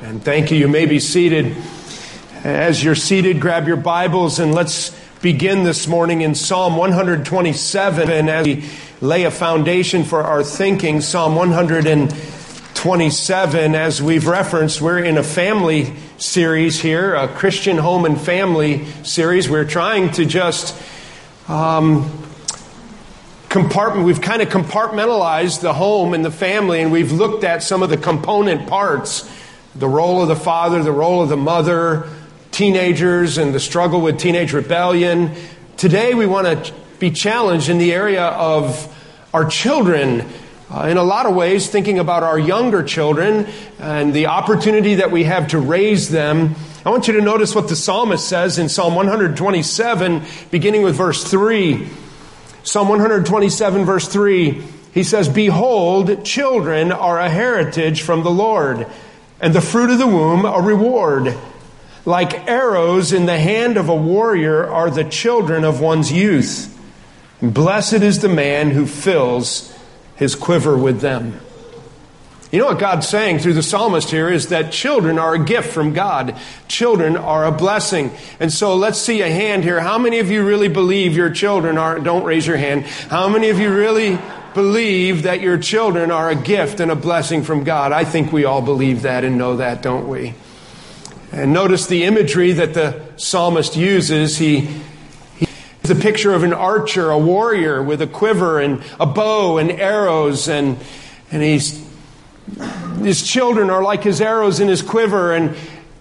And 0.00 0.24
thank 0.24 0.52
you. 0.52 0.58
You 0.58 0.68
may 0.68 0.86
be 0.86 1.00
seated. 1.00 1.56
As 2.44 2.84
you're 2.84 2.94
seated, 2.94 3.40
grab 3.40 3.66
your 3.66 3.76
Bibles 3.76 4.38
and 4.38 4.54
let's 4.54 4.96
begin 5.20 5.64
this 5.64 5.88
morning 5.88 6.20
in 6.20 6.36
Psalm 6.36 6.76
127. 6.76 8.08
And 8.08 8.30
as 8.30 8.46
we 8.46 8.64
lay 9.00 9.24
a 9.24 9.32
foundation 9.32 10.04
for 10.04 10.22
our 10.22 10.44
thinking, 10.44 11.00
Psalm 11.00 11.34
127, 11.34 13.74
as 13.74 14.00
we've 14.00 14.28
referenced, 14.28 14.80
we're 14.80 15.00
in 15.00 15.18
a 15.18 15.24
family 15.24 15.92
series 16.16 16.78
here, 16.78 17.16
a 17.16 17.26
Christian 17.26 17.76
home 17.76 18.04
and 18.04 18.20
family 18.20 18.84
series. 19.02 19.50
We're 19.50 19.64
trying 19.64 20.12
to 20.12 20.24
just 20.24 20.80
um, 21.48 22.24
compartment, 23.48 24.06
we've 24.06 24.20
kind 24.20 24.42
of 24.42 24.48
compartmentalized 24.48 25.60
the 25.60 25.74
home 25.74 26.14
and 26.14 26.24
the 26.24 26.30
family, 26.30 26.82
and 26.82 26.92
we've 26.92 27.10
looked 27.10 27.42
at 27.42 27.64
some 27.64 27.82
of 27.82 27.90
the 27.90 27.96
component 27.96 28.68
parts 28.68 29.28
the 29.78 29.88
role 29.88 30.22
of 30.22 30.28
the 30.28 30.36
father, 30.36 30.82
the 30.82 30.92
role 30.92 31.22
of 31.22 31.28
the 31.28 31.36
mother, 31.36 32.08
teenagers, 32.50 33.38
and 33.38 33.54
the 33.54 33.60
struggle 33.60 34.00
with 34.00 34.18
teenage 34.18 34.52
rebellion. 34.52 35.32
Today, 35.76 36.14
we 36.14 36.26
want 36.26 36.46
to 36.64 36.74
be 36.98 37.12
challenged 37.12 37.68
in 37.68 37.78
the 37.78 37.92
area 37.92 38.24
of 38.24 38.92
our 39.32 39.44
children. 39.44 40.26
Uh, 40.70 40.88
in 40.88 40.96
a 40.96 41.02
lot 41.02 41.26
of 41.26 41.34
ways, 41.34 41.70
thinking 41.70 41.98
about 41.98 42.24
our 42.24 42.38
younger 42.38 42.82
children 42.82 43.46
and 43.78 44.12
the 44.12 44.26
opportunity 44.26 44.96
that 44.96 45.12
we 45.12 45.24
have 45.24 45.48
to 45.48 45.58
raise 45.58 46.08
them. 46.10 46.56
I 46.84 46.90
want 46.90 47.06
you 47.06 47.14
to 47.14 47.22
notice 47.22 47.54
what 47.54 47.68
the 47.68 47.76
psalmist 47.76 48.28
says 48.28 48.58
in 48.58 48.68
Psalm 48.68 48.96
127, 48.96 50.22
beginning 50.50 50.82
with 50.82 50.96
verse 50.96 51.22
3. 51.22 51.88
Psalm 52.64 52.88
127, 52.88 53.84
verse 53.84 54.08
3, 54.08 54.62
he 54.92 55.04
says, 55.04 55.28
Behold, 55.28 56.24
children 56.24 56.90
are 56.92 57.18
a 57.18 57.30
heritage 57.30 58.02
from 58.02 58.24
the 58.24 58.30
Lord 58.30 58.86
and 59.40 59.54
the 59.54 59.60
fruit 59.60 59.90
of 59.90 59.98
the 59.98 60.06
womb 60.06 60.44
a 60.44 60.60
reward. 60.60 61.36
Like 62.04 62.48
arrows 62.48 63.12
in 63.12 63.26
the 63.26 63.38
hand 63.38 63.76
of 63.76 63.88
a 63.88 63.94
warrior 63.94 64.66
are 64.66 64.90
the 64.90 65.04
children 65.04 65.64
of 65.64 65.80
one's 65.80 66.10
youth. 66.10 66.74
Blessed 67.42 67.94
is 67.94 68.20
the 68.20 68.28
man 68.28 68.70
who 68.70 68.86
fills 68.86 69.76
his 70.16 70.34
quiver 70.34 70.76
with 70.76 71.00
them. 71.00 71.40
You 72.50 72.60
know 72.60 72.66
what 72.66 72.78
God's 72.78 73.06
saying 73.06 73.40
through 73.40 73.52
the 73.52 73.62
psalmist 73.62 74.10
here 74.10 74.30
is 74.30 74.48
that 74.48 74.72
children 74.72 75.18
are 75.18 75.34
a 75.34 75.44
gift 75.44 75.70
from 75.70 75.92
God. 75.92 76.34
Children 76.66 77.14
are 77.14 77.44
a 77.44 77.52
blessing. 77.52 78.10
And 78.40 78.50
so 78.50 78.74
let's 78.74 78.98
see 78.98 79.20
a 79.20 79.28
hand 79.28 79.64
here. 79.64 79.80
How 79.80 79.98
many 79.98 80.18
of 80.18 80.30
you 80.30 80.46
really 80.46 80.68
believe 80.68 81.14
your 81.14 81.28
children 81.28 81.76
are, 81.76 82.00
don't 82.00 82.24
raise 82.24 82.46
your 82.46 82.56
hand. 82.56 82.86
How 82.86 83.28
many 83.28 83.50
of 83.50 83.58
you 83.58 83.72
really 83.74 84.18
believe 84.54 85.22
that 85.22 85.40
your 85.40 85.58
children 85.58 86.10
are 86.10 86.30
a 86.30 86.34
gift 86.34 86.80
and 86.80 86.90
a 86.90 86.96
blessing 86.96 87.42
from 87.42 87.64
God. 87.64 87.92
I 87.92 88.04
think 88.04 88.32
we 88.32 88.44
all 88.44 88.62
believe 88.62 89.02
that 89.02 89.24
and 89.24 89.38
know 89.38 89.56
that, 89.56 89.82
don't 89.82 90.08
we? 90.08 90.34
And 91.32 91.52
notice 91.52 91.86
the 91.86 92.04
imagery 92.04 92.52
that 92.52 92.74
the 92.74 93.02
psalmist 93.16 93.76
uses. 93.76 94.38
He, 94.38 94.60
he 95.36 95.46
the 95.82 95.94
picture 95.94 96.32
of 96.32 96.42
an 96.42 96.52
archer, 96.52 97.10
a 97.10 97.18
warrior 97.18 97.82
with 97.82 98.02
a 98.02 98.06
quiver 98.06 98.60
and 98.60 98.82
a 98.98 99.06
bow 99.06 99.58
and 99.58 99.70
arrows, 99.70 100.48
and, 100.48 100.78
and 101.30 101.42
he's, 101.42 101.86
his 103.00 103.22
children 103.22 103.70
are 103.70 103.82
like 103.82 104.02
his 104.02 104.20
arrows 104.20 104.60
in 104.60 104.68
his 104.68 104.82
quiver, 104.82 105.32
and, 105.32 105.56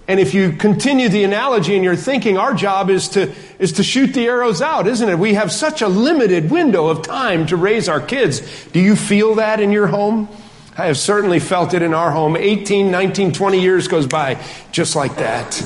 and 0.08 0.22
if 0.22 0.34
you 0.34 0.54
continue 0.54 1.10
the 1.10 1.26
analogy 1.26 1.76
in 1.76 1.84
your 1.84 1.98
thinking, 1.98 2.38
our 2.38 2.54
job 2.54 2.90
is 2.90 3.10
to, 3.10 3.34
is 3.60 3.74
to 3.74 3.84
shoot 3.84 4.14
the 4.14 4.26
arrows 4.26 4.62
out, 4.62 4.88
isn't 4.88 5.10
it? 5.10 5.20
We 5.20 5.34
have 5.34 5.52
such 5.52 5.82
a 5.82 5.90
limited 5.90 6.50
window 6.50 6.88
of 6.88 7.02
time 7.02 7.46
to 7.48 7.58
raise 7.58 7.90
our 7.90 8.00
kids. 8.00 8.42
Do 8.68 8.80
you 8.80 8.96
feel 8.96 9.36
that 9.36 9.60
in 9.60 9.74
your 9.74 9.88
home? 9.88 10.30
I 10.78 10.86
have 10.86 10.98
certainly 10.98 11.40
felt 11.40 11.74
it 11.74 11.82
in 11.82 11.94
our 11.94 12.12
home. 12.12 12.38
18, 12.38 12.90
19, 12.90 13.34
20 13.34 13.60
years 13.60 13.90
goes 13.90 14.08
by 14.08 14.42
just 14.72 14.96
like 14.96 15.18
that. 15.18 15.62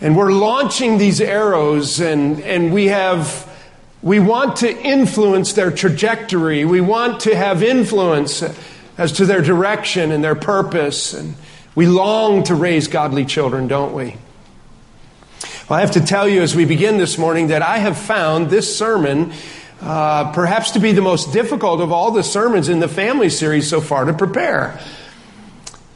And 0.00 0.16
we're 0.16 0.32
launching 0.32 0.98
these 0.98 1.20
arrows 1.20 2.00
and, 2.00 2.40
and 2.40 2.72
we 2.72 2.86
have, 2.86 3.46
we 4.02 4.18
want 4.18 4.56
to 4.56 4.76
influence 4.82 5.52
their 5.52 5.70
trajectory. 5.70 6.64
We 6.64 6.80
want 6.80 7.20
to 7.20 7.36
have 7.36 7.62
influence 7.62 8.42
as 8.98 9.12
to 9.12 9.26
their 9.26 9.42
direction 9.42 10.10
and 10.10 10.24
their 10.24 10.34
purpose. 10.34 11.14
And, 11.14 11.36
we 11.74 11.86
long 11.86 12.42
to 12.44 12.54
raise 12.54 12.88
godly 12.88 13.24
children, 13.24 13.68
don't 13.68 13.94
we? 13.94 14.16
Well, 15.68 15.78
I 15.78 15.80
have 15.80 15.92
to 15.92 16.00
tell 16.00 16.28
you 16.28 16.42
as 16.42 16.56
we 16.56 16.64
begin 16.64 16.98
this 16.98 17.16
morning 17.16 17.48
that 17.48 17.62
I 17.62 17.78
have 17.78 17.96
found 17.96 18.50
this 18.50 18.76
sermon 18.76 19.32
uh, 19.80 20.32
perhaps 20.32 20.72
to 20.72 20.80
be 20.80 20.92
the 20.92 21.00
most 21.00 21.32
difficult 21.32 21.80
of 21.80 21.92
all 21.92 22.10
the 22.10 22.22
sermons 22.22 22.68
in 22.68 22.80
the 22.80 22.88
family 22.88 23.30
series 23.30 23.68
so 23.68 23.80
far 23.80 24.04
to 24.04 24.12
prepare. 24.12 24.80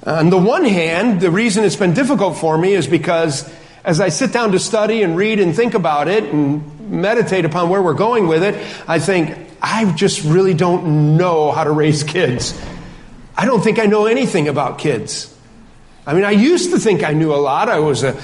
On 0.07 0.31
the 0.31 0.39
one 0.39 0.65
hand, 0.65 1.21
the 1.21 1.31
reason 1.31 1.65
it's 1.65 1.77
been 1.77 1.93
difficult 1.93 2.37
for 2.37 2.57
me 2.57 2.73
is 2.75 2.87
because 2.87 3.51
as 3.85 4.01
I 4.01 4.11
sit 4.11 4.33
down 4.33 4.53
to 4.53 4.59
study 4.59 5.03
and 5.03 5.17
read 5.17 5.41
and 5.41 5.55
think 5.55 5.75
about 5.75 6.09
it 6.09 6.25
and 6.25 6.91
meditate 6.91 7.45
upon 7.45 7.69
where 7.69 7.83
we're 7.83 7.95
going 7.95 8.29
with 8.29 8.43
it, 8.43 8.55
I 8.87 8.99
think, 8.99 9.37
I 9.61 9.91
just 9.93 10.25
really 10.25 10.55
don't 10.55 11.17
know 11.17 11.53
how 11.53 11.65
to 11.65 11.71
raise 11.71 12.05
kids. 12.05 12.59
I 13.37 13.45
don't 13.45 13.63
think 13.63 13.79
I 13.79 13.87
know 13.87 14.07
anything 14.07 14.49
about 14.49 14.79
kids. 14.79 15.34
I 16.07 16.15
mean, 16.15 16.25
I 16.25 16.33
used 16.33 16.71
to 16.71 16.79
think 16.79 17.03
I 17.03 17.13
knew 17.13 17.33
a 17.33 17.37
lot. 17.37 17.69
I 17.69 17.79
was 17.79 18.03
a, 18.03 18.21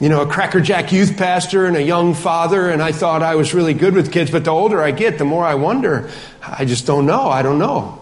you 0.00 0.08
know, 0.08 0.22
a 0.22 0.26
crackerjack 0.26 0.92
youth 0.92 1.16
pastor 1.16 1.66
and 1.66 1.76
a 1.76 1.82
young 1.82 2.14
father, 2.14 2.70
and 2.70 2.82
I 2.82 2.92
thought 2.92 3.22
I 3.22 3.34
was 3.34 3.52
really 3.52 3.74
good 3.74 3.94
with 3.94 4.10
kids. 4.10 4.30
But 4.30 4.44
the 4.44 4.50
older 4.50 4.80
I 4.82 4.90
get, 4.90 5.18
the 5.18 5.26
more 5.26 5.44
I 5.44 5.54
wonder. 5.54 6.10
I 6.42 6.64
just 6.64 6.86
don't 6.86 7.04
know. 7.04 7.28
I 7.28 7.42
don't 7.42 7.58
know. 7.58 8.00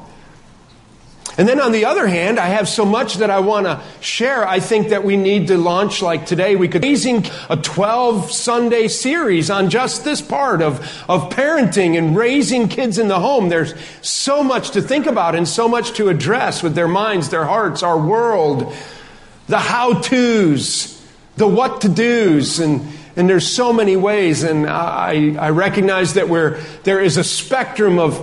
And 1.37 1.49
then 1.49 1.61
on 1.61 1.71
the 1.71 1.85
other 1.85 2.09
hand, 2.09 2.41
I 2.41 2.47
have 2.47 2.69
so 2.69 2.85
much 2.85 3.15
that 3.15 3.31
I 3.31 3.39
want 3.39 3.67
to 3.67 3.81
share. 4.01 4.47
I 4.47 4.59
think 4.59 4.89
that 4.89 5.05
we 5.05 5.17
need 5.17 5.47
to 5.49 5.57
launch 5.57 6.03
like 6.03 6.27
today. 6.27 6.57
We 6.57 6.67
could 6.67 6.83
raising 6.83 7.27
a 7.49 7.57
12 7.57 8.33
Sunday 8.33 8.89
series 8.89 9.49
on 9.49 9.71
just 9.71 10.05
this 10.05 10.21
part 10.21 10.63
of, 10.63 10.81
of 11.09 11.31
parenting 11.31 11.97
and 11.97 12.17
raising 12.17 12.69
kids 12.69 12.99
in 12.99 13.07
the 13.07 13.21
home. 13.21 13.51
There's 13.51 13.73
so 14.03 14.43
much 14.43 14.73
to 14.73 14.83
think 14.83 15.07
about 15.07 15.37
and 15.37 15.47
so 15.47 15.69
much 15.69 15.93
to 15.93 16.09
address 16.09 16.61
with 16.61 16.75
their 16.75 16.89
minds, 16.89 17.29
their 17.29 17.45
hearts, 17.45 17.85
our 17.85 17.99
world 17.99 18.75
the 19.49 19.59
how 19.59 20.01
to's, 20.01 21.03
the 21.37 21.49
what 21.49 21.81
to 21.81 21.89
do's, 21.89 22.61
and, 22.61 22.87
and 23.17 23.29
there's 23.29 23.47
so 23.47 23.73
many 23.73 23.97
ways. 23.97 24.43
And 24.43 24.67
I, 24.67 25.35
I 25.35 25.51
recognize 25.51 26.15
that 26.15 26.29
we're, 26.29 26.61
there 26.85 27.01
is 27.01 27.17
a 27.17 27.25
spectrum 27.25 27.99
of, 27.99 28.19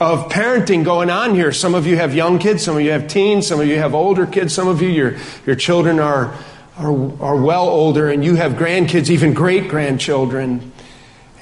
of 0.00 0.30
parenting 0.30 0.84
going 0.84 1.10
on 1.10 1.34
here. 1.34 1.52
Some 1.52 1.74
of 1.74 1.86
you 1.86 1.96
have 1.96 2.14
young 2.14 2.38
kids, 2.38 2.64
some 2.64 2.76
of 2.76 2.82
you 2.82 2.90
have 2.90 3.06
teens, 3.06 3.46
some 3.46 3.60
of 3.60 3.66
you 3.66 3.78
have 3.78 3.94
older 3.94 4.26
kids, 4.26 4.54
some 4.54 4.68
of 4.68 4.82
you, 4.82 4.88
your, 4.88 5.16
your 5.44 5.56
children 5.56 6.00
are, 6.00 6.34
are, 6.78 7.22
are 7.22 7.36
well 7.36 7.68
older, 7.68 8.08
and 8.10 8.24
you 8.24 8.34
have 8.36 8.52
grandkids, 8.52 9.10
even 9.10 9.34
great 9.34 9.68
grandchildren. 9.68 10.72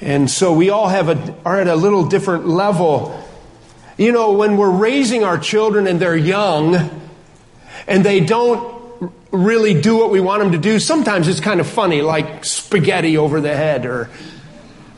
And 0.01 0.29
so 0.29 0.53
we 0.53 0.69
all 0.69 0.89
have 0.89 1.07
a, 1.09 1.35
are 1.45 1.59
at 1.59 1.67
a 1.67 1.75
little 1.75 2.05
different 2.07 2.47
level. 2.47 3.23
You 3.97 4.11
know, 4.11 4.33
when 4.33 4.57
we're 4.57 4.69
raising 4.69 5.23
our 5.23 5.37
children 5.37 5.87
and 5.87 6.01
they're 6.01 6.17
young 6.17 6.75
and 7.87 8.03
they 8.03 8.19
don't 8.19 8.74
really 9.35 9.79
do 9.79 9.97
what 9.97 10.09
we 10.09 10.19
want 10.19 10.41
them 10.41 10.51
to 10.53 10.57
do, 10.57 10.79
sometimes 10.79 11.27
it's 11.27 11.39
kind 11.39 11.59
of 11.59 11.67
funny, 11.67 12.01
like 12.01 12.45
spaghetti 12.45 13.17
over 13.17 13.41
the 13.41 13.55
head. 13.55 13.85
Or 13.85 14.09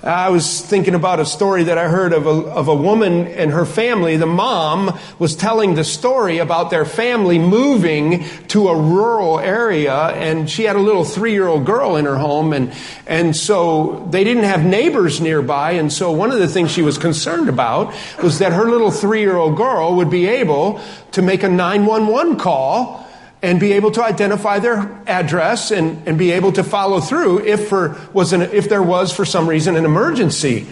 I 0.03 0.29
was 0.29 0.61
thinking 0.61 0.93
about 0.93 1.19
a 1.19 1.25
story 1.25 1.63
that 1.63 1.77
I 1.77 1.89
heard 1.89 2.13
of 2.13 2.27
a, 2.27 2.29
of 2.29 2.67
a 2.67 2.75
woman 2.75 3.27
and 3.27 3.51
her 3.51 3.65
family. 3.65 4.15
The 4.15 4.27
mom 4.27 4.97
was 5.17 5.35
telling 5.35 5.73
the 5.73 5.83
story 5.83 6.37
about 6.37 6.69
their 6.69 6.85
family 6.85 7.39
moving 7.39 8.23
to 8.49 8.69
a 8.69 8.79
rural 8.79 9.39
area, 9.39 9.95
and 9.95 10.49
she 10.49 10.63
had 10.63 10.75
a 10.75 10.79
little 10.79 11.03
three 11.03 11.31
year 11.31 11.47
old 11.47 11.65
girl 11.65 11.95
in 11.95 12.05
her 12.05 12.15
home, 12.15 12.53
and, 12.53 12.71
and 13.07 13.35
so 13.35 14.07
they 14.11 14.23
didn't 14.23 14.43
have 14.43 14.63
neighbors 14.63 15.19
nearby. 15.19 15.71
And 15.71 15.91
so 15.91 16.11
one 16.11 16.31
of 16.31 16.37
the 16.37 16.47
things 16.47 16.71
she 16.71 16.83
was 16.83 16.99
concerned 16.99 17.49
about 17.49 17.93
was 18.21 18.39
that 18.39 18.53
her 18.53 18.69
little 18.69 18.91
three 18.91 19.21
year 19.21 19.35
old 19.35 19.57
girl 19.57 19.95
would 19.95 20.11
be 20.11 20.27
able 20.27 20.79
to 21.13 21.23
make 21.23 21.41
a 21.41 21.49
911 21.49 22.37
call 22.37 23.06
and 23.41 23.59
be 23.59 23.73
able 23.73 23.91
to 23.91 24.03
identify 24.03 24.59
their 24.59 25.01
address 25.05 25.71
and, 25.71 26.07
and 26.07 26.17
be 26.17 26.31
able 26.31 26.51
to 26.53 26.63
follow 26.63 26.99
through 26.99 27.45
if, 27.45 27.67
for, 27.67 27.99
was 28.13 28.33
an, 28.33 28.41
if 28.41 28.67
there 28.67 28.81
was, 28.81 29.13
for 29.13 29.25
some 29.25 29.47
reason, 29.47 29.75
an 29.75 29.85
emergency. 29.85 30.67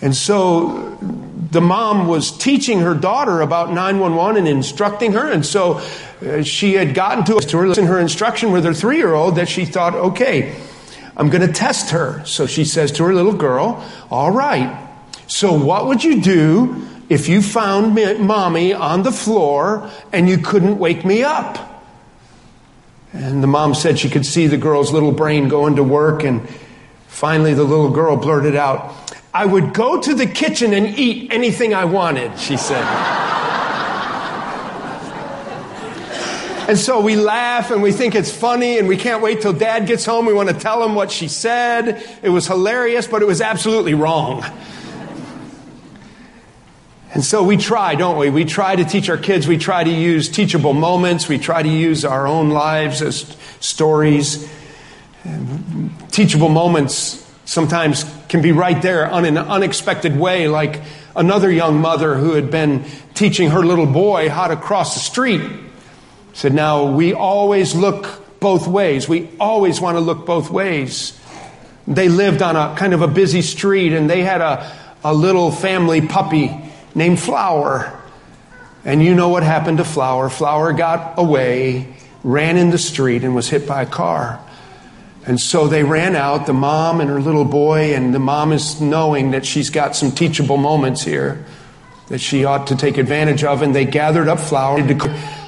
And 0.00 0.14
so 0.14 0.98
the 1.50 1.60
mom 1.60 2.08
was 2.08 2.36
teaching 2.36 2.80
her 2.80 2.94
daughter 2.94 3.40
about 3.40 3.72
911 3.72 4.36
and 4.36 4.48
instructing 4.48 5.12
her. 5.12 5.30
And 5.30 5.46
so 5.46 5.80
uh, 6.20 6.42
she 6.42 6.74
had 6.74 6.94
gotten 6.94 7.24
to, 7.24 7.40
to 7.40 7.58
her, 7.58 7.66
in 7.66 7.86
her 7.86 8.00
instruction 8.00 8.50
with 8.50 8.64
her 8.64 8.74
three 8.74 8.96
year 8.96 9.14
old 9.14 9.36
that 9.36 9.48
she 9.48 9.64
thought, 9.64 9.94
okay, 9.94 10.56
I'm 11.16 11.30
going 11.30 11.46
to 11.46 11.52
test 11.52 11.90
her. 11.90 12.24
So 12.26 12.46
she 12.46 12.64
says 12.64 12.92
to 12.92 13.04
her 13.04 13.14
little 13.14 13.32
girl, 13.32 13.84
all 14.10 14.30
right, 14.30 14.86
so 15.28 15.52
what 15.52 15.86
would 15.86 16.04
you 16.04 16.20
do 16.20 16.86
if 17.08 17.28
you 17.28 17.40
found 17.40 17.94
mommy 17.94 18.74
on 18.74 19.02
the 19.02 19.12
floor 19.12 19.90
and 20.12 20.28
you 20.28 20.38
couldn't 20.38 20.78
wake 20.78 21.04
me 21.04 21.22
up? 21.22 21.75
And 23.16 23.42
the 23.42 23.46
mom 23.46 23.74
said 23.74 23.98
she 23.98 24.10
could 24.10 24.26
see 24.26 24.46
the 24.46 24.58
girl's 24.58 24.92
little 24.92 25.12
brain 25.12 25.48
going 25.48 25.76
to 25.76 25.82
work. 25.82 26.22
And 26.22 26.48
finally, 27.06 27.54
the 27.54 27.64
little 27.64 27.90
girl 27.90 28.16
blurted 28.16 28.56
out, 28.56 28.94
I 29.32 29.46
would 29.46 29.74
go 29.74 30.00
to 30.00 30.14
the 30.14 30.26
kitchen 30.26 30.72
and 30.72 30.86
eat 30.98 31.32
anything 31.32 31.74
I 31.74 31.86
wanted, 31.86 32.38
she 32.38 32.56
said. 32.56 32.84
And 36.68 36.76
so 36.76 37.00
we 37.00 37.14
laugh 37.14 37.70
and 37.70 37.80
we 37.80 37.92
think 37.92 38.16
it's 38.16 38.30
funny 38.30 38.78
and 38.78 38.88
we 38.88 38.96
can't 38.96 39.22
wait 39.22 39.40
till 39.40 39.52
dad 39.52 39.86
gets 39.86 40.04
home. 40.04 40.26
We 40.26 40.34
want 40.34 40.48
to 40.48 40.54
tell 40.54 40.82
him 40.82 40.96
what 40.96 41.12
she 41.12 41.28
said. 41.28 42.02
It 42.22 42.28
was 42.28 42.48
hilarious, 42.48 43.06
but 43.06 43.22
it 43.22 43.26
was 43.26 43.40
absolutely 43.40 43.94
wrong. 43.94 44.44
And 47.16 47.24
so 47.24 47.42
we 47.42 47.56
try, 47.56 47.94
don't 47.94 48.18
we? 48.18 48.28
We 48.28 48.44
try 48.44 48.76
to 48.76 48.84
teach 48.84 49.08
our 49.08 49.16
kids. 49.16 49.48
We 49.48 49.56
try 49.56 49.82
to 49.82 49.90
use 49.90 50.28
teachable 50.28 50.74
moments. 50.74 51.30
We 51.30 51.38
try 51.38 51.62
to 51.62 51.68
use 51.68 52.04
our 52.04 52.26
own 52.26 52.50
lives 52.50 53.00
as 53.00 53.34
stories. 53.58 54.46
Teachable 56.10 56.50
moments 56.50 57.26
sometimes 57.46 58.04
can 58.28 58.42
be 58.42 58.52
right 58.52 58.82
there 58.82 59.10
on 59.10 59.24
an 59.24 59.38
unexpected 59.38 60.14
way, 60.14 60.46
like 60.46 60.82
another 61.16 61.50
young 61.50 61.80
mother 61.80 62.16
who 62.16 62.34
had 62.34 62.50
been 62.50 62.84
teaching 63.14 63.48
her 63.48 63.64
little 63.64 63.86
boy 63.86 64.28
how 64.28 64.48
to 64.48 64.56
cross 64.56 64.92
the 64.92 65.00
street. 65.00 65.40
Said, 66.34 66.52
Now, 66.52 66.84
we 66.84 67.14
always 67.14 67.74
look 67.74 68.40
both 68.40 68.68
ways. 68.68 69.08
We 69.08 69.30
always 69.40 69.80
want 69.80 69.96
to 69.96 70.00
look 70.00 70.26
both 70.26 70.50
ways. 70.50 71.18
They 71.88 72.10
lived 72.10 72.42
on 72.42 72.56
a 72.56 72.76
kind 72.76 72.92
of 72.92 73.00
a 73.00 73.08
busy 73.08 73.40
street 73.40 73.94
and 73.94 74.10
they 74.10 74.20
had 74.20 74.42
a, 74.42 74.70
a 75.02 75.14
little 75.14 75.50
family 75.50 76.06
puppy 76.06 76.64
named 76.96 77.20
Flower. 77.20 78.02
And 78.84 79.02
you 79.02 79.14
know 79.14 79.28
what 79.28 79.42
happened 79.42 79.78
to 79.78 79.84
Flower. 79.84 80.28
Flower 80.28 80.72
got 80.72 81.18
away, 81.18 81.94
ran 82.24 82.56
in 82.56 82.70
the 82.70 82.78
street, 82.78 83.22
and 83.22 83.34
was 83.34 83.48
hit 83.48 83.68
by 83.68 83.82
a 83.82 83.86
car. 83.86 84.40
And 85.26 85.40
so 85.40 85.66
they 85.66 85.82
ran 85.82 86.16
out, 86.16 86.46
the 86.46 86.52
mom 86.52 87.00
and 87.00 87.10
her 87.10 87.20
little 87.20 87.44
boy, 87.44 87.94
and 87.94 88.14
the 88.14 88.20
mom 88.20 88.52
is 88.52 88.80
knowing 88.80 89.32
that 89.32 89.44
she's 89.44 89.70
got 89.70 89.94
some 89.94 90.12
teachable 90.12 90.56
moments 90.56 91.02
here 91.02 91.44
that 92.08 92.20
she 92.20 92.44
ought 92.44 92.68
to 92.68 92.76
take 92.76 92.96
advantage 92.96 93.42
of. 93.42 93.62
And 93.62 93.74
they 93.74 93.84
gathered 93.84 94.28
up 94.28 94.38
Flower. 94.38 94.80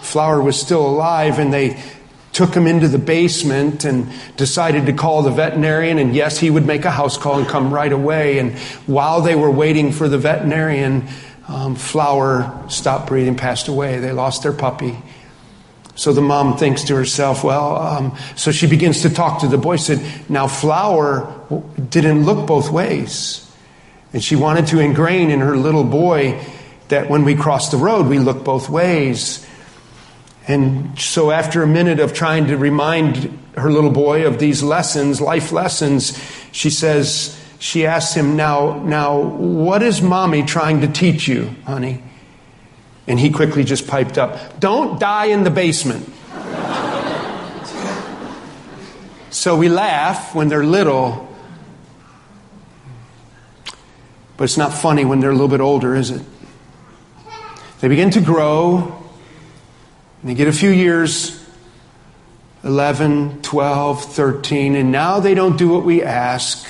Flower 0.02 0.42
was 0.42 0.60
still 0.60 0.84
alive, 0.84 1.38
and 1.38 1.52
they 1.52 1.80
took 2.32 2.54
him 2.54 2.66
into 2.66 2.88
the 2.88 2.98
basement 2.98 3.84
and 3.84 4.08
decided 4.36 4.86
to 4.86 4.92
call 4.92 5.22
the 5.22 5.30
veterinarian. 5.30 5.98
And 5.98 6.14
yes, 6.14 6.38
he 6.38 6.50
would 6.50 6.66
make 6.66 6.84
a 6.84 6.90
house 6.90 7.16
call 7.16 7.38
and 7.38 7.48
come 7.48 7.72
right 7.72 7.92
away. 7.92 8.38
And 8.38 8.58
while 8.86 9.20
they 9.22 9.36
were 9.36 9.50
waiting 9.50 9.92
for 9.92 10.08
the 10.08 10.18
veterinarian, 10.18 11.06
um, 11.48 11.74
Flower 11.74 12.64
stopped 12.68 13.08
breathing, 13.08 13.34
passed 13.34 13.68
away. 13.68 13.98
They 13.98 14.12
lost 14.12 14.42
their 14.42 14.52
puppy. 14.52 14.96
So 15.94 16.12
the 16.12 16.20
mom 16.20 16.56
thinks 16.56 16.84
to 16.84 16.94
herself, 16.94 17.42
well, 17.42 17.76
um, 17.76 18.18
so 18.36 18.52
she 18.52 18.66
begins 18.68 19.02
to 19.02 19.10
talk 19.10 19.40
to 19.40 19.48
the 19.48 19.58
boy. 19.58 19.76
Said, 19.76 20.00
now 20.28 20.46
Flower 20.46 21.34
didn't 21.76 22.24
look 22.24 22.46
both 22.46 22.70
ways. 22.70 23.44
And 24.12 24.22
she 24.22 24.36
wanted 24.36 24.68
to 24.68 24.78
ingrain 24.78 25.30
in 25.30 25.40
her 25.40 25.56
little 25.56 25.84
boy 25.84 26.40
that 26.88 27.10
when 27.10 27.24
we 27.24 27.34
cross 27.34 27.70
the 27.70 27.76
road, 27.76 28.06
we 28.06 28.18
look 28.18 28.44
both 28.44 28.68
ways. 28.68 29.44
And 30.46 30.98
so, 30.98 31.30
after 31.30 31.62
a 31.62 31.66
minute 31.66 32.00
of 32.00 32.14
trying 32.14 32.46
to 32.46 32.56
remind 32.56 33.38
her 33.56 33.70
little 33.70 33.90
boy 33.90 34.26
of 34.26 34.38
these 34.38 34.62
lessons, 34.62 35.20
life 35.20 35.52
lessons, 35.52 36.18
she 36.52 36.70
says, 36.70 37.37
she 37.58 37.86
asks 37.86 38.14
him, 38.14 38.36
Now, 38.36 38.78
now, 38.78 39.20
what 39.20 39.82
is 39.82 40.00
mommy 40.00 40.42
trying 40.42 40.80
to 40.82 40.88
teach 40.88 41.26
you, 41.26 41.54
honey? 41.64 42.02
And 43.06 43.18
he 43.18 43.30
quickly 43.30 43.64
just 43.64 43.86
piped 43.86 44.18
up, 44.18 44.60
Don't 44.60 45.00
die 45.00 45.26
in 45.26 45.44
the 45.44 45.50
basement. 45.50 46.08
so 49.30 49.56
we 49.56 49.68
laugh 49.68 50.34
when 50.34 50.48
they're 50.48 50.64
little, 50.64 51.28
but 54.36 54.44
it's 54.44 54.56
not 54.56 54.72
funny 54.72 55.04
when 55.04 55.20
they're 55.20 55.30
a 55.30 55.34
little 55.34 55.48
bit 55.48 55.60
older, 55.60 55.96
is 55.96 56.10
it? 56.10 56.22
They 57.80 57.88
begin 57.88 58.10
to 58.10 58.20
grow, 58.20 59.04
and 60.20 60.30
they 60.30 60.34
get 60.34 60.48
a 60.48 60.52
few 60.52 60.70
years 60.70 61.44
11, 62.64 63.42
12, 63.42 64.04
13, 64.04 64.74
and 64.74 64.90
now 64.90 65.20
they 65.20 65.34
don't 65.34 65.56
do 65.56 65.68
what 65.68 65.84
we 65.84 66.02
ask. 66.02 66.66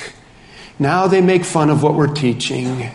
Now 0.79 1.07
they 1.09 1.21
make 1.21 1.45
fun 1.45 1.71
of 1.71 1.83
what 1.83 1.95
we're 1.95 2.15
teaching. 2.15 2.91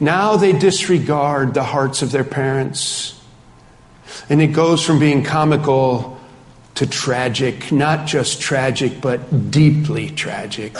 Now 0.00 0.36
they 0.36 0.52
disregard 0.52 1.54
the 1.54 1.62
hearts 1.62 2.02
of 2.02 2.10
their 2.10 2.24
parents. 2.24 3.20
And 4.28 4.42
it 4.42 4.48
goes 4.48 4.84
from 4.84 4.98
being 4.98 5.22
comical 5.22 6.18
to 6.74 6.86
tragic, 6.86 7.70
not 7.70 8.06
just 8.06 8.40
tragic, 8.40 9.00
but 9.00 9.50
deeply 9.50 10.10
tragic, 10.10 10.76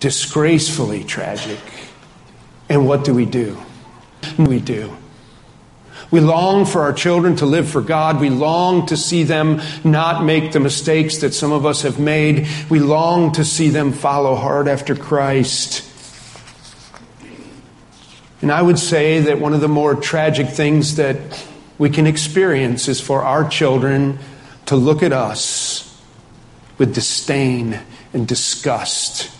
disgracefully 0.00 1.04
tragic. 1.04 1.60
And 2.68 2.86
what 2.86 3.04
do 3.04 3.12
we 3.12 3.26
do? 3.26 3.58
We 4.38 4.58
do. 4.58 4.96
We 6.14 6.20
long 6.20 6.64
for 6.64 6.82
our 6.82 6.92
children 6.92 7.34
to 7.38 7.44
live 7.44 7.68
for 7.68 7.80
God. 7.80 8.20
We 8.20 8.30
long 8.30 8.86
to 8.86 8.96
see 8.96 9.24
them 9.24 9.60
not 9.82 10.24
make 10.24 10.52
the 10.52 10.60
mistakes 10.60 11.18
that 11.18 11.34
some 11.34 11.50
of 11.50 11.66
us 11.66 11.82
have 11.82 11.98
made. 11.98 12.46
We 12.70 12.78
long 12.78 13.32
to 13.32 13.44
see 13.44 13.70
them 13.70 13.90
follow 13.90 14.36
hard 14.36 14.68
after 14.68 14.94
Christ. 14.94 15.82
And 18.40 18.52
I 18.52 18.62
would 18.62 18.78
say 18.78 19.22
that 19.22 19.40
one 19.40 19.54
of 19.54 19.60
the 19.60 19.66
more 19.66 19.96
tragic 19.96 20.50
things 20.50 20.94
that 20.98 21.16
we 21.78 21.90
can 21.90 22.06
experience 22.06 22.86
is 22.86 23.00
for 23.00 23.24
our 23.24 23.48
children 23.48 24.20
to 24.66 24.76
look 24.76 25.02
at 25.02 25.12
us 25.12 26.00
with 26.78 26.94
disdain 26.94 27.80
and 28.12 28.28
disgust 28.28 29.32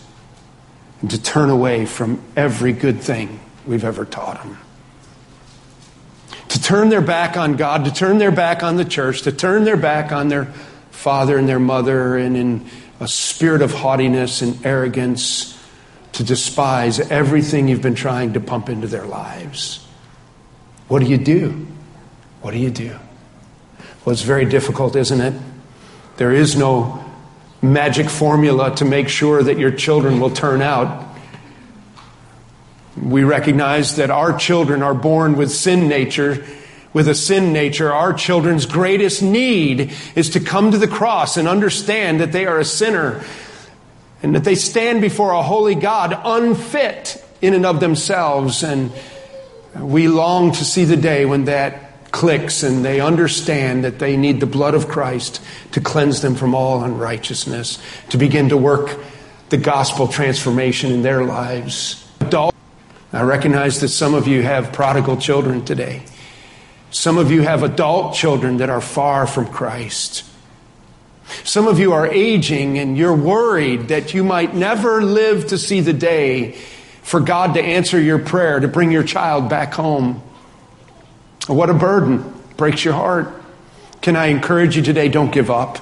and 1.02 1.10
to 1.12 1.22
turn 1.22 1.50
away 1.50 1.86
from 1.86 2.20
every 2.34 2.72
good 2.72 3.00
thing 3.00 3.38
we've 3.64 3.84
ever 3.84 4.04
taught 4.04 4.42
them. 4.42 4.58
To 6.54 6.62
turn 6.62 6.88
their 6.88 7.00
back 7.00 7.36
on 7.36 7.56
God, 7.56 7.84
to 7.84 7.92
turn 7.92 8.18
their 8.18 8.30
back 8.30 8.62
on 8.62 8.76
the 8.76 8.84
church, 8.84 9.22
to 9.22 9.32
turn 9.32 9.64
their 9.64 9.76
back 9.76 10.12
on 10.12 10.28
their 10.28 10.46
father 10.92 11.36
and 11.36 11.48
their 11.48 11.58
mother, 11.58 12.16
and 12.16 12.36
in 12.36 12.66
a 13.00 13.08
spirit 13.08 13.60
of 13.60 13.72
haughtiness 13.72 14.40
and 14.40 14.64
arrogance 14.64 15.58
to 16.12 16.22
despise 16.22 17.00
everything 17.00 17.66
you've 17.66 17.82
been 17.82 17.96
trying 17.96 18.34
to 18.34 18.40
pump 18.40 18.68
into 18.68 18.86
their 18.86 19.04
lives. 19.04 19.84
What 20.86 21.00
do 21.00 21.06
you 21.06 21.18
do? 21.18 21.66
What 22.40 22.52
do 22.52 22.58
you 22.58 22.70
do? 22.70 22.96
Well, 24.04 24.12
it's 24.12 24.22
very 24.22 24.44
difficult, 24.44 24.94
isn't 24.94 25.20
it? 25.20 25.34
There 26.18 26.32
is 26.32 26.54
no 26.56 27.04
magic 27.62 28.08
formula 28.08 28.76
to 28.76 28.84
make 28.84 29.08
sure 29.08 29.42
that 29.42 29.58
your 29.58 29.72
children 29.72 30.20
will 30.20 30.30
turn 30.30 30.62
out. 30.62 31.13
We 33.00 33.24
recognize 33.24 33.96
that 33.96 34.10
our 34.10 34.36
children 34.36 34.82
are 34.82 34.94
born 34.94 35.36
with 35.36 35.50
sin 35.50 35.88
nature. 35.88 36.44
With 36.92 37.08
a 37.08 37.14
sin 37.14 37.52
nature, 37.52 37.92
our 37.92 38.12
children's 38.12 38.66
greatest 38.66 39.20
need 39.20 39.92
is 40.14 40.30
to 40.30 40.40
come 40.40 40.70
to 40.70 40.78
the 40.78 40.86
cross 40.86 41.36
and 41.36 41.48
understand 41.48 42.20
that 42.20 42.30
they 42.30 42.46
are 42.46 42.58
a 42.58 42.64
sinner 42.64 43.24
and 44.22 44.34
that 44.34 44.44
they 44.44 44.54
stand 44.54 45.00
before 45.00 45.32
a 45.32 45.42
holy 45.42 45.74
God 45.74 46.18
unfit 46.24 47.22
in 47.42 47.52
and 47.52 47.66
of 47.66 47.80
themselves. 47.80 48.62
And 48.62 48.92
we 49.78 50.06
long 50.08 50.52
to 50.52 50.64
see 50.64 50.84
the 50.84 50.96
day 50.96 51.24
when 51.26 51.46
that 51.46 52.12
clicks 52.12 52.62
and 52.62 52.84
they 52.84 53.00
understand 53.00 53.82
that 53.82 53.98
they 53.98 54.16
need 54.16 54.38
the 54.38 54.46
blood 54.46 54.74
of 54.74 54.86
Christ 54.86 55.42
to 55.72 55.80
cleanse 55.80 56.22
them 56.22 56.36
from 56.36 56.54
all 56.54 56.84
unrighteousness, 56.84 57.82
to 58.10 58.16
begin 58.16 58.50
to 58.50 58.56
work 58.56 59.00
the 59.48 59.56
gospel 59.56 60.06
transformation 60.06 60.92
in 60.92 61.02
their 61.02 61.24
lives. 61.24 62.08
Adult, 62.20 62.53
I 63.14 63.22
recognize 63.22 63.80
that 63.80 63.88
some 63.88 64.12
of 64.14 64.26
you 64.26 64.42
have 64.42 64.72
prodigal 64.72 65.18
children 65.18 65.64
today. 65.64 66.02
Some 66.90 67.16
of 67.16 67.30
you 67.30 67.42
have 67.42 67.62
adult 67.62 68.14
children 68.14 68.56
that 68.56 68.70
are 68.70 68.80
far 68.80 69.26
from 69.26 69.46
Christ. 69.46 70.24
Some 71.44 71.68
of 71.68 71.78
you 71.78 71.92
are 71.92 72.06
aging 72.06 72.78
and 72.78 72.98
you're 72.98 73.14
worried 73.14 73.88
that 73.88 74.14
you 74.14 74.24
might 74.24 74.54
never 74.54 75.02
live 75.02 75.46
to 75.48 75.58
see 75.58 75.80
the 75.80 75.92
day 75.92 76.52
for 77.02 77.20
God 77.20 77.54
to 77.54 77.62
answer 77.62 78.00
your 78.00 78.18
prayer 78.18 78.58
to 78.58 78.66
bring 78.66 78.90
your 78.90 79.04
child 79.04 79.48
back 79.48 79.74
home. 79.74 80.20
What 81.46 81.70
a 81.70 81.74
burden. 81.74 82.32
Breaks 82.56 82.84
your 82.84 82.94
heart. 82.94 83.42
Can 84.00 84.16
I 84.16 84.26
encourage 84.26 84.76
you 84.76 84.82
today? 84.82 85.08
Don't 85.08 85.32
give 85.32 85.50
up. 85.50 85.78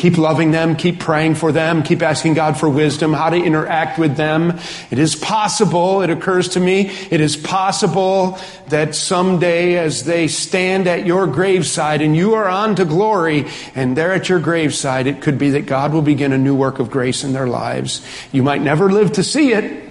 Keep 0.00 0.16
loving 0.16 0.50
them, 0.50 0.76
keep 0.76 0.98
praying 0.98 1.34
for 1.34 1.52
them, 1.52 1.82
keep 1.82 2.00
asking 2.00 2.32
God 2.32 2.56
for 2.56 2.70
wisdom, 2.70 3.12
how 3.12 3.28
to 3.28 3.36
interact 3.36 3.98
with 3.98 4.16
them. 4.16 4.58
It 4.90 4.98
is 4.98 5.14
possible, 5.14 6.00
it 6.00 6.08
occurs 6.08 6.48
to 6.54 6.60
me, 6.60 6.88
it 7.10 7.20
is 7.20 7.36
possible 7.36 8.38
that 8.68 8.94
someday 8.94 9.76
as 9.76 10.04
they 10.04 10.26
stand 10.26 10.86
at 10.86 11.04
your 11.04 11.26
graveside 11.26 12.00
and 12.00 12.16
you 12.16 12.32
are 12.32 12.48
on 12.48 12.76
to 12.76 12.86
glory 12.86 13.44
and 13.74 13.94
they're 13.94 14.14
at 14.14 14.30
your 14.30 14.40
graveside, 14.40 15.06
it 15.06 15.20
could 15.20 15.36
be 15.36 15.50
that 15.50 15.66
God 15.66 15.92
will 15.92 16.00
begin 16.00 16.32
a 16.32 16.38
new 16.38 16.54
work 16.54 16.78
of 16.78 16.90
grace 16.90 17.22
in 17.22 17.34
their 17.34 17.46
lives. 17.46 18.00
You 18.32 18.42
might 18.42 18.62
never 18.62 18.90
live 18.90 19.12
to 19.12 19.22
see 19.22 19.52
it, 19.52 19.86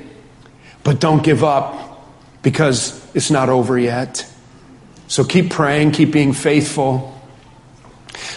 but 0.83 0.99
don't 0.99 1.21
give 1.21 1.43
up 1.43 2.03
because 2.41 2.99
it's 3.13 3.29
not 3.29 3.47
over 3.47 3.77
yet. 3.77 4.27
So 5.07 5.23
keep 5.23 5.51
praying, 5.51 5.91
keep 5.91 6.11
being 6.11 6.33
faithful. 6.33 7.18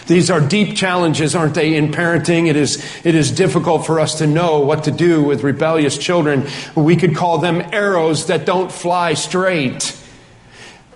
These 0.07 0.29
are 0.29 0.41
deep 0.41 0.75
challenges, 0.75 1.35
aren't 1.35 1.55
they, 1.55 1.75
in 1.75 1.91
parenting? 1.91 2.47
It 2.47 2.55
is, 2.55 2.83
it 3.05 3.15
is 3.15 3.31
difficult 3.31 3.85
for 3.85 3.99
us 3.99 4.17
to 4.19 4.27
know 4.27 4.59
what 4.59 4.83
to 4.85 4.91
do 4.91 5.23
with 5.23 5.43
rebellious 5.43 5.97
children. 5.97 6.47
We 6.75 6.95
could 6.95 7.15
call 7.15 7.37
them 7.37 7.61
arrows 7.71 8.27
that 8.27 8.45
don't 8.45 8.71
fly 8.71 9.13
straight. 9.13 9.97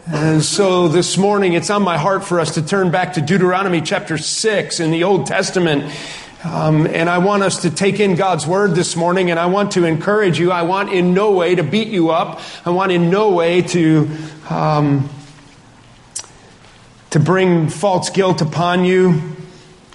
And 0.08 0.42
so 0.42 0.88
this 0.88 1.18
morning, 1.18 1.54
it's 1.54 1.70
on 1.70 1.82
my 1.82 1.98
heart 1.98 2.24
for 2.24 2.40
us 2.40 2.54
to 2.56 2.62
turn 2.62 2.92
back 2.92 3.14
to 3.14 3.22
Deuteronomy 3.22 3.82
chapter 3.82 4.18
6 4.18 4.80
in 4.80 4.92
the 4.92 5.04
Old 5.04 5.28
Testament. 5.28 5.94
Um, 6.46 6.88
and 6.88 7.10
I 7.10 7.18
want 7.18 7.44
us 7.44 7.64
to 7.64 7.72
take 7.72 8.00
in 8.00 8.16
God's 8.16 8.48
word 8.48 8.76
this 8.76 8.96
morning, 8.96 9.32
and 9.32 9.40
I 9.40 9.48
want 9.48 9.72
to 9.72 9.84
encourage 9.86 10.40
you. 10.40 10.52
I 10.52 10.62
want 10.62 10.94
in 10.94 11.14
no 11.14 11.32
way 11.32 11.56
to 11.56 11.64
beat 11.64 11.90
you 11.90 12.12
up. 12.12 12.40
I 12.66 12.70
want 12.70 12.92
in 12.92 13.10
no 13.10 13.32
way 13.32 13.64
to 13.64 14.10
um, 14.50 15.10
to 17.12 17.20
bring 17.20 17.70
false 17.70 18.10
guilt 18.10 18.42
upon 18.42 18.86
you. 18.86 19.22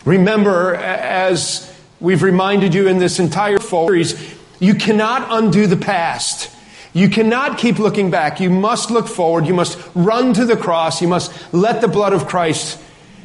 Remember, 0.05 0.75
as 0.75 1.73
we've 2.01 2.23
reminded 2.23 2.75
you 2.75 2.89
in 2.89 2.99
this 2.99 3.19
entire 3.19 3.61
series, 3.61 4.35
you 4.59 4.75
cannot 4.75 5.27
undo 5.31 5.67
the 5.67 5.77
past. 5.77 6.51
You 6.95 7.09
cannot 7.09 7.59
keep 7.59 7.79
looking 7.79 8.11
back. 8.11 8.41
You 8.41 8.51
must 8.51 8.91
look 8.91 9.09
forward. 9.09 9.47
You 9.47 9.55
must 9.55 9.79
run 9.95 10.35
to 10.35 10.45
the 10.45 10.57
cross. 10.57 11.01
You 11.01 11.09
must 11.09 11.33
let 11.55 11.81
the 11.81 11.89
blood 11.89 12.13
of 12.13 12.27
Christ 12.27 12.79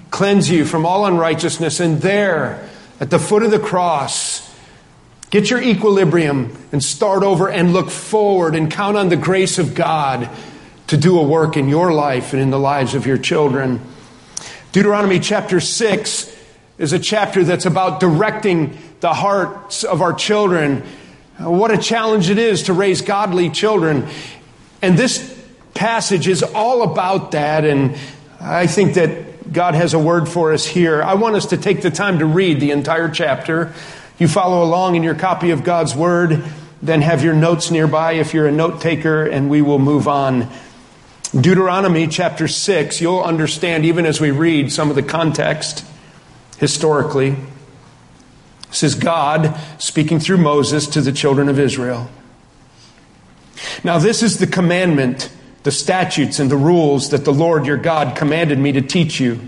cleanse 0.09 0.49
you 0.49 0.65
from 0.65 0.85
all 0.85 1.05
unrighteousness. 1.05 1.79
And 1.79 2.01
there, 2.01 2.67
at 2.99 3.09
the 3.09 3.19
foot 3.19 3.43
of 3.43 3.51
the 3.51 3.59
cross, 3.59 4.43
get 5.29 5.49
your 5.49 5.61
equilibrium 5.61 6.57
and 6.71 6.81
start 6.81 7.23
over 7.23 7.49
and 7.49 7.73
look 7.73 7.89
forward 7.89 8.55
and 8.55 8.71
count 8.71 8.95
on 8.95 9.09
the 9.09 9.17
grace 9.17 9.59
of 9.59 9.75
God 9.75 10.29
to 10.87 10.97
do 10.97 11.19
a 11.19 11.23
work 11.23 11.57
in 11.57 11.67
your 11.67 11.91
life 11.93 12.33
and 12.33 12.41
in 12.41 12.49
the 12.49 12.59
lives 12.59 12.95
of 12.95 13.05
your 13.05 13.17
children. 13.17 13.81
Deuteronomy 14.71 15.19
chapter 15.19 15.59
6 15.59 16.35
is 16.77 16.93
a 16.93 16.99
chapter 16.99 17.43
that's 17.43 17.65
about 17.65 17.99
directing 17.99 18.77
the 18.99 19.13
hearts 19.13 19.83
of 19.83 20.01
our 20.01 20.13
children 20.13 20.83
what 21.39 21.69
a 21.69 21.77
challenge 21.77 22.29
it 22.29 22.39
is 22.39 22.63
to 22.63 22.73
raise 22.73 23.01
godly 23.01 23.49
children. 23.49 24.07
And 24.81 24.97
this 24.97 25.35
passage 25.75 26.27
is 26.27 26.41
all 26.41 26.81
about 26.81 27.31
that. 27.31 27.63
And 27.63 27.95
I 28.39 28.65
think 28.65 28.95
that 28.95 29.53
God 29.53 29.75
has 29.75 29.93
a 29.93 29.99
word 29.99 30.27
for 30.27 30.51
us 30.51 30.65
here. 30.65 31.01
I 31.01 31.13
want 31.13 31.35
us 31.35 31.47
to 31.47 31.57
take 31.57 31.81
the 31.81 31.91
time 31.91 32.19
to 32.19 32.25
read 32.25 32.59
the 32.59 32.71
entire 32.71 33.09
chapter. 33.09 33.73
You 34.17 34.27
follow 34.27 34.63
along 34.63 34.95
in 34.95 35.03
your 35.03 35.13
copy 35.13 35.51
of 35.51 35.63
God's 35.63 35.95
word, 35.95 36.43
then 36.81 37.01
have 37.03 37.23
your 37.23 37.35
notes 37.35 37.69
nearby 37.69 38.13
if 38.13 38.33
you're 38.33 38.47
a 38.47 38.51
note 38.51 38.81
taker, 38.81 39.23
and 39.23 39.47
we 39.47 39.61
will 39.61 39.79
move 39.79 40.07
on. 40.07 40.49
Deuteronomy 41.39 42.07
chapter 42.07 42.47
6, 42.47 42.99
you'll 42.99 43.21
understand 43.21 43.85
even 43.85 44.07
as 44.07 44.19
we 44.19 44.31
read 44.31 44.71
some 44.71 44.89
of 44.89 44.95
the 44.95 45.03
context 45.03 45.85
historically. 46.57 47.35
This 48.69 48.81
is 48.81 48.95
God 48.95 49.55
speaking 49.77 50.19
through 50.19 50.37
Moses 50.37 50.87
to 50.87 51.01
the 51.01 51.11
children 51.11 51.47
of 51.47 51.59
Israel. 51.59 52.09
Now, 53.83 53.99
this 53.99 54.23
is 54.23 54.39
the 54.39 54.47
commandment, 54.47 55.31
the 55.61 55.71
statutes, 55.71 56.39
and 56.39 56.49
the 56.49 56.57
rules 56.57 57.11
that 57.11 57.23
the 57.23 57.33
Lord 57.33 57.67
your 57.67 57.77
God 57.77 58.15
commanded 58.15 58.57
me 58.57 58.71
to 58.71 58.81
teach 58.81 59.19
you, 59.19 59.47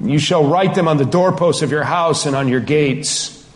You 0.00 0.18
shall 0.18 0.44
write 0.44 0.74
them 0.74 0.88
on 0.88 0.96
the 0.96 1.04
doorposts 1.04 1.62
of 1.62 1.70
your 1.70 1.84
house 1.84 2.26
and 2.26 2.34
on 2.34 2.48
your 2.48 2.60
gates. 2.60 3.48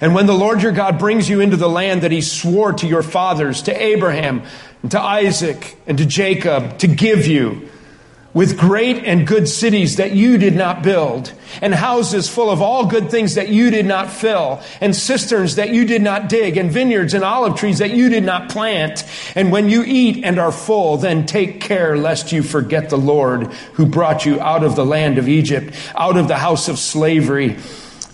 And 0.00 0.14
when 0.14 0.26
the 0.26 0.34
Lord 0.34 0.62
your 0.62 0.72
God 0.72 0.98
brings 0.98 1.28
you 1.28 1.40
into 1.40 1.56
the 1.56 1.68
land 1.68 2.02
that 2.02 2.10
he 2.10 2.20
swore 2.20 2.72
to 2.72 2.86
your 2.86 3.02
fathers, 3.02 3.62
to 3.62 3.82
Abraham, 3.82 4.42
and 4.82 4.90
to 4.90 5.00
Isaac, 5.00 5.76
and 5.86 5.98
to 5.98 6.06
Jacob, 6.06 6.78
to 6.78 6.88
give 6.88 7.26
you, 7.26 7.68
with 8.34 8.58
great 8.58 9.04
and 9.04 9.28
good 9.28 9.48
cities 9.48 9.96
that 9.96 10.10
you 10.10 10.36
did 10.36 10.56
not 10.56 10.82
build, 10.82 11.32
and 11.62 11.72
houses 11.72 12.28
full 12.28 12.50
of 12.50 12.60
all 12.60 12.84
good 12.84 13.08
things 13.08 13.36
that 13.36 13.48
you 13.48 13.70
did 13.70 13.86
not 13.86 14.10
fill, 14.10 14.60
and 14.80 14.94
cisterns 14.94 15.54
that 15.54 15.70
you 15.70 15.84
did 15.84 16.02
not 16.02 16.28
dig, 16.28 16.56
and 16.56 16.70
vineyards 16.70 17.14
and 17.14 17.22
olive 17.22 17.54
trees 17.54 17.78
that 17.78 17.92
you 17.92 18.08
did 18.08 18.24
not 18.24 18.50
plant. 18.50 19.04
And 19.36 19.52
when 19.52 19.68
you 19.68 19.84
eat 19.86 20.24
and 20.24 20.40
are 20.40 20.50
full, 20.50 20.96
then 20.96 21.26
take 21.26 21.60
care 21.60 21.96
lest 21.96 22.32
you 22.32 22.42
forget 22.42 22.90
the 22.90 22.98
Lord 22.98 23.52
who 23.74 23.86
brought 23.86 24.26
you 24.26 24.40
out 24.40 24.64
of 24.64 24.74
the 24.74 24.84
land 24.84 25.16
of 25.16 25.28
Egypt, 25.28 25.72
out 25.94 26.16
of 26.16 26.26
the 26.26 26.38
house 26.38 26.68
of 26.68 26.80
slavery. 26.80 27.56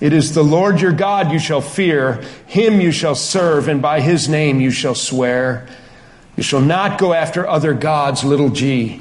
It 0.03 0.13
is 0.13 0.35
the 0.35 0.45
Lord 0.45 0.83
your 0.83 0.93
God 0.93 1.33
you 1.33 1.39
shall 1.39 1.63
fear, 1.63 2.23
him 2.47 2.83
you 2.83 2.93
shall 2.93 3.15
serve, 3.15 3.69
and 3.69 3.81
by 3.81 4.01
his 4.01 4.29
name 4.29 4.61
you 4.61 4.71
shall 4.71 4.95
swear. 4.95 5.67
You 6.37 6.43
shall 6.43 6.61
not 6.61 6.99
go 6.99 7.15
after 7.15 7.49
other 7.49 7.73
gods, 7.73 8.23
little 8.23 8.51
g 8.51 9.01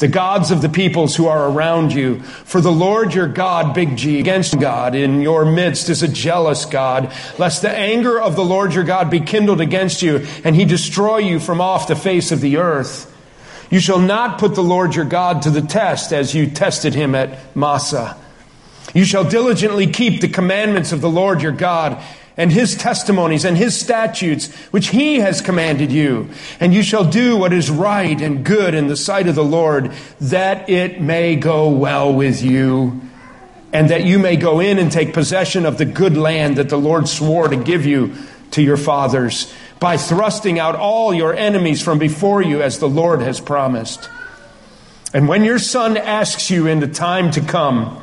the 0.00 0.08
gods 0.08 0.50
of 0.50 0.62
the 0.62 0.68
peoples 0.68 1.14
who 1.14 1.26
are 1.26 1.48
around 1.48 1.92
you. 1.92 2.20
For 2.20 2.60
the 2.60 2.72
Lord 2.72 3.14
your 3.14 3.28
God, 3.28 3.74
big 3.74 3.96
G, 3.96 4.18
against 4.18 4.58
God 4.58 4.94
in 4.94 5.20
your 5.20 5.44
midst 5.44 5.88
is 5.88 6.02
a 6.02 6.08
jealous 6.08 6.64
God, 6.64 7.12
lest 7.38 7.62
the 7.62 7.70
anger 7.70 8.20
of 8.20 8.34
the 8.34 8.44
Lord 8.44 8.74
your 8.74 8.84
God 8.84 9.10
be 9.10 9.20
kindled 9.20 9.60
against 9.60 10.02
you, 10.02 10.26
and 10.42 10.56
he 10.56 10.64
destroy 10.64 11.18
you 11.18 11.38
from 11.38 11.60
off 11.60 11.86
the 11.86 11.94
face 11.94 12.32
of 12.32 12.40
the 12.40 12.56
earth. 12.56 13.06
You 13.70 13.78
shall 13.78 14.00
not 14.00 14.40
put 14.40 14.54
the 14.54 14.62
Lord 14.62 14.96
your 14.96 15.04
God 15.04 15.42
to 15.42 15.50
the 15.50 15.62
test 15.62 16.12
as 16.12 16.34
you 16.34 16.50
tested 16.50 16.94
him 16.94 17.14
at 17.14 17.54
Massah. 17.54 18.16
You 18.94 19.04
shall 19.04 19.28
diligently 19.28 19.86
keep 19.86 20.20
the 20.20 20.28
commandments 20.28 20.90
of 20.90 21.00
the 21.00 21.10
Lord 21.10 21.42
your 21.42 21.52
God 21.52 22.02
and 22.40 22.50
his 22.50 22.74
testimonies 22.74 23.44
and 23.44 23.54
his 23.54 23.78
statutes, 23.78 24.50
which 24.70 24.88
he 24.88 25.16
has 25.16 25.42
commanded 25.42 25.92
you. 25.92 26.30
And 26.58 26.72
you 26.72 26.82
shall 26.82 27.04
do 27.04 27.36
what 27.36 27.52
is 27.52 27.70
right 27.70 28.18
and 28.18 28.42
good 28.42 28.74
in 28.74 28.86
the 28.86 28.96
sight 28.96 29.28
of 29.28 29.34
the 29.34 29.44
Lord, 29.44 29.92
that 30.22 30.70
it 30.70 31.02
may 31.02 31.36
go 31.36 31.68
well 31.68 32.10
with 32.14 32.42
you, 32.42 33.02
and 33.74 33.90
that 33.90 34.04
you 34.04 34.18
may 34.18 34.36
go 34.36 34.58
in 34.58 34.78
and 34.78 34.90
take 34.90 35.12
possession 35.12 35.66
of 35.66 35.76
the 35.76 35.84
good 35.84 36.16
land 36.16 36.56
that 36.56 36.70
the 36.70 36.78
Lord 36.78 37.08
swore 37.08 37.46
to 37.46 37.56
give 37.56 37.84
you 37.84 38.14
to 38.52 38.62
your 38.62 38.78
fathers, 38.78 39.52
by 39.78 39.98
thrusting 39.98 40.58
out 40.58 40.74
all 40.74 41.12
your 41.12 41.34
enemies 41.34 41.82
from 41.82 41.98
before 41.98 42.40
you, 42.40 42.62
as 42.62 42.78
the 42.78 42.88
Lord 42.88 43.20
has 43.20 43.38
promised. 43.38 44.08
And 45.12 45.28
when 45.28 45.44
your 45.44 45.58
son 45.58 45.98
asks 45.98 46.50
you 46.50 46.66
in 46.66 46.80
the 46.80 46.88
time 46.88 47.32
to 47.32 47.42
come, 47.42 48.02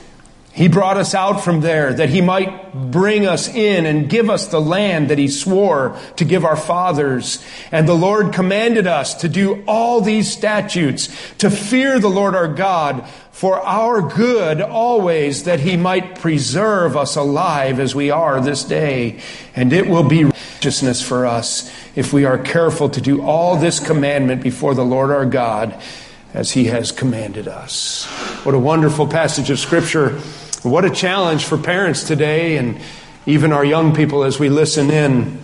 He 0.53 0.67
brought 0.67 0.97
us 0.97 1.15
out 1.15 1.43
from 1.43 1.61
there 1.61 1.93
that 1.93 2.09
he 2.09 2.19
might 2.19 2.73
bring 2.91 3.25
us 3.25 3.47
in 3.47 3.85
and 3.85 4.09
give 4.09 4.29
us 4.29 4.47
the 4.47 4.59
land 4.59 5.09
that 5.09 5.17
he 5.17 5.29
swore 5.29 5.97
to 6.17 6.25
give 6.25 6.43
our 6.43 6.57
fathers. 6.57 7.43
And 7.71 7.87
the 7.87 7.93
Lord 7.93 8.33
commanded 8.33 8.85
us 8.85 9.13
to 9.15 9.29
do 9.29 9.63
all 9.65 10.01
these 10.01 10.29
statutes, 10.29 11.07
to 11.37 11.49
fear 11.49 11.99
the 11.99 12.09
Lord 12.09 12.35
our 12.35 12.49
God 12.49 13.07
for 13.31 13.61
our 13.61 14.01
good 14.01 14.59
always, 14.59 15.45
that 15.45 15.61
he 15.61 15.77
might 15.77 16.19
preserve 16.19 16.97
us 16.97 17.15
alive 17.15 17.79
as 17.79 17.95
we 17.95 18.11
are 18.11 18.41
this 18.41 18.65
day. 18.65 19.21
And 19.55 19.71
it 19.71 19.87
will 19.87 20.03
be 20.03 20.25
righteousness 20.25 21.01
for 21.01 21.25
us 21.25 21.71
if 21.95 22.11
we 22.11 22.25
are 22.25 22.37
careful 22.37 22.89
to 22.89 22.99
do 22.99 23.21
all 23.21 23.55
this 23.55 23.79
commandment 23.79 24.43
before 24.43 24.75
the 24.75 24.85
Lord 24.85 25.11
our 25.11 25.25
God 25.25 25.81
as 26.33 26.51
he 26.51 26.65
has 26.65 26.91
commanded 26.91 27.47
us. 27.47 28.05
What 28.43 28.53
a 28.53 28.59
wonderful 28.59 29.07
passage 29.07 29.49
of 29.49 29.59
scripture. 29.59 30.19
What 30.63 30.85
a 30.85 30.91
challenge 30.91 31.45
for 31.45 31.57
parents 31.57 32.03
today 32.03 32.57
and 32.57 32.79
even 33.25 33.51
our 33.51 33.65
young 33.65 33.95
people 33.95 34.23
as 34.23 34.39
we 34.39 34.49
listen 34.49 34.91
in. 34.91 35.39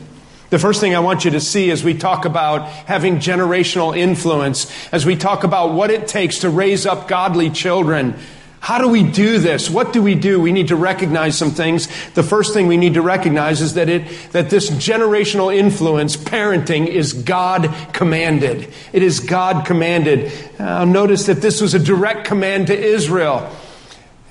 The 0.51 0.59
first 0.59 0.79
thing 0.79 0.95
I 0.95 0.99
want 0.99 1.25
you 1.25 1.31
to 1.31 1.39
see 1.39 1.71
as 1.71 1.83
we 1.83 1.95
talk 1.95 2.25
about 2.25 2.67
having 2.69 3.15
generational 3.17 3.97
influence, 3.97 4.71
as 4.91 5.07
we 5.07 5.15
talk 5.15 5.43
about 5.43 5.73
what 5.73 5.89
it 5.89 6.07
takes 6.07 6.39
to 6.39 6.51
raise 6.51 6.85
up 6.85 7.07
godly 7.07 7.49
children, 7.49 8.13
how 8.59 8.77
do 8.77 8.87
we 8.89 9.01
do 9.01 9.39
this? 9.39 9.71
What 9.71 9.91
do 9.91 10.03
we 10.03 10.13
do? 10.13 10.39
We 10.39 10.51
need 10.51 10.67
to 10.67 10.75
recognize 10.75 11.35
some 11.35 11.49
things. 11.49 11.87
The 12.11 12.21
first 12.21 12.53
thing 12.53 12.67
we 12.67 12.77
need 12.77 12.93
to 12.93 13.01
recognize 13.01 13.59
is 13.59 13.73
that 13.73 13.89
it, 13.89 14.31
that 14.33 14.51
this 14.51 14.69
generational 14.69 15.55
influence, 15.55 16.15
parenting, 16.15 16.85
is 16.85 17.13
God 17.13 17.73
commanded. 17.91 18.71
It 18.93 19.01
is 19.01 19.19
God 19.19 19.65
commanded. 19.65 20.31
Uh, 20.59 20.85
notice 20.85 21.25
that 21.25 21.41
this 21.41 21.59
was 21.59 21.73
a 21.73 21.79
direct 21.79 22.27
command 22.27 22.67
to 22.67 22.77
Israel. 22.77 23.51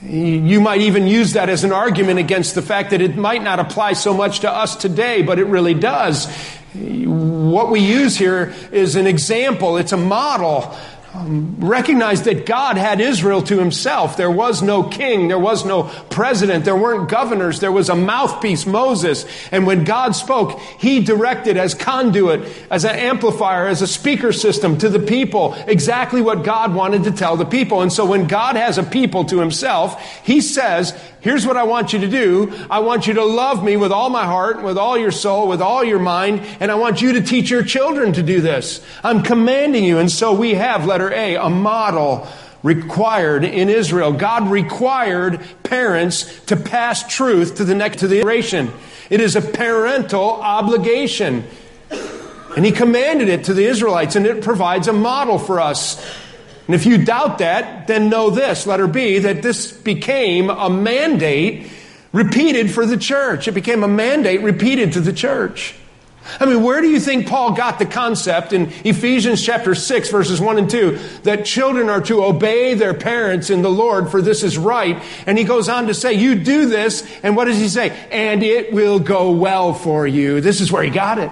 You 0.02 0.60
might 0.60 0.82
even 0.82 1.06
use 1.06 1.32
that 1.32 1.48
as 1.48 1.64
an 1.64 1.72
argument 1.72 2.18
against 2.18 2.54
the 2.54 2.62
fact 2.62 2.90
that 2.90 3.00
it 3.00 3.16
might 3.16 3.42
not 3.42 3.58
apply 3.58 3.94
so 3.94 4.12
much 4.12 4.40
to 4.40 4.50
us 4.50 4.76
today, 4.76 5.22
but 5.22 5.38
it 5.38 5.46
really 5.46 5.74
does. 5.74 6.26
What 6.74 7.70
we 7.70 7.80
use 7.80 8.16
here 8.18 8.54
is 8.72 8.96
an 8.96 9.06
example, 9.06 9.78
it's 9.78 9.92
a 9.92 9.96
model 9.96 10.76
um, 11.16 11.56
recognize 11.60 12.24
that 12.24 12.44
God 12.44 12.76
had 12.76 13.00
Israel 13.00 13.40
to 13.42 13.58
himself. 13.58 14.18
There 14.18 14.30
was 14.30 14.60
no 14.60 14.82
king, 14.82 15.28
there 15.28 15.38
was 15.38 15.64
no 15.64 15.84
president, 16.10 16.66
there 16.66 16.76
weren't 16.76 17.08
governors, 17.08 17.58
there 17.60 17.72
was 17.72 17.88
a 17.88 17.96
mouthpiece, 17.96 18.66
Moses. 18.66 19.24
And 19.50 19.66
when 19.66 19.84
God 19.84 20.14
spoke, 20.14 20.60
he 20.78 21.00
directed 21.00 21.56
as 21.56 21.74
conduit, 21.74 22.46
as 22.70 22.84
an 22.84 22.96
amplifier, 22.96 23.66
as 23.66 23.80
a 23.80 23.86
speaker 23.86 24.30
system 24.30 24.76
to 24.78 24.90
the 24.90 24.98
people 24.98 25.54
exactly 25.66 26.20
what 26.20 26.44
God 26.44 26.74
wanted 26.74 27.04
to 27.04 27.12
tell 27.12 27.36
the 27.36 27.46
people. 27.46 27.80
And 27.80 27.92
so 27.92 28.04
when 28.04 28.26
God 28.26 28.56
has 28.56 28.76
a 28.76 28.82
people 28.82 29.24
to 29.26 29.40
himself, 29.40 29.98
he 30.22 30.42
says, 30.42 30.92
Here's 31.26 31.44
what 31.44 31.56
I 31.56 31.64
want 31.64 31.92
you 31.92 31.98
to 31.98 32.06
do. 32.06 32.52
I 32.70 32.78
want 32.78 33.08
you 33.08 33.14
to 33.14 33.24
love 33.24 33.64
me 33.64 33.76
with 33.76 33.90
all 33.90 34.10
my 34.10 34.24
heart, 34.24 34.62
with 34.62 34.78
all 34.78 34.96
your 34.96 35.10
soul, 35.10 35.48
with 35.48 35.60
all 35.60 35.82
your 35.82 35.98
mind, 35.98 36.40
and 36.60 36.70
I 36.70 36.76
want 36.76 37.02
you 37.02 37.14
to 37.14 37.20
teach 37.20 37.50
your 37.50 37.64
children 37.64 38.12
to 38.12 38.22
do 38.22 38.40
this. 38.40 38.80
I'm 39.02 39.24
commanding 39.24 39.82
you. 39.82 39.98
And 39.98 40.08
so 40.08 40.32
we 40.32 40.54
have, 40.54 40.86
letter 40.86 41.12
A, 41.12 41.34
a 41.34 41.50
model 41.50 42.28
required 42.62 43.42
in 43.42 43.68
Israel. 43.68 44.12
God 44.12 44.48
required 44.48 45.40
parents 45.64 46.44
to 46.44 46.54
pass 46.54 47.04
truth 47.12 47.56
to 47.56 47.64
the 47.64 47.74
next 47.74 47.98
to 47.98 48.06
the 48.06 48.18
generation. 48.18 48.70
It 49.10 49.20
is 49.20 49.34
a 49.34 49.42
parental 49.42 50.30
obligation. 50.30 51.42
And 52.56 52.64
he 52.64 52.70
commanded 52.70 53.28
it 53.28 53.42
to 53.46 53.52
the 53.52 53.64
Israelites, 53.64 54.14
and 54.14 54.26
it 54.26 54.44
provides 54.44 54.86
a 54.86 54.92
model 54.92 55.40
for 55.40 55.58
us. 55.58 56.00
And 56.66 56.74
if 56.74 56.84
you 56.84 56.98
doubt 56.98 57.38
that, 57.38 57.86
then 57.86 58.08
know 58.08 58.30
this, 58.30 58.66
letter 58.66 58.86
B, 58.86 59.18
that 59.20 59.42
this 59.42 59.70
became 59.70 60.50
a 60.50 60.68
mandate 60.68 61.70
repeated 62.12 62.70
for 62.70 62.86
the 62.86 62.96
church. 62.96 63.46
It 63.46 63.52
became 63.52 63.84
a 63.84 63.88
mandate 63.88 64.40
repeated 64.42 64.94
to 64.94 65.00
the 65.00 65.12
church. 65.12 65.74
I 66.40 66.46
mean, 66.46 66.62
where 66.62 66.80
do 66.80 66.88
you 66.88 66.98
think 66.98 67.28
Paul 67.28 67.52
got 67.52 67.78
the 67.78 67.86
concept 67.86 68.52
in 68.52 68.72
Ephesians 68.84 69.42
chapter 69.42 69.74
6, 69.74 70.10
verses 70.10 70.40
1 70.40 70.58
and 70.58 70.68
2, 70.68 70.98
that 71.22 71.44
children 71.44 71.88
are 71.88 72.00
to 72.02 72.24
obey 72.24 72.74
their 72.74 72.94
parents 72.94 73.48
in 73.48 73.62
the 73.62 73.70
Lord, 73.70 74.10
for 74.10 74.20
this 74.20 74.42
is 74.42 74.58
right? 74.58 75.00
And 75.26 75.38
he 75.38 75.44
goes 75.44 75.68
on 75.68 75.86
to 75.86 75.94
say, 75.94 76.14
You 76.14 76.34
do 76.34 76.66
this, 76.66 77.08
and 77.22 77.36
what 77.36 77.44
does 77.44 77.58
he 77.58 77.68
say? 77.68 77.90
And 78.10 78.42
it 78.42 78.72
will 78.72 78.98
go 78.98 79.30
well 79.30 79.72
for 79.72 80.06
you. 80.06 80.40
This 80.40 80.60
is 80.60 80.72
where 80.72 80.82
he 80.82 80.90
got 80.90 81.18
it. 81.18 81.30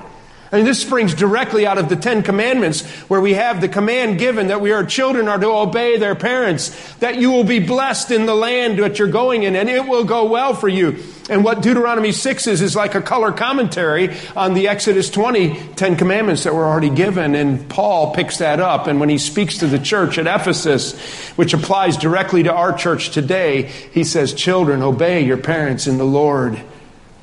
Mean, 0.54 0.64
this 0.64 0.80
springs 0.80 1.14
directly 1.14 1.66
out 1.66 1.78
of 1.78 1.88
the 1.88 1.96
Ten 1.96 2.22
Commandments, 2.22 2.84
where 3.08 3.20
we 3.20 3.34
have 3.34 3.60
the 3.60 3.68
command 3.68 4.18
given 4.18 4.48
that 4.48 4.60
we 4.60 4.72
are 4.72 4.84
children 4.84 5.26
are 5.26 5.38
to 5.38 5.48
obey 5.48 5.98
their 5.98 6.14
parents, 6.14 6.94
that 6.96 7.16
you 7.16 7.32
will 7.32 7.44
be 7.44 7.58
blessed 7.58 8.12
in 8.12 8.26
the 8.26 8.34
land 8.34 8.78
that 8.78 8.98
you're 8.98 9.08
going 9.08 9.42
in, 9.42 9.56
and 9.56 9.68
it 9.68 9.88
will 9.88 10.04
go 10.04 10.26
well 10.26 10.54
for 10.54 10.68
you. 10.68 11.02
And 11.28 11.42
what 11.42 11.62
Deuteronomy 11.62 12.12
6 12.12 12.46
is, 12.46 12.60
is 12.60 12.76
like 12.76 12.94
a 12.94 13.00
color 13.00 13.32
commentary 13.32 14.14
on 14.36 14.54
the 14.54 14.68
Exodus 14.68 15.10
20 15.10 15.74
Ten 15.74 15.96
Commandments 15.96 16.44
that 16.44 16.54
were 16.54 16.66
already 16.66 16.90
given. 16.90 17.34
And 17.34 17.68
Paul 17.68 18.14
picks 18.14 18.38
that 18.38 18.60
up. 18.60 18.86
And 18.86 19.00
when 19.00 19.08
he 19.08 19.18
speaks 19.18 19.58
to 19.58 19.66
the 19.66 19.78
church 19.78 20.18
at 20.18 20.26
Ephesus, 20.26 20.96
which 21.30 21.54
applies 21.54 21.96
directly 21.96 22.42
to 22.42 22.52
our 22.52 22.76
church 22.76 23.10
today, 23.10 23.62
he 23.92 24.04
says, 24.04 24.34
Children, 24.34 24.82
obey 24.82 25.24
your 25.24 25.38
parents 25.38 25.86
in 25.86 25.96
the 25.96 26.04
Lord, 26.04 26.60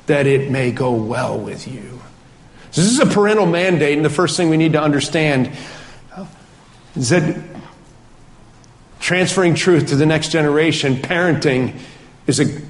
that 0.06 0.26
it 0.26 0.50
may 0.50 0.72
go 0.72 0.92
well 0.92 1.38
with 1.38 1.68
you. 1.68 2.01
This 2.74 2.86
is 2.86 2.98
a 3.00 3.06
parental 3.06 3.44
mandate, 3.44 3.96
and 3.96 4.04
the 4.04 4.10
first 4.10 4.36
thing 4.36 4.48
we 4.48 4.56
need 4.56 4.72
to 4.72 4.80
understand 4.80 5.50
is 6.96 7.10
that 7.10 7.38
transferring 8.98 9.54
truth 9.54 9.88
to 9.88 9.96
the 9.96 10.06
next 10.06 10.30
generation, 10.30 10.96
parenting, 10.96 11.78
is, 12.26 12.40
a, 12.40 12.62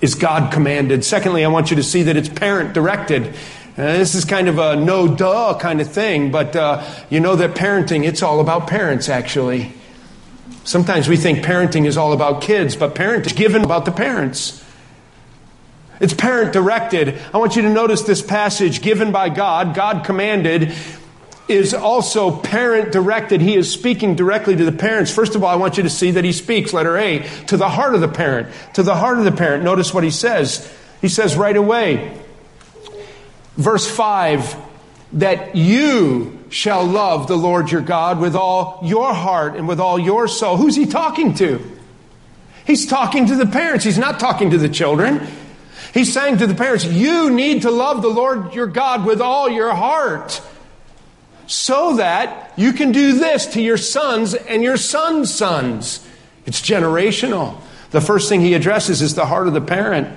is 0.00 0.16
God 0.16 0.52
commanded. 0.52 1.04
Secondly, 1.04 1.44
I 1.44 1.48
want 1.48 1.70
you 1.70 1.76
to 1.76 1.84
see 1.84 2.02
that 2.04 2.16
it's 2.16 2.28
parent 2.28 2.72
directed. 2.72 3.28
Uh, 3.28 3.96
this 3.96 4.16
is 4.16 4.24
kind 4.24 4.48
of 4.48 4.58
a 4.58 4.74
no 4.74 5.06
duh 5.06 5.56
kind 5.60 5.80
of 5.80 5.88
thing, 5.88 6.32
but 6.32 6.56
uh, 6.56 6.84
you 7.08 7.20
know 7.20 7.36
that 7.36 7.54
parenting, 7.54 8.04
it's 8.04 8.22
all 8.22 8.40
about 8.40 8.66
parents, 8.66 9.08
actually. 9.08 9.72
Sometimes 10.64 11.08
we 11.08 11.16
think 11.16 11.44
parenting 11.44 11.86
is 11.86 11.96
all 11.96 12.12
about 12.12 12.42
kids, 12.42 12.74
but 12.74 12.96
parenting 12.96 13.26
is 13.26 13.32
given 13.34 13.62
about 13.62 13.84
the 13.84 13.92
parents. 13.92 14.61
It's 16.02 16.12
parent 16.12 16.52
directed. 16.52 17.16
I 17.32 17.38
want 17.38 17.54
you 17.54 17.62
to 17.62 17.70
notice 17.70 18.02
this 18.02 18.20
passage 18.20 18.82
given 18.82 19.12
by 19.12 19.28
God, 19.28 19.72
God 19.72 20.04
commanded, 20.04 20.74
is 21.46 21.74
also 21.74 22.36
parent 22.36 22.90
directed. 22.90 23.40
He 23.40 23.54
is 23.54 23.70
speaking 23.72 24.16
directly 24.16 24.56
to 24.56 24.64
the 24.64 24.72
parents. 24.72 25.14
First 25.14 25.36
of 25.36 25.44
all, 25.44 25.48
I 25.48 25.54
want 25.54 25.76
you 25.76 25.84
to 25.84 25.90
see 25.90 26.10
that 26.10 26.24
he 26.24 26.32
speaks, 26.32 26.72
letter 26.72 26.96
A, 26.96 27.20
to 27.46 27.56
the 27.56 27.68
heart 27.68 27.94
of 27.94 28.00
the 28.00 28.08
parent. 28.08 28.48
To 28.74 28.82
the 28.82 28.96
heart 28.96 29.18
of 29.18 29.24
the 29.24 29.30
parent. 29.30 29.62
Notice 29.62 29.94
what 29.94 30.02
he 30.02 30.10
says. 30.10 30.68
He 31.00 31.08
says 31.08 31.36
right 31.36 31.56
away, 31.56 32.20
verse 33.56 33.88
5, 33.88 34.56
that 35.12 35.54
you 35.54 36.44
shall 36.50 36.84
love 36.84 37.28
the 37.28 37.36
Lord 37.36 37.70
your 37.70 37.80
God 37.80 38.18
with 38.18 38.34
all 38.34 38.80
your 38.82 39.14
heart 39.14 39.54
and 39.54 39.68
with 39.68 39.78
all 39.78 40.00
your 40.00 40.26
soul. 40.26 40.56
Who's 40.56 40.74
he 40.74 40.86
talking 40.86 41.34
to? 41.34 41.64
He's 42.66 42.86
talking 42.86 43.26
to 43.26 43.36
the 43.36 43.46
parents. 43.46 43.84
He's 43.84 43.98
not 43.98 44.18
talking 44.18 44.50
to 44.50 44.58
the 44.58 44.68
children. 44.68 45.28
He's 45.92 46.12
saying 46.12 46.38
to 46.38 46.46
the 46.46 46.54
parents, 46.54 46.84
you 46.84 47.30
need 47.30 47.62
to 47.62 47.70
love 47.70 48.02
the 48.02 48.08
Lord 48.08 48.54
your 48.54 48.66
God 48.66 49.04
with 49.04 49.20
all 49.20 49.50
your 49.50 49.74
heart 49.74 50.40
so 51.46 51.96
that 51.96 52.52
you 52.56 52.72
can 52.72 52.92
do 52.92 53.18
this 53.18 53.46
to 53.46 53.60
your 53.60 53.76
sons 53.76 54.32
and 54.34 54.62
your 54.62 54.78
sons' 54.78 55.32
sons. 55.32 56.06
It's 56.46 56.62
generational. 56.62 57.60
The 57.90 58.00
first 58.00 58.30
thing 58.30 58.40
he 58.40 58.54
addresses 58.54 59.02
is 59.02 59.14
the 59.14 59.26
heart 59.26 59.48
of 59.48 59.52
the 59.52 59.60
parent. 59.60 60.08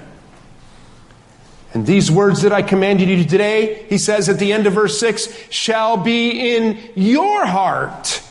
And 1.73 1.85
these 1.85 2.09
words 2.09 2.43
that 2.43 2.53
I 2.53 2.61
commanded 2.61 3.09
you 3.09 3.25
today, 3.25 3.85
he 3.89 3.97
says 3.97 4.29
at 4.29 4.39
the 4.39 4.53
end 4.53 4.65
of 4.65 4.73
verse 4.73 4.97
6, 4.97 5.51
shall 5.51 5.97
be 5.97 6.55
in 6.55 6.79
your 6.95 7.45
heart. 7.45 8.21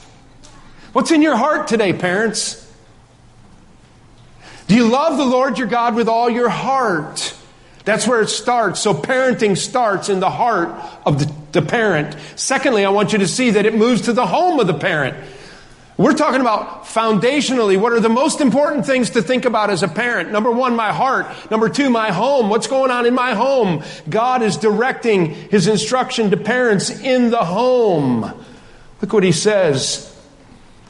What's 0.94 1.10
in 1.10 1.20
your 1.20 1.36
heart 1.36 1.68
today, 1.68 1.92
parents? 1.92 2.63
Do 4.66 4.74
you 4.74 4.88
love 4.88 5.18
the 5.18 5.24
Lord 5.24 5.58
your 5.58 5.66
God 5.66 5.94
with 5.94 6.08
all 6.08 6.30
your 6.30 6.48
heart? 6.48 7.34
That's 7.84 8.08
where 8.08 8.22
it 8.22 8.28
starts. 8.28 8.80
So 8.80 8.94
parenting 8.94 9.56
starts 9.56 10.08
in 10.08 10.20
the 10.20 10.30
heart 10.30 10.70
of 11.04 11.18
the, 11.18 11.60
the, 11.60 11.66
parent. 11.66 12.16
Secondly, 12.34 12.84
I 12.84 12.88
want 12.88 13.12
you 13.12 13.18
to 13.18 13.28
see 13.28 13.50
that 13.50 13.66
it 13.66 13.74
moves 13.74 14.02
to 14.02 14.14
the 14.14 14.26
home 14.26 14.58
of 14.58 14.66
the 14.66 14.74
parent. 14.74 15.16
We're 15.96 16.14
talking 16.14 16.40
about 16.40 16.86
foundationally, 16.86 17.78
what 17.78 17.92
are 17.92 18.00
the 18.00 18.08
most 18.08 18.40
important 18.40 18.84
things 18.86 19.10
to 19.10 19.22
think 19.22 19.44
about 19.44 19.70
as 19.70 19.82
a 19.82 19.88
parent? 19.88 20.32
Number 20.32 20.50
one, 20.50 20.74
my 20.74 20.92
heart. 20.92 21.26
Number 21.50 21.68
two, 21.68 21.90
my 21.90 22.10
home. 22.10 22.48
What's 22.48 22.66
going 22.66 22.90
on 22.90 23.06
in 23.06 23.14
my 23.14 23.34
home? 23.34 23.84
God 24.08 24.42
is 24.42 24.56
directing 24.56 25.26
His 25.26 25.68
instruction 25.68 26.30
to 26.30 26.36
parents 26.36 26.90
in 26.90 27.30
the 27.30 27.44
home. 27.44 28.22
Look 29.02 29.12
what 29.12 29.22
He 29.22 29.30
says 29.30 30.10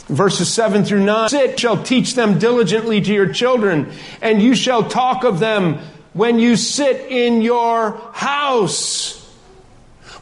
verses 0.08 0.52
7 0.52 0.84
through 0.84 1.04
9 1.04 1.28
sit 1.28 1.58
shall 1.58 1.82
teach 1.82 2.14
them 2.14 2.38
diligently 2.38 3.00
to 3.00 3.12
your 3.12 3.32
children 3.32 3.90
and 4.20 4.42
you 4.42 4.54
shall 4.54 4.88
talk 4.88 5.24
of 5.24 5.40
them 5.40 5.78
when 6.12 6.38
you 6.38 6.56
sit 6.56 7.10
in 7.10 7.42
your 7.42 7.92
house 8.12 9.24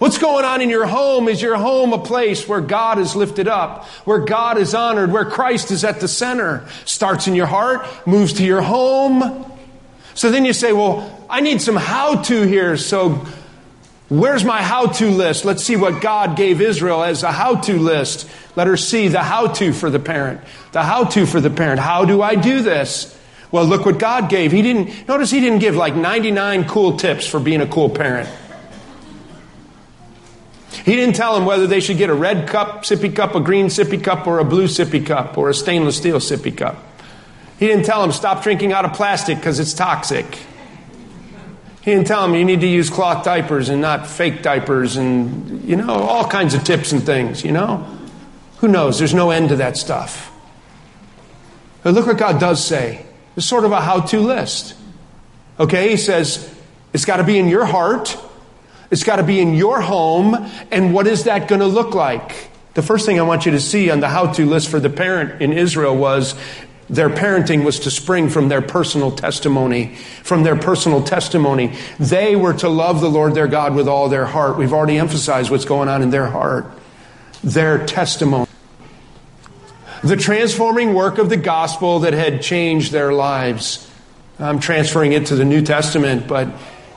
What's 0.02 0.18
going 0.18 0.44
on 0.44 0.60
in 0.60 0.68
your 0.68 0.84
home? 0.84 1.28
Is 1.28 1.40
your 1.40 1.56
home 1.56 1.92
a 1.92 1.98
place 1.98 2.48
where 2.48 2.60
God 2.60 2.98
is 2.98 3.14
lifted 3.14 3.46
up, 3.46 3.84
where 4.04 4.18
God 4.18 4.58
is 4.58 4.74
honored, 4.74 5.12
where 5.12 5.24
Christ 5.24 5.70
is 5.70 5.84
at 5.84 6.00
the 6.00 6.08
center? 6.08 6.66
Starts 6.84 7.28
in 7.28 7.36
your 7.36 7.46
heart, 7.46 7.86
moves 8.04 8.32
to 8.32 8.44
your 8.44 8.62
home. 8.62 9.46
So 10.14 10.32
then 10.32 10.44
you 10.44 10.54
say, 10.54 10.72
well, 10.72 11.24
I 11.30 11.38
need 11.40 11.62
some 11.62 11.76
how 11.76 12.20
to 12.22 12.42
here. 12.42 12.76
So 12.76 13.24
Where's 14.12 14.44
my 14.44 14.60
how 14.60 14.88
to 14.88 15.08
list? 15.08 15.46
Let's 15.46 15.64
see 15.64 15.74
what 15.74 16.02
God 16.02 16.36
gave 16.36 16.60
Israel 16.60 17.02
as 17.02 17.22
a 17.22 17.32
how 17.32 17.56
to 17.60 17.78
list. 17.78 18.28
Let 18.56 18.66
her 18.66 18.76
see 18.76 19.08
the 19.08 19.22
how 19.22 19.46
to 19.46 19.72
for 19.72 19.88
the 19.88 19.98
parent. 19.98 20.42
The 20.72 20.82
how 20.82 21.04
to 21.04 21.24
for 21.24 21.40
the 21.40 21.48
parent. 21.48 21.80
How 21.80 22.04
do 22.04 22.20
I 22.20 22.34
do 22.34 22.60
this? 22.60 23.18
Well, 23.50 23.64
look 23.64 23.86
what 23.86 23.98
God 23.98 24.28
gave. 24.28 24.52
He 24.52 24.60
didn't, 24.60 25.08
notice 25.08 25.30
he 25.30 25.40
didn't 25.40 25.60
give 25.60 25.76
like 25.76 25.96
99 25.96 26.68
cool 26.68 26.98
tips 26.98 27.26
for 27.26 27.40
being 27.40 27.62
a 27.62 27.66
cool 27.66 27.88
parent. 27.88 28.28
He 30.84 30.94
didn't 30.94 31.16
tell 31.16 31.34
them 31.34 31.46
whether 31.46 31.66
they 31.66 31.80
should 31.80 31.96
get 31.96 32.10
a 32.10 32.14
red 32.14 32.46
cup, 32.46 32.82
sippy 32.82 33.16
cup, 33.16 33.34
a 33.34 33.40
green 33.40 33.68
sippy 33.68 34.04
cup, 34.04 34.26
or 34.26 34.40
a 34.40 34.44
blue 34.44 34.66
sippy 34.66 35.06
cup, 35.06 35.38
or 35.38 35.48
a 35.48 35.54
stainless 35.54 35.96
steel 35.96 36.18
sippy 36.18 36.54
cup. 36.54 36.76
He 37.58 37.66
didn't 37.66 37.86
tell 37.86 38.02
them 38.02 38.12
stop 38.12 38.42
drinking 38.42 38.74
out 38.74 38.84
of 38.84 38.92
plastic 38.92 39.38
because 39.38 39.58
it's 39.58 39.72
toxic. 39.72 40.38
He 41.82 41.90
didn't 41.90 42.06
tell 42.06 42.22
them 42.22 42.36
you 42.36 42.44
need 42.44 42.60
to 42.60 42.68
use 42.68 42.90
cloth 42.90 43.24
diapers 43.24 43.68
and 43.68 43.80
not 43.80 44.06
fake 44.06 44.42
diapers 44.42 44.96
and, 44.96 45.64
you 45.64 45.74
know, 45.74 45.92
all 45.92 46.28
kinds 46.28 46.54
of 46.54 46.62
tips 46.62 46.92
and 46.92 47.02
things, 47.02 47.44
you 47.44 47.50
know? 47.50 47.86
Who 48.58 48.68
knows? 48.68 49.00
There's 49.00 49.14
no 49.14 49.30
end 49.30 49.48
to 49.48 49.56
that 49.56 49.76
stuff. 49.76 50.32
But 51.82 51.94
look 51.94 52.06
what 52.06 52.18
God 52.18 52.38
does 52.38 52.64
say. 52.64 53.04
It's 53.36 53.46
sort 53.46 53.64
of 53.64 53.72
a 53.72 53.80
how 53.80 54.00
to 54.00 54.20
list. 54.20 54.76
Okay, 55.58 55.90
He 55.90 55.96
says, 55.96 56.54
it's 56.92 57.04
got 57.04 57.16
to 57.16 57.24
be 57.24 57.36
in 57.36 57.48
your 57.48 57.64
heart, 57.64 58.16
it's 58.92 59.02
got 59.02 59.16
to 59.16 59.24
be 59.24 59.40
in 59.40 59.54
your 59.54 59.80
home, 59.80 60.36
and 60.70 60.94
what 60.94 61.08
is 61.08 61.24
that 61.24 61.48
going 61.48 61.60
to 61.60 61.66
look 61.66 61.94
like? 61.96 62.50
The 62.74 62.82
first 62.82 63.06
thing 63.06 63.18
I 63.18 63.22
want 63.22 63.44
you 63.44 63.52
to 63.52 63.60
see 63.60 63.90
on 63.90 63.98
the 63.98 64.08
how 64.08 64.32
to 64.32 64.46
list 64.46 64.68
for 64.68 64.78
the 64.78 64.88
parent 64.88 65.42
in 65.42 65.52
Israel 65.52 65.96
was 65.96 66.34
their 66.92 67.08
parenting 67.08 67.64
was 67.64 67.80
to 67.80 67.90
spring 67.90 68.28
from 68.28 68.50
their 68.50 68.60
personal 68.60 69.10
testimony. 69.10 69.94
From 70.22 70.42
their 70.42 70.56
personal 70.56 71.02
testimony. 71.02 71.74
They 71.98 72.36
were 72.36 72.52
to 72.52 72.68
love 72.68 73.00
the 73.00 73.08
Lord 73.08 73.34
their 73.34 73.48
God 73.48 73.74
with 73.74 73.88
all 73.88 74.10
their 74.10 74.26
heart. 74.26 74.58
We've 74.58 74.74
already 74.74 74.98
emphasized 74.98 75.50
what's 75.50 75.64
going 75.64 75.88
on 75.88 76.02
in 76.02 76.10
their 76.10 76.26
heart. 76.26 76.66
Their 77.42 77.86
testimony. 77.86 78.46
The 80.04 80.16
transforming 80.16 80.92
work 80.92 81.16
of 81.16 81.30
the 81.30 81.38
gospel 81.38 82.00
that 82.00 82.12
had 82.12 82.42
changed 82.42 82.92
their 82.92 83.14
lives. 83.14 83.88
I'm 84.38 84.60
transferring 84.60 85.12
it 85.12 85.26
to 85.26 85.34
the 85.34 85.46
New 85.46 85.62
Testament, 85.62 86.28
but 86.28 86.48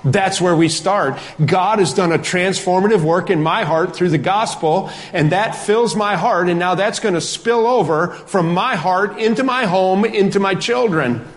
that's 0.05 0.39
where 0.39 0.55
we 0.55 0.69
start. 0.69 1.19
God 1.43 1.79
has 1.79 1.93
done 1.93 2.11
a 2.11 2.19
transformative 2.19 3.01
work 3.01 3.29
in 3.29 3.41
my 3.41 3.63
heart 3.63 3.95
through 3.95 4.09
the 4.09 4.17
gospel, 4.19 4.91
and 5.11 5.31
that 5.31 5.55
fills 5.55 5.95
my 5.95 6.15
heart, 6.15 6.47
and 6.47 6.59
now 6.59 6.75
that's 6.75 6.99
going 6.99 7.15
to 7.15 7.21
spill 7.21 7.65
over 7.67 8.09
from 8.09 8.53
my 8.53 8.75
heart 8.75 9.17
into 9.17 9.43
my 9.43 9.65
home, 9.65 10.05
into 10.05 10.39
my 10.39 10.53
children. 10.53 11.27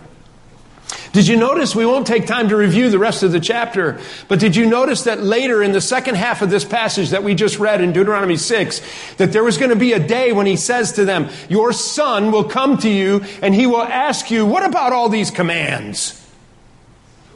Did 1.12 1.26
you 1.26 1.36
notice? 1.36 1.74
We 1.74 1.86
won't 1.86 2.06
take 2.06 2.26
time 2.26 2.50
to 2.50 2.56
review 2.56 2.90
the 2.90 2.98
rest 2.98 3.22
of 3.22 3.32
the 3.32 3.40
chapter, 3.40 3.98
but 4.28 4.38
did 4.38 4.54
you 4.54 4.66
notice 4.66 5.04
that 5.04 5.22
later 5.22 5.62
in 5.62 5.72
the 5.72 5.80
second 5.80 6.16
half 6.16 6.42
of 6.42 6.50
this 6.50 6.64
passage 6.64 7.10
that 7.10 7.24
we 7.24 7.34
just 7.34 7.58
read 7.58 7.80
in 7.80 7.92
Deuteronomy 7.92 8.36
6, 8.36 9.14
that 9.16 9.32
there 9.32 9.44
was 9.44 9.56
going 9.56 9.70
to 9.70 9.76
be 9.76 9.94
a 9.94 9.98
day 9.98 10.32
when 10.32 10.46
he 10.46 10.56
says 10.56 10.92
to 10.92 11.04
them, 11.04 11.30
Your 11.48 11.72
son 11.72 12.30
will 12.30 12.44
come 12.44 12.76
to 12.78 12.90
you 12.90 13.22
and 13.42 13.54
he 13.54 13.66
will 13.66 13.82
ask 13.82 14.30
you, 14.30 14.44
What 14.44 14.64
about 14.64 14.92
all 14.92 15.08
these 15.08 15.30
commands? 15.30 16.17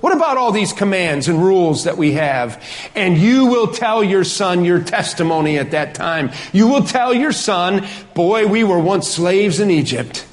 What 0.03 0.17
about 0.17 0.37
all 0.37 0.51
these 0.51 0.73
commands 0.73 1.29
and 1.29 1.41
rules 1.41 1.85
that 1.85 1.97
we 1.97 2.15
have? 2.15 2.61
And 2.97 3.17
you 3.17 3.47
will 3.47 3.69
tell 3.69 4.03
your 4.03 4.25
son 4.25 4.65
your 4.65 4.83
testimony 4.83 5.59
at 5.59 5.71
that 5.71 5.95
time. 5.95 6.33
You 6.53 6.67
will 6.67 6.83
tell 6.83 7.15
your 7.15 7.31
son, 7.31 7.87
boy, 8.13 8.49
we 8.49 8.65
were 8.65 8.81
once 8.81 9.07
slaves 9.07 9.61
in 9.61 9.71
Egypt. 9.71 10.27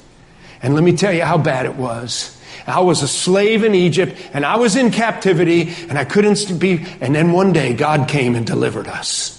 And 0.60 0.74
let 0.74 0.82
me 0.82 0.96
tell 0.96 1.12
you 1.12 1.22
how 1.22 1.38
bad 1.38 1.66
it 1.66 1.76
was. 1.76 2.36
I 2.66 2.80
was 2.80 3.04
a 3.04 3.08
slave 3.08 3.62
in 3.62 3.76
Egypt 3.76 4.20
and 4.32 4.44
I 4.44 4.56
was 4.56 4.74
in 4.74 4.90
captivity 4.90 5.72
and 5.88 5.96
I 5.96 6.04
couldn't 6.04 6.58
be. 6.58 6.84
And 7.00 7.14
then 7.14 7.30
one 7.30 7.52
day 7.52 7.72
God 7.72 8.08
came 8.08 8.34
and 8.34 8.44
delivered 8.44 8.88
us. 8.88 9.36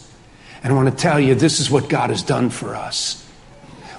And 0.63 0.71
I 0.71 0.75
want 0.77 0.89
to 0.89 0.95
tell 0.95 1.19
you, 1.19 1.35
this 1.35 1.59
is 1.59 1.69
what 1.69 1.89
God 1.89 2.09
has 2.09 2.23
done 2.23 2.51
for 2.51 2.73
us. 2.73 3.20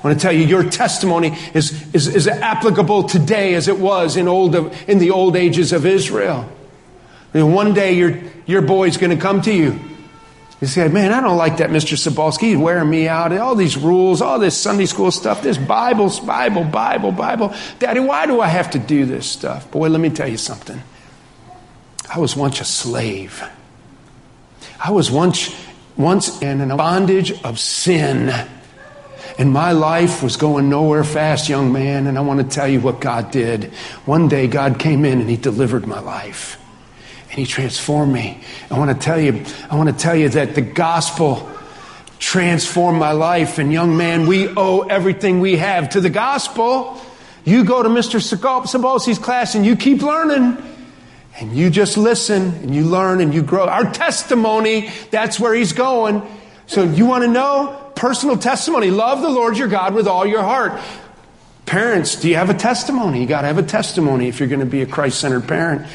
I 0.02 0.08
want 0.08 0.18
to 0.18 0.22
tell 0.22 0.32
you, 0.32 0.44
your 0.44 0.68
testimony 0.68 1.36
is, 1.54 1.94
is, 1.94 2.08
is 2.08 2.26
applicable 2.26 3.04
today 3.04 3.54
as 3.54 3.68
it 3.68 3.78
was 3.78 4.16
in, 4.16 4.26
old, 4.26 4.56
in 4.88 4.98
the 4.98 5.12
old 5.12 5.36
ages 5.36 5.72
of 5.72 5.86
Israel. 5.86 6.50
One 7.32 7.72
day 7.72 7.92
your, 7.92 8.18
your 8.44 8.62
boy's 8.62 8.96
going 8.96 9.16
to 9.16 9.22
come 9.22 9.42
to 9.42 9.52
you. 9.52 9.78
You 10.60 10.66
say, 10.66 10.88
man, 10.88 11.12
I 11.12 11.20
don't 11.20 11.36
like 11.36 11.58
that 11.58 11.70
Mr. 11.70 11.96
Sabalski. 11.96 12.50
He's 12.50 12.56
wearing 12.56 12.90
me 12.90 13.08
out. 13.08 13.32
All 13.32 13.54
these 13.54 13.76
rules, 13.76 14.20
all 14.20 14.38
this 14.38 14.56
Sunday 14.56 14.86
school 14.86 15.12
stuff, 15.12 15.42
this 15.42 15.58
Bible, 15.58 16.12
Bible, 16.24 16.64
Bible, 16.64 17.12
Bible. 17.12 17.54
Daddy, 17.78 18.00
why 18.00 18.26
do 18.26 18.40
I 18.40 18.48
have 18.48 18.70
to 18.72 18.78
do 18.80 19.06
this 19.06 19.28
stuff? 19.28 19.70
Boy, 19.70 19.88
let 19.88 20.00
me 20.00 20.10
tell 20.10 20.28
you 20.28 20.36
something. 20.36 20.80
I 22.12 22.18
was 22.18 22.36
once 22.36 22.60
a 22.60 22.64
slave. 22.64 23.42
I 24.84 24.90
was 24.90 25.10
once, 25.10 25.54
once 25.96 26.42
in 26.42 26.60
a 26.70 26.76
bondage 26.76 27.32
of 27.42 27.58
sin. 27.58 28.32
And 29.38 29.50
my 29.50 29.72
life 29.72 30.22
was 30.22 30.36
going 30.36 30.68
nowhere 30.68 31.04
fast, 31.04 31.48
young 31.48 31.72
man. 31.72 32.06
And 32.06 32.18
I 32.18 32.20
want 32.20 32.40
to 32.40 32.46
tell 32.46 32.68
you 32.68 32.80
what 32.80 33.00
God 33.00 33.30
did. 33.30 33.72
One 34.04 34.28
day, 34.28 34.46
God 34.46 34.78
came 34.78 35.04
in 35.04 35.20
and 35.20 35.28
He 35.28 35.36
delivered 35.36 35.86
my 35.86 36.00
life. 36.00 36.58
And 37.30 37.38
He 37.38 37.46
transformed 37.46 38.12
me. 38.12 38.42
I 38.70 38.78
want 38.78 38.90
to 38.90 39.04
tell 39.04 39.20
you, 39.20 39.44
I 39.70 39.76
want 39.76 39.88
to 39.88 39.96
tell 39.96 40.14
you 40.14 40.28
that 40.30 40.54
the 40.54 40.62
gospel 40.62 41.48
transformed 42.18 42.98
my 42.98 43.12
life. 43.12 43.58
And 43.58 43.72
young 43.72 43.96
man, 43.96 44.26
we 44.26 44.48
owe 44.48 44.80
everything 44.80 45.40
we 45.40 45.56
have 45.56 45.90
to 45.90 46.00
the 46.00 46.10
gospel. 46.10 47.00
You 47.44 47.64
go 47.64 47.82
to 47.82 47.88
Mr. 47.88 48.20
Sabalski's 48.20 49.18
class 49.18 49.54
and 49.54 49.66
you 49.66 49.76
keep 49.76 50.02
learning. 50.02 50.56
And 51.40 51.56
you 51.56 51.70
just 51.70 51.96
listen 51.96 52.42
and 52.42 52.74
you 52.74 52.84
learn 52.84 53.20
and 53.20 53.34
you 53.34 53.42
grow. 53.42 53.66
Our 53.66 53.90
testimony, 53.90 54.90
that's 55.10 55.40
where 55.40 55.54
he's 55.54 55.72
going. 55.72 56.22
So 56.66 56.84
you 56.84 57.06
want 57.06 57.24
to 57.24 57.28
know? 57.28 57.81
Personal 57.94 58.36
testimony. 58.36 58.90
Love 58.90 59.22
the 59.22 59.30
Lord 59.30 59.56
your 59.56 59.68
God 59.68 59.94
with 59.94 60.06
all 60.06 60.26
your 60.26 60.42
heart. 60.42 60.80
Parents, 61.66 62.20
do 62.20 62.28
you 62.28 62.36
have 62.36 62.50
a 62.50 62.54
testimony? 62.54 63.20
You 63.20 63.26
got 63.26 63.42
to 63.42 63.46
have 63.46 63.58
a 63.58 63.62
testimony 63.62 64.28
if 64.28 64.40
you're 64.40 64.48
going 64.48 64.60
to 64.60 64.66
be 64.66 64.82
a 64.82 64.86
Christ 64.86 65.20
centered 65.20 65.46
parent. 65.46 65.86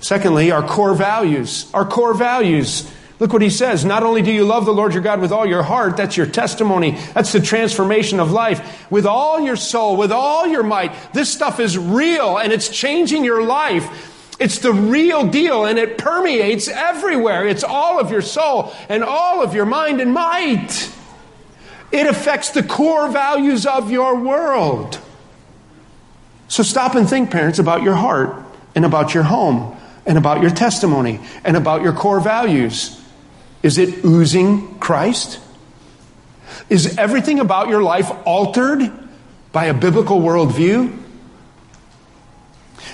Secondly, 0.00 0.50
our 0.50 0.66
core 0.66 0.94
values. 0.94 1.70
Our 1.72 1.84
core 1.84 2.14
values. 2.14 2.90
Look 3.20 3.32
what 3.32 3.42
he 3.42 3.50
says. 3.50 3.84
Not 3.84 4.04
only 4.04 4.22
do 4.22 4.32
you 4.32 4.44
love 4.44 4.64
the 4.64 4.72
Lord 4.72 4.92
your 4.92 5.02
God 5.02 5.20
with 5.20 5.32
all 5.32 5.46
your 5.46 5.62
heart, 5.62 5.96
that's 5.96 6.16
your 6.16 6.26
testimony. 6.26 6.92
That's 7.14 7.32
the 7.32 7.40
transformation 7.40 8.20
of 8.20 8.30
life. 8.30 8.90
With 8.90 9.06
all 9.06 9.40
your 9.40 9.56
soul, 9.56 9.96
with 9.96 10.12
all 10.12 10.46
your 10.46 10.62
might. 10.62 10.92
This 11.12 11.32
stuff 11.32 11.58
is 11.58 11.76
real 11.76 12.38
and 12.38 12.52
it's 12.52 12.68
changing 12.68 13.24
your 13.24 13.42
life. 13.42 14.07
It's 14.38 14.58
the 14.58 14.72
real 14.72 15.26
deal 15.26 15.64
and 15.64 15.78
it 15.78 15.98
permeates 15.98 16.68
everywhere. 16.68 17.46
It's 17.46 17.64
all 17.64 17.98
of 17.98 18.10
your 18.10 18.22
soul 18.22 18.72
and 18.88 19.02
all 19.02 19.42
of 19.42 19.54
your 19.54 19.66
mind 19.66 20.00
and 20.00 20.12
might. 20.12 20.92
It 21.90 22.06
affects 22.06 22.50
the 22.50 22.62
core 22.62 23.08
values 23.08 23.66
of 23.66 23.90
your 23.90 24.14
world. 24.16 25.00
So 26.46 26.62
stop 26.62 26.94
and 26.94 27.08
think, 27.08 27.30
parents, 27.30 27.58
about 27.58 27.82
your 27.82 27.94
heart 27.94 28.44
and 28.74 28.84
about 28.84 29.12
your 29.12 29.24
home 29.24 29.76
and 30.06 30.16
about 30.16 30.40
your 30.40 30.50
testimony 30.50 31.20
and 31.44 31.56
about 31.56 31.82
your 31.82 31.92
core 31.92 32.20
values. 32.20 33.00
Is 33.62 33.76
it 33.76 34.04
oozing 34.04 34.78
Christ? 34.78 35.40
Is 36.68 36.96
everything 36.96 37.40
about 37.40 37.68
your 37.68 37.82
life 37.82 38.10
altered 38.24 38.90
by 39.52 39.66
a 39.66 39.74
biblical 39.74 40.20
worldview? 40.20 40.96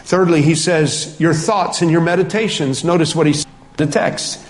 Thirdly, 0.04 0.42
he 0.42 0.54
says, 0.54 1.18
your 1.18 1.34
thoughts 1.34 1.82
and 1.82 1.90
your 1.90 2.00
meditations. 2.00 2.84
Notice 2.84 3.14
what 3.14 3.26
he 3.26 3.32
says 3.32 3.46
the 3.76 3.86
text. 3.86 4.40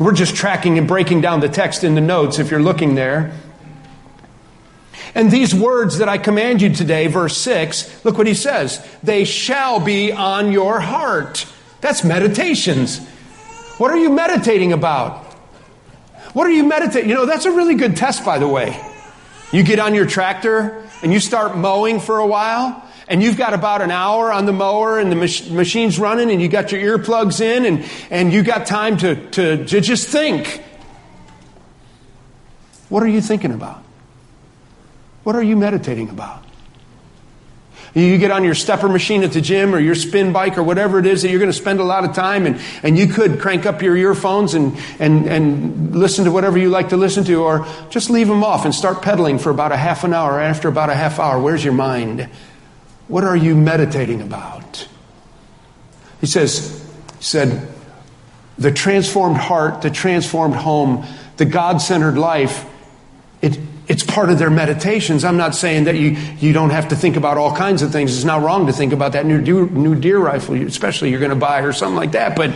We're 0.00 0.14
just 0.14 0.34
tracking 0.34 0.78
and 0.78 0.88
breaking 0.88 1.20
down 1.20 1.40
the 1.40 1.48
text 1.48 1.84
in 1.84 1.94
the 1.94 2.00
notes 2.00 2.38
if 2.38 2.50
you're 2.50 2.62
looking 2.62 2.94
there. 2.94 3.32
And 5.14 5.30
these 5.30 5.54
words 5.54 5.98
that 5.98 6.08
I 6.08 6.16
command 6.16 6.62
you 6.62 6.74
today, 6.74 7.06
verse 7.06 7.36
6, 7.36 8.04
look 8.04 8.16
what 8.16 8.26
he 8.26 8.32
says. 8.32 8.86
They 9.02 9.24
shall 9.24 9.78
be 9.78 10.10
on 10.10 10.52
your 10.52 10.80
heart. 10.80 11.46
That's 11.82 12.02
meditations. 12.02 12.98
What 13.76 13.90
are 13.90 13.98
you 13.98 14.08
meditating 14.08 14.72
about? 14.72 15.24
What 16.32 16.46
are 16.46 16.52
you 16.52 16.64
meditating? 16.64 17.10
You 17.10 17.14
know, 17.14 17.26
that's 17.26 17.44
a 17.44 17.52
really 17.52 17.74
good 17.74 17.96
test, 17.96 18.24
by 18.24 18.38
the 18.38 18.48
way. 18.48 18.80
You 19.52 19.62
get 19.62 19.78
on 19.78 19.94
your 19.94 20.06
tractor 20.06 20.82
and 21.02 21.12
you 21.12 21.20
start 21.20 21.58
mowing 21.58 22.00
for 22.00 22.18
a 22.18 22.26
while, 22.26 22.82
and 23.08 23.22
you've 23.22 23.36
got 23.36 23.54
about 23.54 23.82
an 23.82 23.90
hour 23.90 24.32
on 24.32 24.46
the 24.46 24.52
mower 24.52 24.98
and 24.98 25.10
the 25.10 25.16
mach- 25.16 25.50
machine's 25.50 25.98
running 25.98 26.30
and 26.30 26.40
you 26.40 26.48
got 26.48 26.72
your 26.72 26.98
earplugs 26.98 27.40
in 27.40 27.64
and, 27.64 27.84
and 28.10 28.32
you 28.32 28.42
got 28.42 28.66
time 28.66 28.96
to, 28.98 29.14
to, 29.30 29.64
to 29.66 29.80
just 29.80 30.08
think. 30.08 30.62
What 32.88 33.02
are 33.02 33.08
you 33.08 33.20
thinking 33.20 33.52
about? 33.52 33.82
What 35.24 35.36
are 35.36 35.42
you 35.42 35.56
meditating 35.56 36.08
about? 36.08 36.44
You 37.94 38.16
get 38.16 38.30
on 38.30 38.42
your 38.42 38.54
stepper 38.54 38.88
machine 38.88 39.22
at 39.22 39.32
the 39.32 39.42
gym 39.42 39.74
or 39.74 39.78
your 39.78 39.94
spin 39.94 40.32
bike 40.32 40.56
or 40.56 40.62
whatever 40.62 40.98
it 40.98 41.04
is 41.04 41.22
that 41.22 41.28
you're 41.28 41.38
going 41.38 41.50
to 41.50 41.56
spend 41.56 41.78
a 41.78 41.84
lot 41.84 42.04
of 42.04 42.14
time 42.14 42.46
and, 42.46 42.58
and 42.82 42.96
you 42.98 43.06
could 43.06 43.38
crank 43.38 43.66
up 43.66 43.82
your 43.82 43.94
earphones 43.96 44.54
and, 44.54 44.78
and, 44.98 45.26
and 45.26 45.94
listen 45.94 46.24
to 46.24 46.32
whatever 46.32 46.56
you 46.56 46.70
like 46.70 46.88
to 46.88 46.96
listen 46.96 47.22
to 47.24 47.42
or 47.42 47.66
just 47.90 48.08
leave 48.08 48.28
them 48.28 48.42
off 48.42 48.64
and 48.64 48.74
start 48.74 49.02
pedaling 49.02 49.38
for 49.38 49.50
about 49.50 49.72
a 49.72 49.76
half 49.76 50.04
an 50.04 50.14
hour. 50.14 50.40
After 50.40 50.68
about 50.68 50.88
a 50.88 50.94
half 50.94 51.18
hour, 51.18 51.38
where's 51.38 51.62
your 51.62 51.74
mind? 51.74 52.30
What 53.12 53.24
are 53.24 53.36
you 53.36 53.54
meditating 53.54 54.22
about? 54.22 54.88
He 56.22 56.26
says, 56.26 56.82
he 57.18 57.22
said, 57.22 57.68
the 58.56 58.72
transformed 58.72 59.36
heart, 59.36 59.82
the 59.82 59.90
transformed 59.90 60.54
home, 60.54 61.04
the 61.36 61.44
God 61.44 61.82
centered 61.82 62.16
life, 62.16 62.64
it, 63.42 63.58
it's 63.86 64.02
part 64.02 64.30
of 64.30 64.38
their 64.38 64.48
meditations. 64.48 65.24
I'm 65.24 65.36
not 65.36 65.54
saying 65.54 65.84
that 65.84 65.96
you, 65.96 66.12
you 66.38 66.54
don't 66.54 66.70
have 66.70 66.88
to 66.88 66.96
think 66.96 67.16
about 67.16 67.36
all 67.36 67.54
kinds 67.54 67.82
of 67.82 67.92
things. 67.92 68.16
It's 68.16 68.24
not 68.24 68.40
wrong 68.40 68.66
to 68.68 68.72
think 68.72 68.94
about 68.94 69.12
that 69.12 69.26
new 69.26 69.42
new 69.42 69.94
deer 69.94 70.18
rifle, 70.18 70.54
especially 70.54 71.10
you're 71.10 71.20
going 71.20 71.28
to 71.28 71.36
buy 71.36 71.60
or 71.60 71.74
something 71.74 71.96
like 71.96 72.12
that. 72.12 72.34
But 72.34 72.54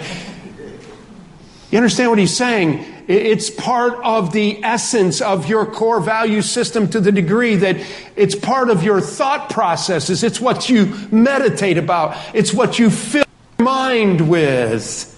you 1.70 1.76
understand 1.76 2.08
what 2.08 2.18
he's 2.18 2.34
saying? 2.34 2.82
It's 3.06 3.50
part 3.50 3.94
of 4.02 4.32
the 4.32 4.62
essence 4.64 5.20
of 5.20 5.48
your 5.48 5.64
core 5.64 6.00
value 6.00 6.42
system 6.42 6.88
to 6.88 7.00
the 7.00 7.12
degree 7.12 7.54
that 7.56 7.76
it's 8.16 8.34
part 8.34 8.68
of 8.68 8.82
your 8.82 9.00
thought 9.00 9.48
processes. 9.48 10.24
It's 10.24 10.40
what 10.40 10.68
you 10.68 10.86
meditate 11.12 11.78
about. 11.78 12.16
It's 12.34 12.52
what 12.52 12.80
you 12.80 12.90
fill 12.90 13.24
your 13.58 13.64
mind 13.64 14.28
with. 14.28 15.12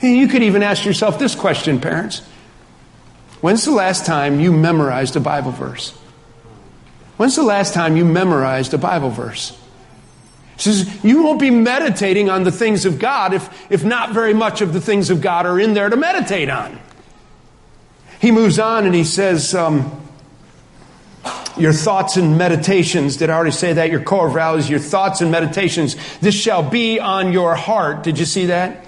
And 0.00 0.16
You 0.16 0.26
could 0.26 0.42
even 0.42 0.64
ask 0.64 0.84
yourself 0.84 1.18
this 1.18 1.36
question, 1.36 1.80
parents. 1.80 2.20
When's 3.40 3.64
the 3.64 3.72
last 3.72 4.06
time 4.06 4.40
you 4.40 4.52
memorized 4.52 5.14
a 5.14 5.20
Bible 5.20 5.52
verse? 5.52 5.90
When's 7.16 7.36
the 7.36 7.44
last 7.44 7.74
time 7.74 7.96
you 7.96 8.04
memorized 8.04 8.74
a 8.74 8.78
Bible 8.78 9.10
verse? 9.10 9.56
says 10.56 11.04
you 11.04 11.22
won't 11.22 11.40
be 11.40 11.50
meditating 11.50 12.30
on 12.30 12.44
the 12.44 12.52
things 12.52 12.84
of 12.84 12.98
God 12.98 13.34
if, 13.34 13.70
if 13.70 13.84
not 13.84 14.12
very 14.12 14.34
much 14.34 14.60
of 14.60 14.72
the 14.72 14.80
things 14.80 15.10
of 15.10 15.20
God 15.20 15.46
are 15.46 15.58
in 15.58 15.74
there 15.74 15.88
to 15.88 15.96
meditate 15.96 16.48
on. 16.48 16.78
He 18.24 18.30
moves 18.30 18.58
on 18.58 18.86
and 18.86 18.94
he 18.94 19.04
says, 19.04 19.54
um, 19.54 20.02
Your 21.58 21.74
thoughts 21.74 22.16
and 22.16 22.38
meditations, 22.38 23.18
did 23.18 23.28
I 23.28 23.34
already 23.34 23.50
say 23.50 23.74
that? 23.74 23.90
Your 23.90 24.00
core 24.00 24.30
values, 24.30 24.70
your 24.70 24.78
thoughts 24.78 25.20
and 25.20 25.30
meditations, 25.30 25.94
this 26.20 26.34
shall 26.34 26.62
be 26.62 26.98
on 26.98 27.34
your 27.34 27.54
heart. 27.54 28.02
Did 28.02 28.18
you 28.18 28.24
see 28.24 28.46
that? 28.46 28.82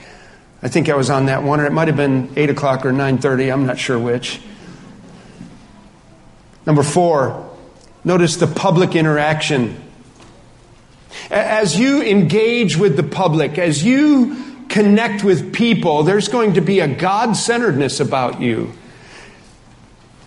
I 0.62 0.68
think 0.68 0.88
I 0.88 0.94
was 0.94 1.10
on 1.10 1.26
that 1.26 1.42
one, 1.42 1.60
or 1.60 1.66
it 1.66 1.72
might 1.74 1.88
have 1.88 1.98
been 1.98 2.32
8 2.34 2.48
o'clock 2.48 2.86
or 2.86 2.92
9.30. 2.92 3.52
I'm 3.52 3.66
not 3.66 3.78
sure 3.78 3.98
which. 3.98 4.40
Number 6.64 6.82
four, 6.82 7.54
notice 8.04 8.36
the 8.36 8.46
public 8.46 8.96
interaction 8.96 9.76
as 11.30 11.78
you 11.78 12.00
engage 12.00 12.78
with 12.78 12.96
the 12.96 13.02
public, 13.02 13.58
as 13.58 13.84
you 13.84 14.64
connect 14.70 15.22
with 15.22 15.52
people, 15.52 16.04
there's 16.04 16.28
going 16.28 16.54
to 16.54 16.62
be 16.62 16.80
a 16.80 16.88
God 16.88 17.36
centeredness 17.36 18.00
about 18.00 18.40
you. 18.40 18.72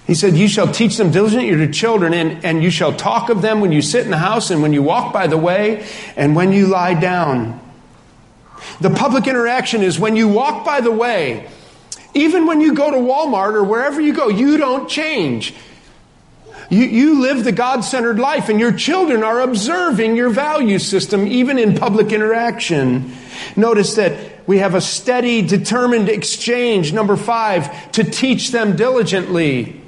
He 0.10 0.16
said, 0.16 0.36
You 0.36 0.48
shall 0.48 0.72
teach 0.72 0.98
them 0.98 1.12
diligently 1.12 1.56
to 1.56 1.72
children, 1.72 2.16
and, 2.16 2.44
and 2.44 2.64
you 2.64 2.72
shall 2.72 2.92
talk 2.92 3.30
of 3.30 3.44
them 3.44 3.62
when 3.62 3.72
you 3.72 3.84
sit 3.84 4.06
in 4.06 4.10
the 4.10 4.18
house, 4.18 4.50
and 4.50 4.64
when 4.64 4.74
you 4.74 4.82
walk 4.82 5.14
by 5.14 5.28
the 5.28 5.38
way, 5.38 5.88
and 6.16 6.36
when 6.36 6.52
you 6.52 6.66
lie 6.66 6.96
down. 6.96 7.62
The 8.82 8.90
public 8.90 9.28
interaction 9.28 9.84
is 9.84 10.00
when 10.00 10.16
you 10.16 10.28
walk 10.28 10.66
by 10.66 10.82
the 10.82 10.90
way. 10.90 11.48
Even 12.16 12.48
when 12.48 12.60
you 12.60 12.74
go 12.74 12.90
to 12.90 12.98
Walmart 12.98 13.54
or 13.54 13.64
wherever 13.64 14.02
you 14.02 14.14
go, 14.14 14.30
you 14.30 14.58
don't 14.58 14.90
change. 14.90 15.54
You, 16.72 16.86
you 16.86 17.22
live 17.22 17.44
the 17.44 17.52
God 17.52 17.82
centered 17.82 18.18
life, 18.18 18.50
and 18.50 18.60
your 18.60 18.72
children 18.72 19.22
are 19.22 19.42
observing 19.42 20.16
your 20.16 20.32
value 20.32 20.80
system, 20.80 21.28
even 21.28 21.60
in 21.60 21.76
public 21.76 22.12
interaction. 22.12 23.16
Notice 23.56 23.94
that 23.98 24.48
we 24.48 24.58
have 24.58 24.74
a 24.74 24.82
steady, 24.82 25.44
determined 25.44 26.10
exchange. 26.10 26.94
Number 26.94 27.16
five, 27.16 27.92
to 27.92 28.04
teach 28.04 28.50
them 28.50 28.76
diligently. 28.76 29.79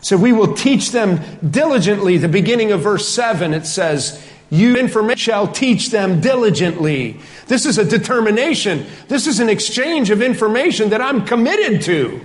So 0.00 0.16
we 0.16 0.32
will 0.32 0.54
teach 0.54 0.92
them 0.92 1.20
diligently. 1.48 2.16
The 2.16 2.28
beginning 2.28 2.72
of 2.72 2.80
verse 2.80 3.08
7, 3.08 3.52
it 3.52 3.66
says, 3.66 4.24
You 4.48 4.76
information 4.76 5.18
shall 5.18 5.48
teach 5.48 5.90
them 5.90 6.20
diligently. 6.20 7.20
This 7.46 7.66
is 7.66 7.78
a 7.78 7.84
determination. 7.84 8.86
This 9.08 9.26
is 9.26 9.40
an 9.40 9.48
exchange 9.48 10.10
of 10.10 10.22
information 10.22 10.90
that 10.90 11.00
I'm 11.00 11.26
committed 11.26 11.82
to. 11.82 12.20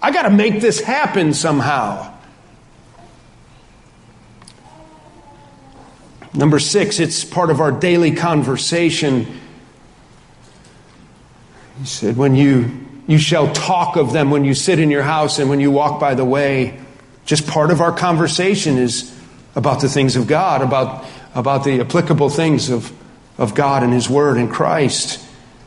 I 0.00 0.12
got 0.12 0.22
to 0.22 0.30
make 0.30 0.60
this 0.60 0.80
happen 0.80 1.34
somehow. 1.34 2.12
Number 6.36 6.58
six, 6.58 7.00
it's 7.00 7.24
part 7.24 7.50
of 7.50 7.60
our 7.60 7.72
daily 7.72 8.12
conversation. 8.12 9.40
He 11.78 11.86
said, 11.86 12.16
When 12.16 12.34
you, 12.34 12.85
you 13.06 13.18
shall 13.18 13.52
talk 13.52 13.96
of 13.96 14.12
them 14.12 14.30
when 14.30 14.44
you 14.44 14.54
sit 14.54 14.78
in 14.78 14.90
your 14.90 15.02
house 15.02 15.38
and 15.38 15.48
when 15.48 15.60
you 15.60 15.70
walk 15.70 16.00
by 16.00 16.14
the 16.14 16.24
way. 16.24 16.78
Just 17.24 17.46
part 17.46 17.70
of 17.70 17.80
our 17.80 17.92
conversation 17.92 18.78
is 18.78 19.12
about 19.54 19.80
the 19.80 19.88
things 19.88 20.16
of 20.16 20.26
God, 20.26 20.62
about, 20.62 21.04
about 21.34 21.64
the 21.64 21.80
applicable 21.80 22.30
things 22.30 22.68
of, 22.68 22.92
of 23.38 23.54
God 23.54 23.82
and 23.82 23.92
His 23.92 24.08
Word 24.08 24.36
and 24.36 24.50
Christ. 24.50 25.24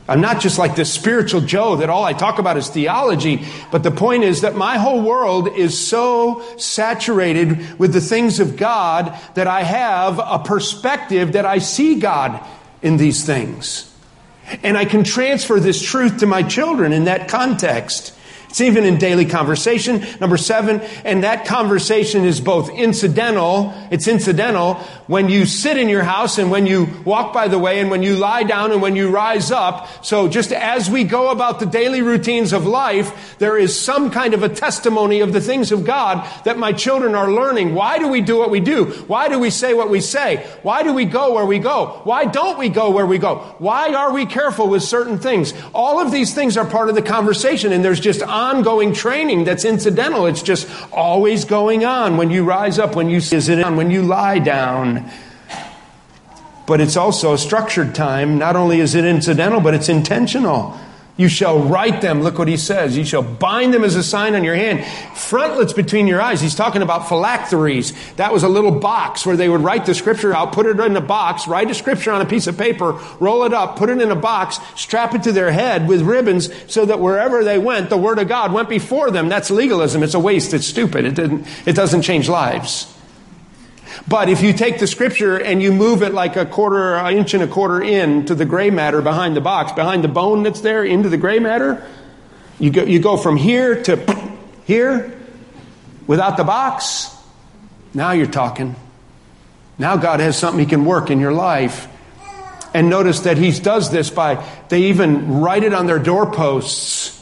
I'm 0.08 0.22
not 0.22 0.42
just 0.42 0.58
like 0.58 0.76
this 0.76 0.92
spiritual 0.92 1.42
Joe 1.42 1.76
that 1.78 1.90
all 1.90 2.04
I 2.04 2.14
talk 2.14 2.40
about 2.40 2.58
is 2.58 2.68
theology, 2.68 3.46
but 3.72 3.84
the 3.84 3.92
point 3.92 4.24
is 4.24 4.42
that 4.42 4.56
my 4.56 4.78
whole 4.78 5.04
world 5.04 5.50
is 5.50 5.78
so 5.78 6.44
saturated 6.58 7.78
with 7.78 7.94
the 7.94 8.02
things 8.02 8.40
of 8.40 8.58
God 8.58 9.18
that 9.36 9.46
I 9.46 9.62
have 9.62 10.20
a 10.20 10.40
perspective 10.40 11.34
that 11.34 11.46
I 11.46 11.60
see 11.60 12.00
God 12.00 12.44
in 12.82 12.98
these 12.98 13.24
things. 13.24 13.89
And 14.64 14.78
I 14.78 14.86
can 14.86 15.04
transfer 15.04 15.60
this 15.60 15.82
truth 15.82 16.18
to 16.18 16.26
my 16.26 16.44
children 16.44 16.94
in 16.94 17.06
that 17.06 17.28
context. 17.28 18.14
It's 18.50 18.62
even 18.62 18.84
in 18.84 18.98
daily 18.98 19.26
conversation. 19.26 20.04
Number 20.20 20.36
seven, 20.36 20.82
and 21.06 21.24
that 21.24 21.46
conversation 21.46 22.26
is 22.26 22.42
both 22.42 22.72
incidental, 22.72 23.74
it's 23.92 24.08
incidental 24.08 24.76
when 25.06 25.30
you 25.30 25.46
sit 25.46 25.78
in 25.78 25.88
your 25.88 26.04
house 26.04 26.40
and 26.40 26.50
when 26.50 26.66
you 26.66 26.88
walk 27.06 27.32
by 27.32 27.48
the 27.48 27.60
way 27.60 27.80
and 27.80 27.92
when 27.92 28.02
you 28.02 28.16
lie 28.16 28.44
down 28.44 28.72
and 28.72 28.82
when 28.82 28.96
you 28.96 29.10
rise 29.10 29.52
up. 29.52 30.06
So 30.06 30.28
just 30.28 30.52
as 30.52 30.90
we 30.90 31.04
go 31.04 31.30
about 31.30 31.60
the 31.60 31.68
daily 31.68 32.02
routines 32.02 32.52
of 32.52 32.66
life, 32.66 33.38
there 33.38 33.58
is 33.58 33.80
some 33.80 34.10
kind 34.10 34.34
of 34.34 34.42
a 34.42 34.50
testimony 34.50 35.20
of 35.22 35.32
the 35.32 35.42
things 35.42 35.72
of 35.72 35.86
God 35.86 36.28
that 36.44 36.58
my 36.58 36.74
children 36.74 37.14
are 37.14 37.32
learning. 37.32 37.76
Why 37.76 38.00
do 38.00 38.08
we 38.08 38.22
do 38.22 38.38
what 38.38 38.50
we 38.50 38.60
do? 38.60 38.86
Why 39.08 39.30
do 39.30 39.38
we 39.40 39.52
say 39.52 39.76
what 39.76 39.90
we 39.92 40.02
say? 40.02 40.48
Why 40.64 40.82
do 40.82 40.94
we 40.94 41.06
go 41.06 41.34
where 41.34 41.46
we 41.46 41.60
go? 41.60 42.02
Why 42.04 42.26
don't 42.26 42.58
we 42.58 42.70
go 42.70 42.90
where 42.90 43.06
we 43.06 43.20
go? 43.20 43.56
Why 43.60 43.94
are 43.94 44.12
we 44.12 44.26
careful 44.26 44.68
with 44.70 44.82
certain 44.82 45.20
things? 45.20 45.54
All 45.74 46.00
of 46.00 46.12
these 46.12 46.34
things 46.34 46.58
are 46.58 46.66
part 46.66 46.90
of 46.90 46.96
the 46.96 47.02
conversation 47.04 47.72
and 47.74 47.86
there's 47.86 48.00
just 48.00 48.22
ongoing 48.40 48.94
training 48.94 49.44
that's 49.44 49.66
incidental. 49.66 50.26
It's 50.26 50.42
just 50.42 50.68
always 50.92 51.46
going 51.46 51.84
on 51.84 52.18
when 52.18 52.32
you 52.32 52.44
rise 52.44 52.80
up, 52.80 52.96
when 52.96 53.10
you 53.10 53.20
sit 53.20 53.46
down, 53.58 53.76
when 53.76 53.92
you 53.92 54.02
lie 54.02 54.40
down. 54.40 55.10
But 56.66 56.82
it's 56.82 56.96
also 56.96 57.34
a 57.34 57.38
structured 57.38 57.94
time. 57.94 58.38
Not 58.38 58.56
only 58.56 58.80
is 58.80 58.96
it 58.96 59.04
incidental, 59.04 59.60
but 59.60 59.74
it's 59.74 59.90
intentional. 59.90 60.80
You 61.20 61.28
shall 61.28 61.60
write 61.60 62.00
them. 62.00 62.22
Look 62.22 62.40
what 62.40 62.48
he 62.48 62.56
says. 62.56 62.96
You 62.96 63.04
shall 63.04 63.24
bind 63.24 63.74
them 63.74 63.84
as 63.84 63.98
a 63.98 64.04
sign 64.04 64.36
on 64.36 64.46
your 64.46 64.56
hand. 64.56 64.86
Frontlets 65.18 65.74
between 65.74 66.08
your 66.08 66.22
eyes. 66.22 66.40
He's 66.40 66.56
talking 66.56 66.82
about 66.82 67.10
phylacteries. 67.10 67.92
That 68.16 68.32
was 68.32 68.44
a 68.44 68.48
little 68.48 68.72
box 68.72 69.26
where 69.26 69.36
they 69.36 69.50
would 69.50 69.60
write 69.60 69.86
the 69.86 69.94
scripture 69.94 70.34
out, 70.34 70.54
put 70.54 70.66
it 70.66 70.80
in 70.80 70.96
a 70.96 71.02
box, 71.02 71.46
write 71.46 71.70
a 71.70 71.74
scripture 71.74 72.14
on 72.14 72.22
a 72.22 72.26
piece 72.26 72.48
of 72.48 72.58
paper, 72.58 72.94
roll 73.20 73.44
it 73.44 73.54
up, 73.54 73.76
put 73.76 73.90
it 73.90 74.02
in 74.02 74.12
a 74.12 74.16
box, 74.16 74.60
strap 74.78 75.14
it 75.14 75.24
to 75.24 75.34
their 75.34 75.52
head 75.52 75.90
with 75.90 76.04
ribbons 76.04 76.50
so 76.72 76.86
that 76.86 77.02
wherever 77.02 77.44
they 77.44 77.58
went, 77.58 77.90
the 77.90 77.98
word 77.98 78.18
of 78.18 78.30
God 78.30 78.54
went 78.54 78.70
before 78.70 79.12
them. 79.12 79.28
That's 79.28 79.52
legalism. 79.52 80.04
It's 80.04 80.14
a 80.14 80.20
waste. 80.22 80.54
It's 80.54 80.68
stupid. 80.68 81.04
It, 81.04 81.16
didn't, 81.16 81.46
it 81.68 81.76
doesn't 81.76 82.04
change 82.04 82.30
lives. 82.30 82.96
But 84.08 84.30
if 84.30 84.42
you 84.42 84.54
take 84.54 84.80
the 84.80 84.88
scripture 84.88 85.38
and 85.38 85.62
you 85.62 85.72
move 85.72 86.04
it 86.04 86.14
like 86.14 86.36
a 86.36 86.46
quarter, 86.46 86.96
an 86.96 87.16
inch 87.16 87.34
and 87.34 87.44
a 87.44 87.48
quarter 87.48 87.82
in 87.82 88.26
to 88.26 88.36
the 88.36 88.46
gray 88.46 88.70
matter 88.70 89.02
behind 89.02 89.36
the 89.36 89.42
box, 89.42 89.72
behind 89.72 90.04
the 90.04 90.08
bone 90.08 90.44
that's 90.44 90.62
there 90.62 90.84
into 90.84 91.10
the 91.10 91.18
gray 91.18 91.40
matter, 91.40 91.86
you 92.60 92.72
go, 92.72 92.84
you 92.84 93.00
go 93.00 93.18
from 93.18 93.38
here 93.38 93.82
to 93.84 94.38
here 94.66 95.18
without 96.08 96.38
the 96.38 96.44
box. 96.44 97.16
Now 97.94 98.12
you're 98.12 98.28
talking. 98.28 98.76
Now 99.78 99.98
God 99.98 100.20
has 100.20 100.38
something 100.38 100.60
He 100.60 100.66
can 100.66 100.86
work 100.86 101.10
in 101.10 101.20
your 101.20 101.34
life. 101.34 101.88
And 102.74 102.90
notice 102.90 103.22
that 103.22 103.38
He 103.38 103.52
does 103.52 103.92
this 103.92 104.10
by, 104.10 104.46
they 104.70 104.84
even 104.84 105.40
write 105.40 105.64
it 105.64 105.74
on 105.74 105.88
their 105.88 106.00
doorposts. 106.00 107.16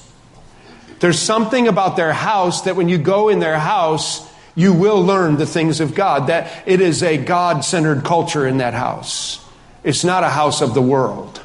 There's 1.00 1.20
something 1.20 1.68
about 1.68 1.96
their 1.96 2.12
house 2.12 2.64
that 2.64 2.76
when 2.76 2.90
you 2.90 2.98
go 2.98 3.30
in 3.30 3.40
their 3.40 3.60
house, 3.60 4.27
you 4.58 4.74
will 4.74 5.02
learn 5.04 5.38
the 5.38 5.46
things 5.46 5.80
of 5.80 5.94
God. 5.94 6.28
That 6.28 6.64
it 6.66 6.82
is 6.82 7.04
a 7.04 7.16
God 7.16 7.64
centered 7.64 8.04
culture 8.04 8.46
in 8.46 8.58
that 8.58 8.74
house. 8.74 9.46
It's 9.84 10.04
not 10.04 10.24
a 10.24 10.30
house 10.30 10.62
of 10.62 10.74
the 10.74 10.82
world. 10.82 11.40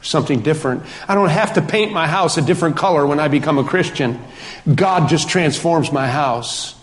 Something 0.00 0.40
different. 0.40 0.82
I 1.06 1.14
don't 1.14 1.28
have 1.28 1.52
to 1.54 1.62
paint 1.62 1.92
my 1.92 2.08
house 2.08 2.38
a 2.38 2.42
different 2.42 2.76
color 2.76 3.06
when 3.06 3.20
I 3.20 3.28
become 3.28 3.58
a 3.58 3.64
Christian. 3.64 4.18
God 4.74 5.10
just 5.10 5.28
transforms 5.28 5.92
my 5.92 6.08
house. 6.08 6.74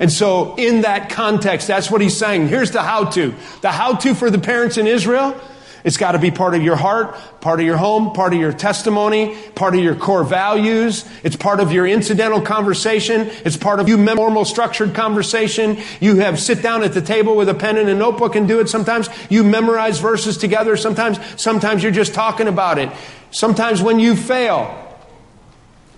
And 0.00 0.10
so, 0.10 0.56
in 0.56 0.80
that 0.80 1.10
context, 1.10 1.68
that's 1.68 1.90
what 1.90 2.00
he's 2.00 2.16
saying. 2.16 2.48
Here's 2.48 2.70
the 2.70 2.82
how 2.82 3.04
to. 3.10 3.34
The 3.60 3.70
how 3.70 3.96
to 3.96 4.14
for 4.14 4.30
the 4.30 4.38
parents 4.38 4.78
in 4.78 4.86
Israel 4.86 5.38
it's 5.86 5.96
got 5.98 6.12
to 6.12 6.18
be 6.18 6.32
part 6.32 6.56
of 6.56 6.64
your 6.64 6.74
heart, 6.74 7.16
part 7.40 7.60
of 7.60 7.64
your 7.64 7.76
home, 7.76 8.12
part 8.12 8.34
of 8.34 8.40
your 8.40 8.52
testimony, 8.52 9.36
part 9.54 9.72
of 9.76 9.80
your 9.80 9.94
core 9.94 10.24
values. 10.24 11.04
It's 11.22 11.36
part 11.36 11.60
of 11.60 11.70
your 11.70 11.86
incidental 11.86 12.40
conversation. 12.40 13.30
It's 13.44 13.56
part 13.56 13.78
of 13.78 13.88
you 13.88 13.96
normal 13.96 14.44
structured 14.44 14.94
conversation. 14.94 15.78
You 16.00 16.16
have 16.16 16.40
sit 16.40 16.60
down 16.60 16.82
at 16.82 16.92
the 16.92 17.00
table 17.00 17.36
with 17.36 17.48
a 17.48 17.54
pen 17.54 17.76
and 17.76 17.88
a 17.88 17.94
notebook 17.94 18.34
and 18.34 18.48
do 18.48 18.58
it 18.58 18.68
sometimes. 18.68 19.08
You 19.30 19.44
memorize 19.44 20.00
verses 20.00 20.36
together 20.36 20.76
sometimes. 20.76 21.20
Sometimes 21.40 21.84
you're 21.84 21.92
just 21.92 22.14
talking 22.14 22.48
about 22.48 22.80
it. 22.80 22.90
Sometimes 23.30 23.80
when 23.80 24.00
you 24.00 24.16
fail, 24.16 24.64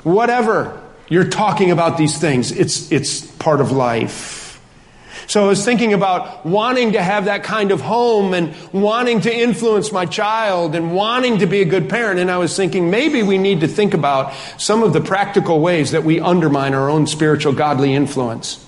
whatever, 0.03 0.83
you're 1.09 1.31
talking 1.31 1.71
about 1.71 1.97
these 1.97 2.19
things. 2.19 2.53
It's, 2.53 2.93
it's 2.93 3.23
part 3.23 3.63
of 3.63 3.73
life. 3.73 4.38
So 5.29 5.45
I 5.45 5.47
was 5.47 5.63
thinking 5.63 5.93
about 5.93 6.47
wanting 6.47 6.93
to 6.93 7.03
have 7.03 7.27
that 7.27 7.45
kind 7.45 7.71
of 7.71 7.83
home 7.83 8.33
and 8.33 8.55
wanting 8.73 9.21
to 9.21 9.35
influence 9.35 9.93
my 9.93 10.07
child 10.07 10.75
and 10.75 10.95
wanting 10.95 11.41
to 11.41 11.47
be 11.47 11.61
a 11.61 11.67
good 11.67 11.91
parent. 11.91 12.19
And 12.19 12.31
I 12.31 12.39
was 12.39 12.57
thinking 12.57 12.89
maybe 12.89 13.23
we 13.23 13.37
need 13.37 13.61
to 13.61 13.69
think 13.69 13.93
about 13.93 14.33
some 14.57 14.83
of 14.83 14.95
the 14.95 15.03
practical 15.03 15.61
ways 15.61 15.91
that 15.91 16.03
we 16.03 16.19
undermine 16.19 16.73
our 16.73 16.89
own 16.89 17.07
spiritual 17.07 17.53
godly 17.53 17.95
influence. 17.95 18.65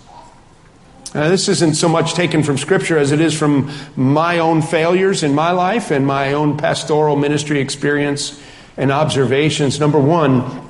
Uh, 1.15 1.31
this 1.31 1.49
isn't 1.49 1.77
so 1.77 1.89
much 1.89 2.13
taken 2.13 2.43
from 2.43 2.59
Scripture 2.59 2.99
as 2.99 3.11
it 3.11 3.23
is 3.23 3.33
from 3.37 3.73
my 3.97 4.39
own 4.39 4.61
failures 4.61 5.23
in 5.23 5.35
my 5.35 5.53
life 5.53 5.91
and 5.91 6.07
my 6.07 6.35
own 6.35 6.59
pastoral 6.59 7.17
ministry 7.17 7.59
experience 7.61 8.39
and 8.77 8.93
observations. 8.93 9.81
Number 9.81 9.99
one, 9.99 10.69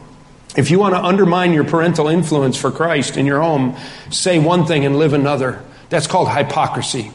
if 0.56 0.70
you 0.70 0.78
want 0.78 0.94
to 0.94 1.02
undermine 1.02 1.52
your 1.52 1.64
parental 1.64 2.06
influence 2.06 2.56
for 2.56 2.70
Christ 2.70 3.16
in 3.16 3.26
your 3.26 3.40
home, 3.40 3.76
say 4.10 4.38
one 4.38 4.66
thing 4.66 4.86
and 4.86 4.96
live 4.96 5.14
another. 5.14 5.64
That's 5.90 6.06
called 6.06 6.30
hypocrisy. 6.30 7.12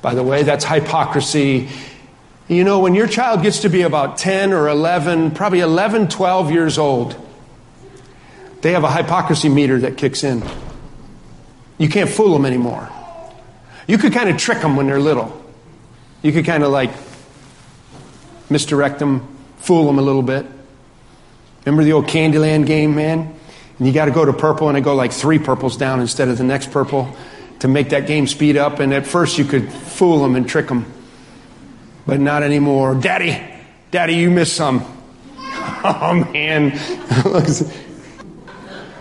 By 0.00 0.14
the 0.14 0.22
way, 0.22 0.44
that's 0.44 0.64
hypocrisy. 0.64 1.68
You 2.48 2.64
know, 2.64 2.78
when 2.78 2.94
your 2.94 3.06
child 3.06 3.42
gets 3.42 3.60
to 3.60 3.68
be 3.68 3.82
about 3.82 4.16
10 4.16 4.52
or 4.52 4.68
11, 4.68 5.32
probably 5.32 5.60
11, 5.60 6.08
12 6.08 6.50
years 6.50 6.78
old, 6.78 7.16
they 8.62 8.72
have 8.72 8.84
a 8.84 8.92
hypocrisy 8.92 9.48
meter 9.48 9.80
that 9.80 9.96
kicks 9.96 10.24
in. 10.24 10.42
You 11.78 11.88
can't 11.88 12.08
fool 12.08 12.32
them 12.32 12.46
anymore. 12.46 12.88
You 13.88 13.98
could 13.98 14.12
kind 14.12 14.30
of 14.30 14.36
trick 14.36 14.60
them 14.60 14.76
when 14.76 14.86
they're 14.86 15.00
little. 15.00 15.40
You 16.22 16.30
could 16.32 16.44
kind 16.44 16.62
of 16.62 16.70
like 16.70 16.90
misdirect 18.48 19.00
them, 19.00 19.26
fool 19.58 19.86
them 19.86 19.98
a 19.98 20.02
little 20.02 20.22
bit. 20.22 20.46
Remember 21.64 21.82
the 21.82 21.92
old 21.92 22.06
Candyland 22.06 22.66
game, 22.66 22.94
man? 22.94 23.34
And 23.78 23.86
you 23.86 23.92
got 23.92 24.04
to 24.04 24.10
go 24.12 24.24
to 24.24 24.32
purple, 24.32 24.68
and 24.68 24.76
I 24.76 24.80
go 24.80 24.94
like 24.94 25.12
three 25.12 25.40
purples 25.40 25.76
down 25.76 26.00
instead 26.00 26.28
of 26.28 26.38
the 26.38 26.44
next 26.44 26.70
purple 26.70 27.16
to 27.62 27.68
make 27.68 27.90
that 27.90 28.08
game 28.08 28.26
speed 28.26 28.56
up. 28.56 28.80
And 28.80 28.92
at 28.92 29.06
first, 29.06 29.38
you 29.38 29.44
could 29.44 29.72
fool 29.72 30.20
them 30.22 30.34
and 30.34 30.48
trick 30.48 30.66
them, 30.66 30.84
but 32.04 32.18
not 32.18 32.42
anymore. 32.42 32.96
Daddy, 32.96 33.40
Daddy, 33.92 34.14
you 34.14 34.30
missed 34.30 34.54
some. 34.54 34.84
Oh, 35.84 36.14
man. 36.32 36.70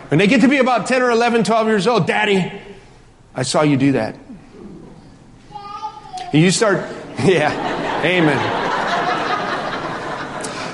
when 0.10 0.17
they 0.17 0.26
get 0.26 0.41
to 0.41 0.47
be 0.47 0.58
about 0.58 0.88
10 0.88 1.04
or 1.04 1.12
11, 1.12 1.43
12 1.43 1.67
years 1.67 1.86
old, 1.86 2.08
Daddy, 2.08 2.52
I 3.36 3.43
saw 3.43 3.62
you 3.62 3.78
do 3.78 3.91
that. 3.91 4.15
And 6.34 6.41
you 6.41 6.50
start, 6.50 6.78
yeah, 7.24 8.04
amen. 8.04 8.38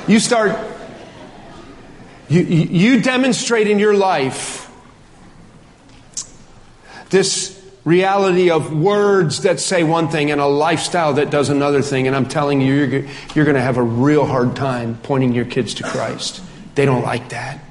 You 0.09 0.19
start, 0.21 0.57
you, 2.29 2.41
you 2.41 3.01
demonstrate 3.01 3.67
in 3.67 3.79
your 3.79 3.95
life 3.95 4.71
this 7.09 7.56
reality 7.87 8.51
of 8.51 8.77
words 8.77 9.43
that 9.43 9.61
say 9.61 9.81
one 9.81 10.09
thing 10.09 10.29
and 10.29 10.41
a 10.41 10.45
lifestyle 10.45 11.13
that 11.13 11.29
does 11.29 11.47
another 11.47 11.81
thing. 11.81 12.05
And 12.05 12.13
I'm 12.15 12.27
telling 12.27 12.59
you, 12.59 12.73
you're, 12.73 13.05
you're 13.33 13.45
going 13.45 13.55
to 13.55 13.61
have 13.61 13.77
a 13.77 13.83
real 13.83 14.25
hard 14.25 14.57
time 14.57 14.97
pointing 15.03 15.33
your 15.33 15.45
kids 15.45 15.75
to 15.75 15.83
Christ. 15.83 16.43
They 16.75 16.83
don't 16.83 17.03
like 17.03 17.29
that. 17.29 17.63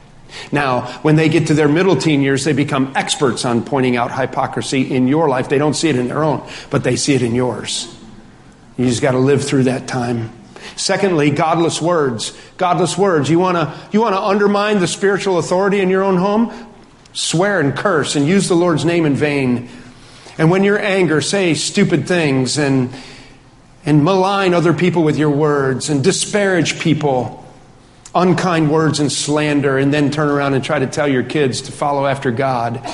Now, 0.50 0.86
when 1.02 1.16
they 1.16 1.28
get 1.28 1.48
to 1.48 1.54
their 1.54 1.68
middle 1.68 1.96
teen 1.96 2.22
years, 2.22 2.44
they 2.44 2.54
become 2.54 2.92
experts 2.96 3.44
on 3.44 3.62
pointing 3.62 3.96
out 3.96 4.10
hypocrisy 4.10 4.94
in 4.94 5.06
your 5.06 5.28
life. 5.28 5.50
They 5.50 5.58
don't 5.58 5.74
see 5.74 5.90
it 5.90 5.96
in 5.96 6.08
their 6.08 6.24
own, 6.24 6.48
but 6.70 6.82
they 6.82 6.96
see 6.96 7.14
it 7.14 7.22
in 7.22 7.34
yours. 7.34 7.94
You 8.78 8.86
just 8.86 9.02
got 9.02 9.12
to 9.12 9.18
live 9.18 9.44
through 9.44 9.64
that 9.64 9.86
time. 9.86 10.32
Secondly, 10.76 11.30
godless 11.30 11.80
words. 11.80 12.36
Godless 12.56 12.96
words. 12.96 13.28
You 13.28 13.38
want 13.38 13.56
to 13.56 13.74
you 13.92 14.00
want 14.00 14.14
to 14.14 14.20
undermine 14.20 14.80
the 14.80 14.86
spiritual 14.86 15.38
authority 15.38 15.80
in 15.80 15.90
your 15.90 16.02
own 16.02 16.16
home? 16.16 16.52
Swear 17.12 17.60
and 17.60 17.76
curse 17.76 18.16
and 18.16 18.26
use 18.26 18.48
the 18.48 18.56
Lord's 18.56 18.84
name 18.84 19.06
in 19.06 19.14
vain. 19.14 19.68
And 20.38 20.50
when 20.50 20.64
you're 20.64 20.78
angry, 20.78 21.22
say 21.22 21.54
stupid 21.54 22.06
things 22.06 22.58
and 22.58 22.90
and 23.86 24.02
malign 24.04 24.52
other 24.52 24.72
people 24.72 25.04
with 25.04 25.16
your 25.16 25.30
words 25.30 25.88
and 25.88 26.02
disparage 26.02 26.80
people 26.80 27.44
unkind 28.16 28.70
words 28.70 28.98
and 28.98 29.12
slander 29.12 29.78
and 29.78 29.92
then 29.92 30.10
turn 30.10 30.28
around 30.28 30.54
and 30.54 30.64
try 30.64 30.78
to 30.78 30.86
tell 30.86 31.06
your 31.06 31.22
kids 31.22 31.62
to 31.62 31.72
follow 31.72 32.06
after 32.06 32.30
God, 32.30 32.84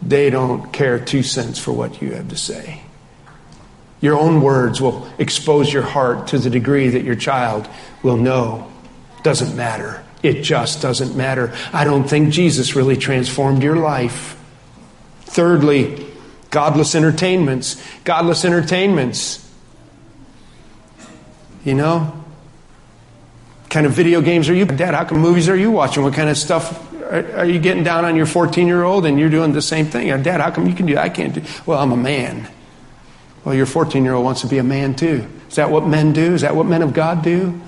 they 0.00 0.30
don't 0.30 0.72
care 0.72 0.98
two 0.98 1.22
cents 1.22 1.58
for 1.58 1.72
what 1.72 2.02
you 2.02 2.12
have 2.14 2.28
to 2.28 2.36
say. 2.36 2.82
Your 4.00 4.18
own 4.18 4.40
words 4.40 4.80
will 4.80 5.06
expose 5.18 5.72
your 5.72 5.84
heart 5.84 6.28
to 6.28 6.38
the 6.38 6.50
degree 6.50 6.88
that 6.88 7.04
your 7.04 7.14
child 7.14 7.68
will 8.02 8.16
know. 8.16 8.68
Doesn't 9.22 9.54
matter. 9.56 10.02
It 10.24 10.42
just 10.42 10.82
doesn't 10.82 11.14
matter. 11.14 11.54
I 11.72 11.84
don't 11.84 12.08
think 12.08 12.32
Jesus 12.32 12.74
really 12.74 12.96
transformed 12.96 13.62
your 13.62 13.76
life. 13.76 14.36
Thirdly, 15.20 16.11
godless 16.52 16.94
entertainments. 16.94 17.82
Godless 18.04 18.44
entertainments. 18.44 19.40
You 21.64 21.74
know, 21.74 22.24
kind 23.68 23.86
of 23.86 23.92
video 23.92 24.20
games 24.20 24.48
are 24.48 24.54
you? 24.54 24.66
Dad, 24.66 24.94
how 24.94 25.04
come 25.04 25.18
movies 25.18 25.48
are 25.48 25.56
you 25.56 25.70
watching? 25.72 26.04
What 26.04 26.14
kind 26.14 26.28
of 26.28 26.36
stuff 26.36 26.92
are, 27.02 27.38
are 27.38 27.44
you 27.44 27.58
getting 27.58 27.82
down 27.82 28.04
on 28.04 28.14
your 28.14 28.26
14 28.26 28.66
year 28.66 28.82
old 28.82 29.06
and 29.06 29.18
you're 29.18 29.30
doing 29.30 29.52
the 29.52 29.62
same 29.62 29.86
thing? 29.86 30.10
Uh, 30.10 30.18
Dad, 30.18 30.40
how 30.40 30.50
come 30.50 30.68
you 30.68 30.74
can 30.74 30.86
do 30.86 30.94
that? 30.94 31.04
I 31.04 31.08
can't 31.08 31.34
do 31.34 31.42
Well, 31.66 31.80
I'm 31.80 31.90
a 31.90 31.96
man. 31.96 32.48
Well, 33.44 33.54
your 33.54 33.66
14 33.66 34.04
year 34.04 34.14
old 34.14 34.24
wants 34.24 34.42
to 34.42 34.46
be 34.46 34.58
a 34.58 34.64
man 34.64 34.94
too. 34.94 35.26
Is 35.48 35.56
that 35.56 35.70
what 35.70 35.86
men 35.86 36.12
do? 36.12 36.34
Is 36.34 36.42
that 36.42 36.54
what 36.54 36.66
men 36.66 36.82
of 36.82 36.92
God 36.92 37.22
do? 37.22 37.60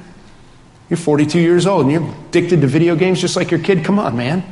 You're 0.90 0.96
42 0.98 1.40
years 1.40 1.66
old 1.66 1.82
and 1.84 1.92
you're 1.92 2.14
addicted 2.28 2.60
to 2.60 2.66
video 2.66 2.96
games 2.96 3.20
just 3.20 3.36
like 3.36 3.50
your 3.50 3.60
kid. 3.60 3.84
Come 3.84 3.98
on, 3.98 4.16
man. 4.16 4.44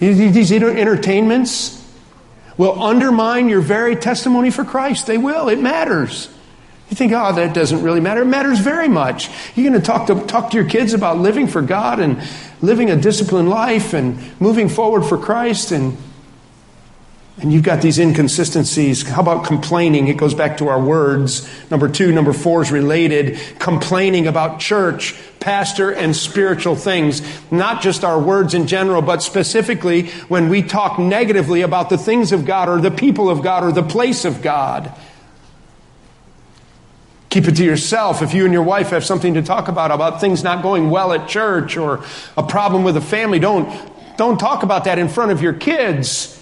These 0.00 0.52
entertainments 0.52 1.77
will 2.58 2.82
undermine 2.82 3.48
your 3.48 3.62
very 3.62 3.96
testimony 3.96 4.50
for 4.50 4.64
Christ. 4.64 5.06
They 5.06 5.16
will. 5.16 5.48
It 5.48 5.60
matters. 5.60 6.28
You 6.90 6.96
think, 6.96 7.12
oh, 7.12 7.32
that 7.34 7.54
doesn't 7.54 7.82
really 7.82 8.00
matter. 8.00 8.22
It 8.22 8.26
matters 8.26 8.58
very 8.58 8.88
much. 8.88 9.30
You're 9.54 9.70
going 9.70 9.80
to 9.80 9.86
talk 9.86 10.06
to 10.08 10.26
talk 10.26 10.50
to 10.50 10.56
your 10.56 10.68
kids 10.68 10.92
about 10.92 11.18
living 11.18 11.46
for 11.46 11.62
God 11.62 12.00
and 12.00 12.22
living 12.60 12.90
a 12.90 12.96
disciplined 12.96 13.48
life 13.48 13.94
and 13.94 14.18
moving 14.40 14.68
forward 14.68 15.02
for 15.02 15.16
Christ 15.16 15.70
and 15.70 15.96
and 17.40 17.52
you've 17.52 17.62
got 17.62 17.80
these 17.80 18.00
inconsistencies. 18.00 19.02
How 19.02 19.22
about 19.22 19.44
complaining? 19.44 20.08
It 20.08 20.16
goes 20.16 20.34
back 20.34 20.56
to 20.58 20.68
our 20.68 20.80
words. 20.80 21.48
Number 21.70 21.88
two, 21.88 22.10
number 22.10 22.32
four 22.32 22.62
is 22.62 22.72
related. 22.72 23.38
Complaining 23.60 24.26
about 24.26 24.58
church, 24.58 25.14
pastor, 25.38 25.90
and 25.90 26.16
spiritual 26.16 26.74
things. 26.74 27.22
Not 27.52 27.80
just 27.80 28.02
our 28.02 28.18
words 28.18 28.54
in 28.54 28.66
general, 28.66 29.02
but 29.02 29.22
specifically 29.22 30.08
when 30.26 30.48
we 30.48 30.62
talk 30.62 30.98
negatively 30.98 31.62
about 31.62 31.90
the 31.90 31.98
things 31.98 32.32
of 32.32 32.44
God 32.44 32.68
or 32.68 32.80
the 32.80 32.90
people 32.90 33.30
of 33.30 33.40
God 33.40 33.62
or 33.62 33.70
the 33.70 33.84
place 33.84 34.24
of 34.24 34.42
God. 34.42 34.92
Keep 37.30 37.46
it 37.46 37.56
to 37.56 37.64
yourself. 37.64 38.20
If 38.20 38.34
you 38.34 38.46
and 38.46 38.52
your 38.52 38.64
wife 38.64 38.90
have 38.90 39.04
something 39.04 39.34
to 39.34 39.42
talk 39.42 39.68
about, 39.68 39.92
about 39.92 40.20
things 40.20 40.42
not 40.42 40.60
going 40.60 40.90
well 40.90 41.12
at 41.12 41.28
church 41.28 41.76
or 41.76 42.02
a 42.36 42.42
problem 42.42 42.82
with 42.82 42.96
a 42.96 43.00
family, 43.00 43.38
don't, 43.38 43.70
don't 44.16 44.40
talk 44.40 44.64
about 44.64 44.84
that 44.84 44.98
in 44.98 45.08
front 45.08 45.30
of 45.30 45.40
your 45.40 45.52
kids. 45.52 46.34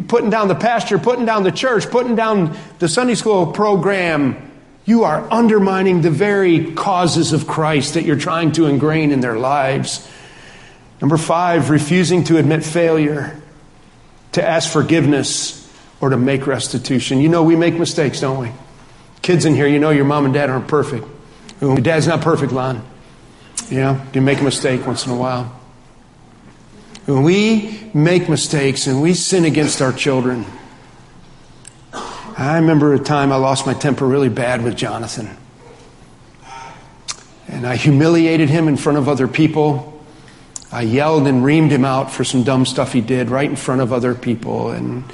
Putting 0.00 0.30
down 0.30 0.48
the 0.48 0.54
pastor, 0.54 0.98
putting 0.98 1.24
down 1.24 1.42
the 1.42 1.52
church, 1.52 1.90
putting 1.90 2.14
down 2.14 2.56
the 2.78 2.88
Sunday 2.88 3.14
school 3.14 3.46
program. 3.46 4.50
You 4.86 5.04
are 5.04 5.26
undermining 5.32 6.02
the 6.02 6.10
very 6.10 6.72
causes 6.72 7.32
of 7.32 7.46
Christ 7.46 7.94
that 7.94 8.04
you're 8.04 8.18
trying 8.18 8.52
to 8.52 8.66
ingrain 8.66 9.12
in 9.12 9.20
their 9.20 9.38
lives. 9.38 10.06
Number 11.00 11.16
five, 11.16 11.70
refusing 11.70 12.24
to 12.24 12.36
admit 12.36 12.64
failure, 12.64 13.40
to 14.32 14.46
ask 14.46 14.70
forgiveness, 14.70 15.60
or 16.00 16.10
to 16.10 16.16
make 16.16 16.46
restitution. 16.46 17.20
You 17.20 17.30
know, 17.30 17.42
we 17.42 17.56
make 17.56 17.74
mistakes, 17.78 18.20
don't 18.20 18.38
we? 18.38 18.50
Kids 19.22 19.46
in 19.46 19.54
here, 19.54 19.66
you 19.66 19.78
know 19.78 19.90
your 19.90 20.04
mom 20.04 20.26
and 20.26 20.34
dad 20.34 20.50
aren't 20.50 20.68
perfect. 20.68 21.06
Your 21.60 21.76
dad's 21.76 22.06
not 22.06 22.20
perfect, 22.20 22.52
Lon. 22.52 22.84
You 23.70 23.78
know, 23.78 24.02
you 24.12 24.20
make 24.20 24.40
a 24.40 24.44
mistake 24.44 24.86
once 24.86 25.06
in 25.06 25.12
a 25.12 25.16
while. 25.16 25.44
When 27.06 27.22
we 27.22 27.83
make 27.94 28.28
mistakes 28.28 28.86
and 28.88 29.00
we 29.00 29.14
sin 29.14 29.44
against 29.44 29.80
our 29.80 29.92
children, 29.92 30.44
I 32.36 32.56
remember 32.56 32.92
a 32.92 32.98
time 32.98 33.30
I 33.30 33.36
lost 33.36 33.64
my 33.64 33.74
temper 33.74 34.06
really 34.06 34.28
bad 34.28 34.62
with 34.62 34.76
Jonathan. 34.76 35.36
And 37.46 37.64
I 37.64 37.76
humiliated 37.76 38.50
him 38.50 38.66
in 38.66 38.76
front 38.76 38.98
of 38.98 39.08
other 39.08 39.28
people. 39.28 40.02
I 40.72 40.82
yelled 40.82 41.28
and 41.28 41.44
reamed 41.44 41.70
him 41.70 41.84
out 41.84 42.10
for 42.10 42.24
some 42.24 42.42
dumb 42.42 42.66
stuff 42.66 42.92
he 42.92 43.00
did 43.00 43.30
right 43.30 43.48
in 43.48 43.54
front 43.54 43.80
of 43.80 43.92
other 43.92 44.14
people. 44.14 44.72
And 44.72 45.04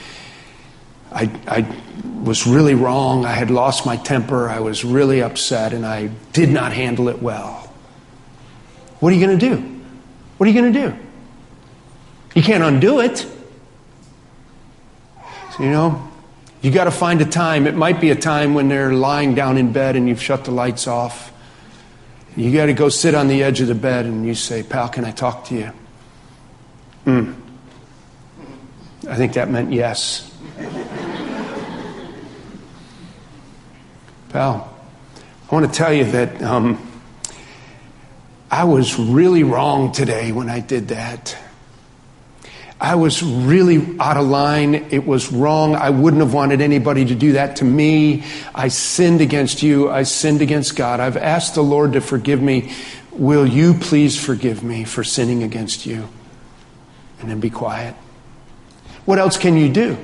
I, 1.13 1.31
I 1.47 1.77
was 2.23 2.47
really 2.47 2.75
wrong. 2.75 3.27
I 3.27 3.33
had 3.33 3.51
lost 3.51 3.85
my 3.85 3.97
temper. 3.97 4.49
I 4.49 4.61
was 4.61 4.85
really 4.85 5.23
upset, 5.23 5.75
and 5.75 5.85
I 5.85 6.07
did 6.33 6.49
not 6.49 6.73
handle 6.73 7.09
it 7.09 7.21
well. 7.21 7.71
What 9.01 9.13
are 9.13 9.17
you 9.17 9.27
going 9.27 9.39
to 9.39 9.51
do? 9.51 9.81
What 10.39 10.49
are 10.49 10.53
you 10.53 10.59
going 10.59 10.73
to 10.73 10.89
do? 10.89 11.10
You 12.35 12.43
can't 12.43 12.63
undo 12.63 13.01
it. 13.01 13.27
So, 15.57 15.63
you 15.63 15.71
know, 15.71 16.09
you 16.63 16.71
got 16.71 16.85
to 16.85 16.91
find 16.91 17.21
a 17.21 17.25
time. 17.25 17.67
It 17.67 17.75
might 17.75 18.01
be 18.01 18.11
a 18.11 18.15
time 18.15 18.55
when 18.55 18.69
they're 18.69 18.93
lying 18.93 19.35
down 19.35 19.57
in 19.57 19.73
bed 19.73 19.97
and 19.97 20.09
you've 20.09 20.23
shut 20.23 20.45
the 20.45 20.51
lights 20.51 20.87
off. 20.87 21.33
You 22.37 22.53
got 22.53 22.67
to 22.67 22.73
go 22.73 22.89
sit 22.89 23.15
on 23.15 23.27
the 23.29 23.43
edge 23.43 23.61
of 23.61 23.67
the 23.67 23.75
bed 23.75 24.07
and 24.07 24.25
you 24.27 24.35
say, 24.35 24.63
Pal, 24.63 24.89
can 24.89 25.05
I 25.05 25.11
talk 25.11 25.47
to 25.47 25.55
you? 25.55 25.73
Hmm. 27.05 27.33
I 29.09 29.17
think 29.17 29.33
that 29.33 29.51
meant 29.51 29.73
yes. 29.73 30.31
Pal, 34.29 34.77
I 35.51 35.55
want 35.55 35.67
to 35.67 35.73
tell 35.77 35.93
you 35.93 36.05
that 36.05 36.41
um, 36.43 36.79
I 38.51 38.65
was 38.65 38.97
really 38.99 39.43
wrong 39.43 39.91
today 39.91 40.31
when 40.31 40.49
I 40.49 40.61
did 40.61 40.89
that. 40.89 41.37
I 42.81 42.95
was 42.95 43.23
really 43.23 43.95
out 44.01 44.17
of 44.17 44.27
line. 44.27 44.75
It 44.91 45.07
was 45.07 45.31
wrong. 45.31 45.75
I 45.75 45.91
wouldn't 45.91 46.23
have 46.23 46.33
wanted 46.33 46.63
anybody 46.63 47.05
to 47.05 47.15
do 47.15 47.33
that 47.33 47.57
to 47.57 47.65
me. 47.65 48.25
I 48.55 48.69
sinned 48.69 49.21
against 49.21 49.63
you. 49.63 49.91
I 49.91 50.05
sinned 50.05 50.41
against 50.41 50.77
God. 50.77 50.99
I've 50.99 51.19
asked 51.19 51.55
the 51.55 51.63
Lord 51.63 51.93
to 51.93 52.01
forgive 52.01 52.41
me. 52.41 52.73
Will 53.13 53.47
you 53.47 53.75
please 53.75 54.19
forgive 54.19 54.63
me 54.63 54.85
for 54.85 55.05
sinning 55.05 55.43
against 55.43 55.85
you? 55.85 56.09
And 57.21 57.31
then 57.31 57.39
be 57.39 57.51
quiet. 57.51 57.95
What 59.05 59.19
else 59.19 59.37
can 59.37 59.59
you 59.59 59.69
do? 59.69 59.99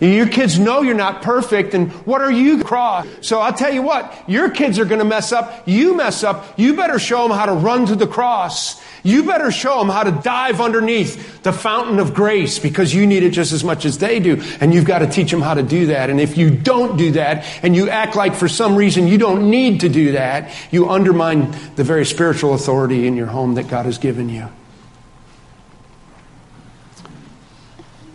Your 0.00 0.28
kids 0.28 0.58
know 0.58 0.82
you're 0.82 0.94
not 0.94 1.22
perfect, 1.22 1.74
and 1.74 1.90
what 2.06 2.20
are 2.20 2.30
you 2.30 2.62
cross? 2.62 3.06
So 3.20 3.40
I'll 3.40 3.52
tell 3.52 3.72
you 3.72 3.82
what, 3.82 4.12
your 4.28 4.48
kids 4.50 4.78
are 4.78 4.84
going 4.84 5.00
to 5.00 5.04
mess 5.04 5.32
up. 5.32 5.66
You 5.66 5.96
mess 5.96 6.22
up. 6.22 6.58
You 6.58 6.74
better 6.74 7.00
show 7.00 7.26
them 7.26 7.36
how 7.36 7.46
to 7.46 7.52
run 7.52 7.86
to 7.86 7.96
the 7.96 8.06
cross. 8.06 8.80
You 9.02 9.24
better 9.24 9.50
show 9.50 9.78
them 9.78 9.88
how 9.88 10.02
to 10.02 10.10
dive 10.10 10.60
underneath 10.60 11.42
the 11.42 11.52
fountain 11.52 11.98
of 11.98 12.14
grace 12.14 12.58
because 12.58 12.94
you 12.94 13.06
need 13.06 13.22
it 13.22 13.30
just 13.30 13.52
as 13.52 13.64
much 13.64 13.84
as 13.84 13.98
they 13.98 14.20
do. 14.20 14.42
And 14.60 14.74
you've 14.74 14.84
got 14.84 15.00
to 15.00 15.06
teach 15.06 15.30
them 15.30 15.40
how 15.40 15.54
to 15.54 15.62
do 15.62 15.86
that. 15.86 16.10
And 16.10 16.20
if 16.20 16.36
you 16.36 16.50
don't 16.50 16.96
do 16.96 17.12
that 17.12 17.44
and 17.62 17.74
you 17.74 17.88
act 17.88 18.16
like 18.16 18.34
for 18.34 18.48
some 18.48 18.76
reason 18.76 19.06
you 19.06 19.18
don't 19.18 19.50
need 19.50 19.80
to 19.80 19.88
do 19.88 20.12
that, 20.12 20.52
you 20.70 20.88
undermine 20.88 21.54
the 21.76 21.84
very 21.84 22.04
spiritual 22.04 22.54
authority 22.54 23.06
in 23.06 23.16
your 23.16 23.26
home 23.26 23.54
that 23.54 23.68
God 23.68 23.86
has 23.86 23.98
given 23.98 24.28
you. 24.28 24.48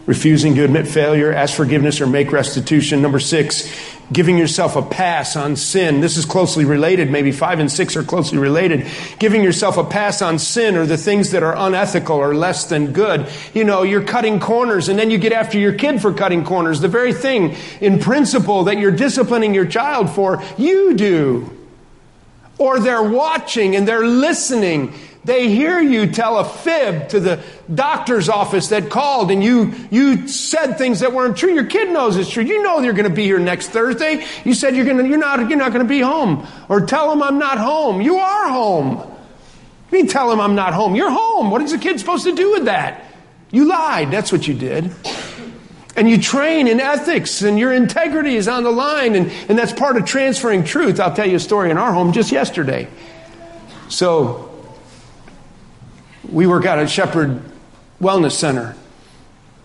refusing 0.05 0.55
to 0.55 0.63
admit 0.63 0.88
failure, 0.88 1.31
ask 1.31 1.55
forgiveness, 1.55 2.01
or 2.01 2.07
make 2.07 2.31
restitution. 2.31 3.01
Number 3.01 3.19
six, 3.19 3.69
giving 4.12 4.38
yourself 4.38 4.76
a 4.76 4.82
pass 4.82 5.36
on 5.36 5.56
sin. 5.56 6.01
This 6.01 6.18
is 6.18 6.26
closely 6.26 6.66
related. 6.66 7.10
Maybe 7.10 7.32
five 7.32 7.60
and 7.60 7.72
six 7.72 7.95
are 7.95 8.04
closely 8.04 8.38
related. 8.38 8.88
Giving 9.20 9.43
yourself 9.43 9.78
a 9.78 9.84
pass 9.84 10.22
on 10.22 10.39
sin 10.39 10.76
or 10.76 10.86
the 10.86 10.97
things 10.97 11.32
that 11.32 11.43
are 11.43 11.56
unethical 11.56 12.18
or 12.18 12.36
less 12.36 12.66
than 12.66 12.91
good. 12.91 13.30
You 13.54 13.64
know, 13.64 13.84
you're 13.84 14.04
cutting 14.04 14.39
corners 14.39 14.89
and 14.89 14.99
then 14.99 15.10
you 15.10 15.18
get 15.18 15.32
after 15.32 15.58
your 15.58 15.74
kid 15.74 16.01
for 16.01 16.14
cutting 16.14 16.43
corners. 16.43 16.82
The 16.82 16.88
very 16.88 17.14
thing 17.14 17.56
in 17.80 17.99
principle 17.99 18.66
that 18.66 18.78
you're 18.78 18.91
disciplining 18.91 19.54
your 19.54 19.66
child 19.66 20.10
for, 20.10 20.43
you 20.58 20.95
do. 20.95 21.49
Or 22.58 22.80
they're 22.80 23.04
watching 23.04 23.76
and 23.76 23.88
they're 23.88 24.06
listening 24.06 24.93
they 25.26 25.47
hear 25.49 25.80
you 25.80 26.07
tell 26.11 26.38
a 26.39 26.43
fib 26.43 27.09
to 27.09 27.19
the 27.19 27.41
doctor's 27.74 28.28
office 28.28 28.69
that 28.69 28.89
called 28.89 29.32
and 29.32 29.41
you, 29.43 29.74
you 29.89 30.28
said 30.28 30.78
things 30.78 30.99
that 30.99 31.13
weren't 31.13 31.38
true. 31.38 31.53
Your 31.53 31.65
kid 31.65 31.89
knows 31.89 32.17
it's 32.17 32.30
true. 32.30 32.43
You 32.43 32.61
know 32.61 32.80
you're 32.80 32.93
going 32.93 33.09
to 33.09 33.15
be 33.15 33.24
here 33.24 33.39
next 33.39 33.69
Thursday. 33.69 34.26
You 34.43 34.53
said 34.53 34.76
you're, 34.76 34.86
to, 34.86 35.07
you're 35.07 35.17
not, 35.17 35.49
you're 35.49 35.57
not 35.57 35.71
going 35.71 35.86
to 35.86 35.89
be 35.89 36.01
home. 36.01 36.45
Or 36.67 36.82
tell 36.86 37.09
them 37.09 37.24
I'm 37.24 37.39
not 37.39 37.57
home. 37.57 38.01
You 38.01 38.17
are 38.17 38.49
home. 38.49 38.97
You 39.91 39.99
mean 39.99 40.07
tell 40.07 40.30
them 40.30 40.41
I'm 40.41 40.55
not 40.55 40.74
home. 40.74 40.95
You're 40.95 41.11
home. 41.11 41.51
What 41.51 41.61
is 41.61 41.71
a 41.71 41.78
kid 41.78 41.99
supposed 41.99 42.26
to 42.26 42.36
do 42.36 42.51
with 42.51 42.65
that? 42.65 43.05
You 43.51 43.65
lied. 43.65 44.11
That's 44.11 44.32
what 44.32 44.45
you 44.47 44.55
did. 44.55 44.91
And 45.95 46.09
you 46.09 46.19
train 46.19 46.67
in 46.67 46.82
ethics 46.82 47.43
and 47.43 47.57
your 47.57 47.71
integrity 47.71 48.36
is 48.36 48.47
on 48.47 48.63
the 48.63 48.71
line. 48.71 49.15
And, 49.15 49.32
and 49.47 49.57
that's 49.57 49.71
part 49.71 49.95
of 49.95 50.05
transferring 50.05 50.65
truth. 50.65 50.99
I'll 50.99 51.15
tell 51.15 51.30
you 51.30 51.36
a 51.38 51.39
story 51.39 51.69
in 51.69 51.78
our 51.78 51.93
home 51.93 52.11
just 52.11 52.32
yesterday. 52.32 52.89
So 53.89 54.53
we 56.34 56.47
work 56.47 56.65
out 56.65 56.79
at 56.79 56.89
Shepherd 56.89 57.41
Wellness 58.01 58.31
Center, 58.31 58.75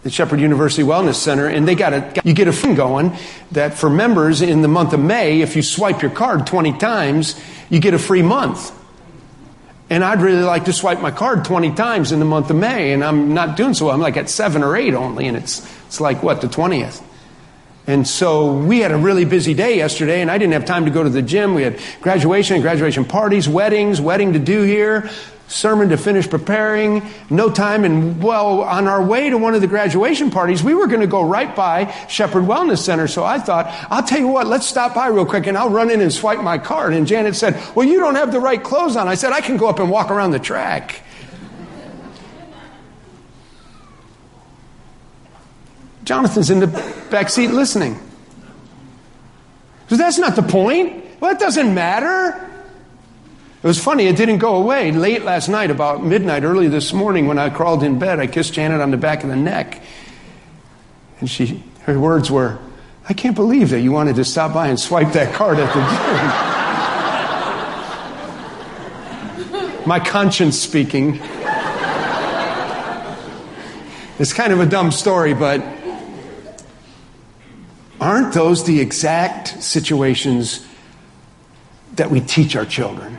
the 0.02 0.10
Shepherd 0.10 0.38
University 0.38 0.82
Wellness 0.82 1.14
Center, 1.14 1.46
and 1.46 1.66
they 1.66 1.74
got 1.74 1.92
a, 1.92 2.20
you 2.24 2.34
get 2.34 2.46
a 2.46 2.52
thing 2.52 2.74
going 2.74 3.16
that 3.52 3.74
for 3.74 3.88
members 3.90 4.42
in 4.42 4.62
the 4.62 4.68
month 4.68 4.92
of 4.92 5.00
May, 5.00 5.40
if 5.40 5.56
you 5.56 5.62
swipe 5.62 6.02
your 6.02 6.10
card 6.10 6.46
20 6.46 6.78
times, 6.78 7.40
you 7.70 7.80
get 7.80 7.94
a 7.94 7.98
free 7.98 8.22
month. 8.22 8.72
And 9.90 10.04
I'd 10.04 10.20
really 10.20 10.42
like 10.42 10.66
to 10.66 10.72
swipe 10.74 11.00
my 11.00 11.10
card 11.10 11.46
20 11.46 11.74
times 11.74 12.12
in 12.12 12.18
the 12.18 12.26
month 12.26 12.50
of 12.50 12.56
May, 12.56 12.92
and 12.92 13.02
I'm 13.02 13.32
not 13.32 13.56
doing 13.56 13.72
so. 13.72 13.86
well. 13.86 13.94
I'm 13.94 14.02
like 14.02 14.18
at 14.18 14.28
seven 14.28 14.62
or 14.62 14.76
eight 14.76 14.92
only, 14.92 15.26
and 15.26 15.36
it's, 15.36 15.60
it's 15.86 16.00
like, 16.00 16.22
what, 16.22 16.42
the 16.42 16.48
20th? 16.48 17.02
And 17.86 18.06
so 18.06 18.52
we 18.52 18.80
had 18.80 18.92
a 18.92 18.98
really 18.98 19.24
busy 19.24 19.54
day 19.54 19.78
yesterday, 19.78 20.20
and 20.20 20.30
I 20.30 20.36
didn't 20.36 20.52
have 20.52 20.66
time 20.66 20.84
to 20.84 20.90
go 20.90 21.02
to 21.02 21.08
the 21.08 21.22
gym. 21.22 21.54
We 21.54 21.62
had 21.62 21.80
graduation, 22.02 22.60
graduation 22.60 23.06
parties, 23.06 23.48
weddings, 23.48 23.98
wedding 23.98 24.34
to 24.34 24.38
do 24.38 24.62
here, 24.62 25.08
sermon 25.48 25.88
to 25.88 25.96
finish 25.96 26.28
preparing, 26.28 27.10
no 27.30 27.50
time. 27.50 27.84
And 27.84 28.22
well, 28.22 28.60
on 28.60 28.86
our 28.86 29.02
way 29.02 29.30
to 29.30 29.38
one 29.38 29.54
of 29.54 29.60
the 29.60 29.66
graduation 29.66 30.30
parties, 30.30 30.62
we 30.62 30.74
were 30.74 30.86
going 30.86 31.00
to 31.00 31.06
go 31.06 31.22
right 31.22 31.54
by 31.56 31.92
Shepherd 32.08 32.44
Wellness 32.44 32.78
Center. 32.78 33.08
So 33.08 33.24
I 33.24 33.38
thought, 33.38 33.66
I'll 33.90 34.02
tell 34.02 34.20
you 34.20 34.28
what, 34.28 34.46
let's 34.46 34.66
stop 34.66 34.94
by 34.94 35.08
real 35.08 35.26
quick 35.26 35.46
and 35.46 35.58
I'll 35.58 35.70
run 35.70 35.90
in 35.90 36.00
and 36.00 36.12
swipe 36.12 36.40
my 36.42 36.58
card. 36.58 36.92
And 36.94 37.06
Janet 37.06 37.34
said, 37.34 37.60
Well, 37.74 37.86
you 37.86 37.98
don't 37.98 38.14
have 38.14 38.30
the 38.30 38.40
right 38.40 38.62
clothes 38.62 38.94
on. 38.94 39.08
I 39.08 39.14
said, 39.14 39.32
I 39.32 39.40
can 39.40 39.56
go 39.56 39.68
up 39.68 39.80
and 39.80 39.90
walk 39.90 40.10
around 40.10 40.30
the 40.30 40.38
track. 40.38 41.02
Jonathan's 46.04 46.48
in 46.48 46.60
the 46.60 46.68
back 47.10 47.28
seat 47.28 47.48
listening. 47.48 48.00
So 49.88 49.96
that's 49.96 50.18
not 50.18 50.36
the 50.36 50.42
point. 50.42 51.04
Well, 51.20 51.32
it 51.32 51.38
doesn't 51.38 51.74
matter. 51.74 52.47
It 53.60 53.66
was 53.66 53.82
funny, 53.82 54.06
it 54.06 54.16
didn't 54.16 54.38
go 54.38 54.54
away. 54.54 54.92
Late 54.92 55.24
last 55.24 55.48
night, 55.48 55.72
about 55.72 56.04
midnight, 56.04 56.44
early 56.44 56.68
this 56.68 56.92
morning, 56.92 57.26
when 57.26 57.38
I 57.38 57.50
crawled 57.50 57.82
in 57.82 57.98
bed, 57.98 58.20
I 58.20 58.28
kissed 58.28 58.52
Janet 58.52 58.80
on 58.80 58.92
the 58.92 58.96
back 58.96 59.24
of 59.24 59.30
the 59.30 59.36
neck. 59.36 59.82
And 61.18 61.28
she, 61.28 61.64
her 61.82 61.98
words 61.98 62.30
were, 62.30 62.60
I 63.08 63.14
can't 63.14 63.34
believe 63.34 63.70
that 63.70 63.80
you 63.80 63.90
wanted 63.90 64.14
to 64.16 64.24
stop 64.24 64.54
by 64.54 64.68
and 64.68 64.78
swipe 64.78 65.12
that 65.14 65.34
card 65.34 65.58
at 65.58 65.74
the 65.74 65.80
gym. 69.74 69.86
My 69.88 69.98
conscience 69.98 70.56
speaking. 70.56 71.20
It's 74.20 74.32
kind 74.32 74.52
of 74.52 74.60
a 74.60 74.66
dumb 74.66 74.92
story, 74.92 75.34
but 75.34 75.64
aren't 78.00 78.34
those 78.34 78.64
the 78.64 78.78
exact 78.80 79.64
situations 79.64 80.64
that 81.96 82.12
we 82.12 82.20
teach 82.20 82.54
our 82.54 82.64
children? 82.64 83.18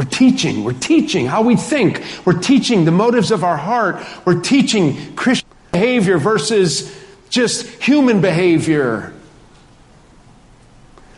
We're 0.00 0.06
teaching. 0.06 0.64
We're 0.64 0.72
teaching 0.72 1.26
how 1.26 1.42
we 1.42 1.56
think. 1.56 2.02
We're 2.24 2.40
teaching 2.40 2.86
the 2.86 2.90
motives 2.90 3.30
of 3.30 3.44
our 3.44 3.58
heart. 3.58 4.02
We're 4.24 4.40
teaching 4.40 5.14
Christian 5.14 5.46
behavior 5.72 6.16
versus 6.16 6.98
just 7.28 7.66
human 7.82 8.22
behavior. 8.22 9.12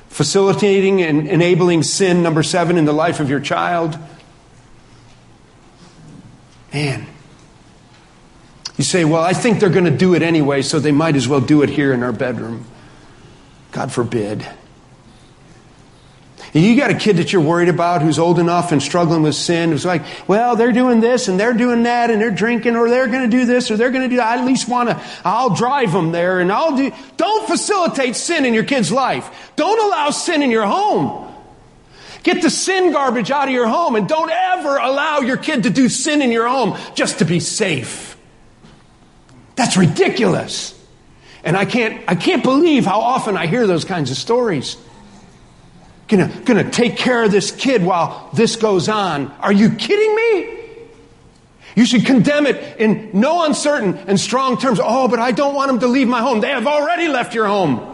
Facilitating 0.08 1.00
and 1.00 1.28
enabling 1.28 1.84
sin, 1.84 2.24
number 2.24 2.42
seven, 2.42 2.76
in 2.76 2.84
the 2.84 2.92
life 2.92 3.20
of 3.20 3.30
your 3.30 3.38
child. 3.38 3.96
Man. 6.74 7.06
You 8.78 8.82
say, 8.82 9.04
well, 9.04 9.22
I 9.22 9.32
think 9.32 9.60
they're 9.60 9.70
going 9.70 9.84
to 9.84 9.96
do 9.96 10.14
it 10.14 10.22
anyway, 10.22 10.60
so 10.62 10.80
they 10.80 10.90
might 10.90 11.14
as 11.14 11.28
well 11.28 11.40
do 11.40 11.62
it 11.62 11.70
here 11.70 11.92
in 11.92 12.02
our 12.02 12.10
bedroom. 12.10 12.64
God 13.70 13.92
forbid. 13.92 14.44
And 16.54 16.62
you 16.62 16.76
got 16.76 16.90
a 16.90 16.94
kid 16.94 17.16
that 17.16 17.32
you're 17.32 17.40
worried 17.40 17.70
about 17.70 18.02
who's 18.02 18.18
old 18.18 18.38
enough 18.38 18.72
and 18.72 18.82
struggling 18.82 19.22
with 19.22 19.34
sin, 19.34 19.70
who's 19.70 19.86
like, 19.86 20.02
well, 20.28 20.54
they're 20.54 20.72
doing 20.72 21.00
this 21.00 21.28
and 21.28 21.40
they're 21.40 21.54
doing 21.54 21.84
that 21.84 22.10
and 22.10 22.20
they're 22.20 22.30
drinking 22.30 22.76
or 22.76 22.90
they're 22.90 23.06
going 23.06 23.30
to 23.30 23.34
do 23.34 23.46
this 23.46 23.70
or 23.70 23.78
they're 23.78 23.90
going 23.90 24.02
to 24.02 24.08
do 24.10 24.16
that. 24.16 24.38
I 24.38 24.40
at 24.40 24.44
least 24.44 24.68
want 24.68 24.90
to, 24.90 25.02
I'll 25.24 25.54
drive 25.54 25.92
them 25.92 26.12
there 26.12 26.40
and 26.40 26.52
I'll 26.52 26.76
do, 26.76 26.92
don't 27.16 27.48
facilitate 27.48 28.16
sin 28.16 28.44
in 28.44 28.52
your 28.52 28.64
kid's 28.64 28.92
life. 28.92 29.52
Don't 29.56 29.80
allow 29.80 30.10
sin 30.10 30.42
in 30.42 30.50
your 30.50 30.66
home. 30.66 31.32
Get 32.22 32.42
the 32.42 32.50
sin 32.50 32.92
garbage 32.92 33.30
out 33.30 33.48
of 33.48 33.54
your 33.54 33.66
home 33.66 33.96
and 33.96 34.06
don't 34.06 34.30
ever 34.30 34.76
allow 34.76 35.20
your 35.20 35.38
kid 35.38 35.62
to 35.62 35.70
do 35.70 35.88
sin 35.88 36.20
in 36.20 36.30
your 36.30 36.46
home 36.46 36.78
just 36.94 37.20
to 37.20 37.24
be 37.24 37.40
safe. 37.40 38.14
That's 39.56 39.78
ridiculous. 39.78 40.78
And 41.44 41.56
I 41.56 41.64
can't, 41.64 42.04
I 42.06 42.14
can't 42.14 42.42
believe 42.42 42.84
how 42.84 43.00
often 43.00 43.38
I 43.38 43.46
hear 43.46 43.66
those 43.66 43.86
kinds 43.86 44.10
of 44.10 44.18
stories 44.18 44.76
gonna, 46.12 46.42
gonna 46.44 46.70
take 46.70 46.96
care 46.96 47.24
of 47.24 47.32
this 47.32 47.50
kid 47.50 47.82
while 47.82 48.30
this 48.34 48.56
goes 48.56 48.88
on. 48.88 49.28
Are 49.40 49.52
you 49.52 49.70
kidding 49.70 50.14
me? 50.14 50.58
You 51.74 51.86
should 51.86 52.04
condemn 52.04 52.46
it 52.46 52.78
in 52.78 53.10
no 53.14 53.44
uncertain 53.44 53.96
and 54.06 54.20
strong 54.20 54.58
terms. 54.58 54.78
Oh, 54.82 55.08
but 55.08 55.18
I 55.18 55.32
don't 55.32 55.54
want 55.54 55.68
them 55.68 55.80
to 55.80 55.86
leave 55.86 56.06
my 56.06 56.20
home. 56.20 56.40
They 56.40 56.50
have 56.50 56.66
already 56.66 57.08
left 57.08 57.34
your 57.34 57.46
home. 57.46 57.88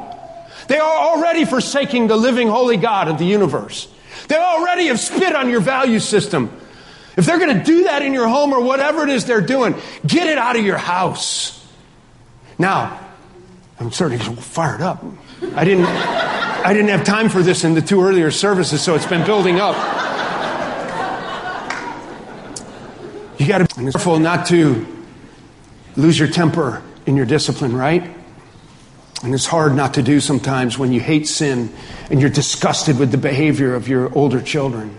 They 0.67 0.79
are 0.79 0.99
already 1.11 1.45
forsaking 1.45 2.09
the 2.09 2.17
living 2.17 2.49
holy 2.49 2.77
God 2.77 3.09
of 3.09 3.19
the 3.19 3.25
universe. 3.25 3.89
They 4.27 4.37
already 4.37 4.89
have 4.89 4.99
spit 4.99 5.35
on 5.35 5.49
your 5.49 5.61
value 5.61 6.01
system. 6.01 6.53
If 7.17 7.25
they're 7.25 7.39
going 7.39 7.57
to 7.57 7.65
do 7.65 7.85
that 7.85 8.03
in 8.03 8.13
your 8.13 8.29
home 8.29 8.53
or 8.53 8.61
whatever 8.61 9.05
it 9.05 9.11
is 9.11 9.25
they're 9.25 9.41
doing, 9.41 9.75
get 10.07 10.27
it 10.27 10.39
out 10.39 10.57
of 10.57 10.65
your 10.65 10.77
house. 10.77 11.55
Now, 12.59 13.01
I'm 13.79 13.93
starting 13.93 14.19
to 14.19 14.31
get 14.31 14.39
fired 14.39 14.81
up. 14.81 15.05
I 15.55 15.65
didn't. 15.65 15.87
I 16.65 16.73
didn't 16.75 16.91
have 16.91 17.05
time 17.05 17.29
for 17.29 17.43
this 17.43 17.65
in 17.65 17.75
the 17.75 17.83
two 17.83 18.03
earlier 18.03 18.31
services, 18.31 18.83
so 18.83 18.95
it's 18.95 19.07
been 19.07 19.25
building 19.25 19.61
up. 19.61 19.77
You 23.39 23.47
got 23.47 23.59
to 23.59 23.77
be 23.77 23.91
careful 23.91 24.19
not 24.19 24.47
to 24.47 24.87
lose 25.97 26.19
your 26.19 26.29
temper 26.29 26.83
in 27.07 27.17
your 27.17 27.27
discipline, 27.27 27.75
right? 27.75 28.03
And 29.23 29.35
it's 29.35 29.47
hard 29.47 29.75
not 29.75 29.95
to 29.95 30.03
do 30.03 30.21
sometimes 30.21 30.79
when 30.79 30.93
you 30.93 31.01
hate 31.01 31.27
sin 31.27 31.73
and 32.11 32.21
you're 32.21 32.31
disgusted 32.31 32.99
with 32.99 33.11
the 33.11 33.19
behavior 33.19 33.75
of 33.75 33.89
your 33.89 34.13
older 34.17 34.41
children. 34.41 34.95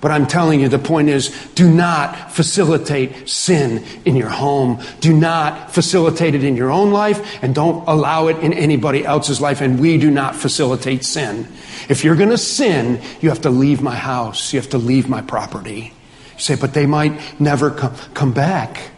But 0.00 0.12
I'm 0.12 0.26
telling 0.26 0.60
you, 0.60 0.68
the 0.68 0.78
point 0.78 1.08
is 1.08 1.28
do 1.54 1.68
not 1.68 2.30
facilitate 2.32 3.28
sin 3.28 3.84
in 4.04 4.14
your 4.14 4.28
home. 4.28 4.80
Do 5.00 5.12
not 5.12 5.72
facilitate 5.72 6.34
it 6.36 6.44
in 6.44 6.56
your 6.56 6.70
own 6.70 6.92
life, 6.92 7.42
and 7.42 7.54
don't 7.54 7.86
allow 7.88 8.28
it 8.28 8.38
in 8.38 8.52
anybody 8.52 9.04
else's 9.04 9.40
life. 9.40 9.60
And 9.60 9.80
we 9.80 9.98
do 9.98 10.10
not 10.10 10.36
facilitate 10.36 11.04
sin. 11.04 11.48
If 11.88 12.04
you're 12.04 12.16
going 12.16 12.30
to 12.30 12.38
sin, 12.38 13.00
you 13.20 13.28
have 13.30 13.40
to 13.42 13.50
leave 13.50 13.82
my 13.82 13.96
house, 13.96 14.52
you 14.52 14.60
have 14.60 14.70
to 14.70 14.78
leave 14.78 15.08
my 15.08 15.22
property. 15.22 15.92
You 16.34 16.40
say, 16.40 16.54
but 16.54 16.74
they 16.74 16.86
might 16.86 17.40
never 17.40 17.70
come, 17.70 17.94
come 18.14 18.32
back. 18.32 18.90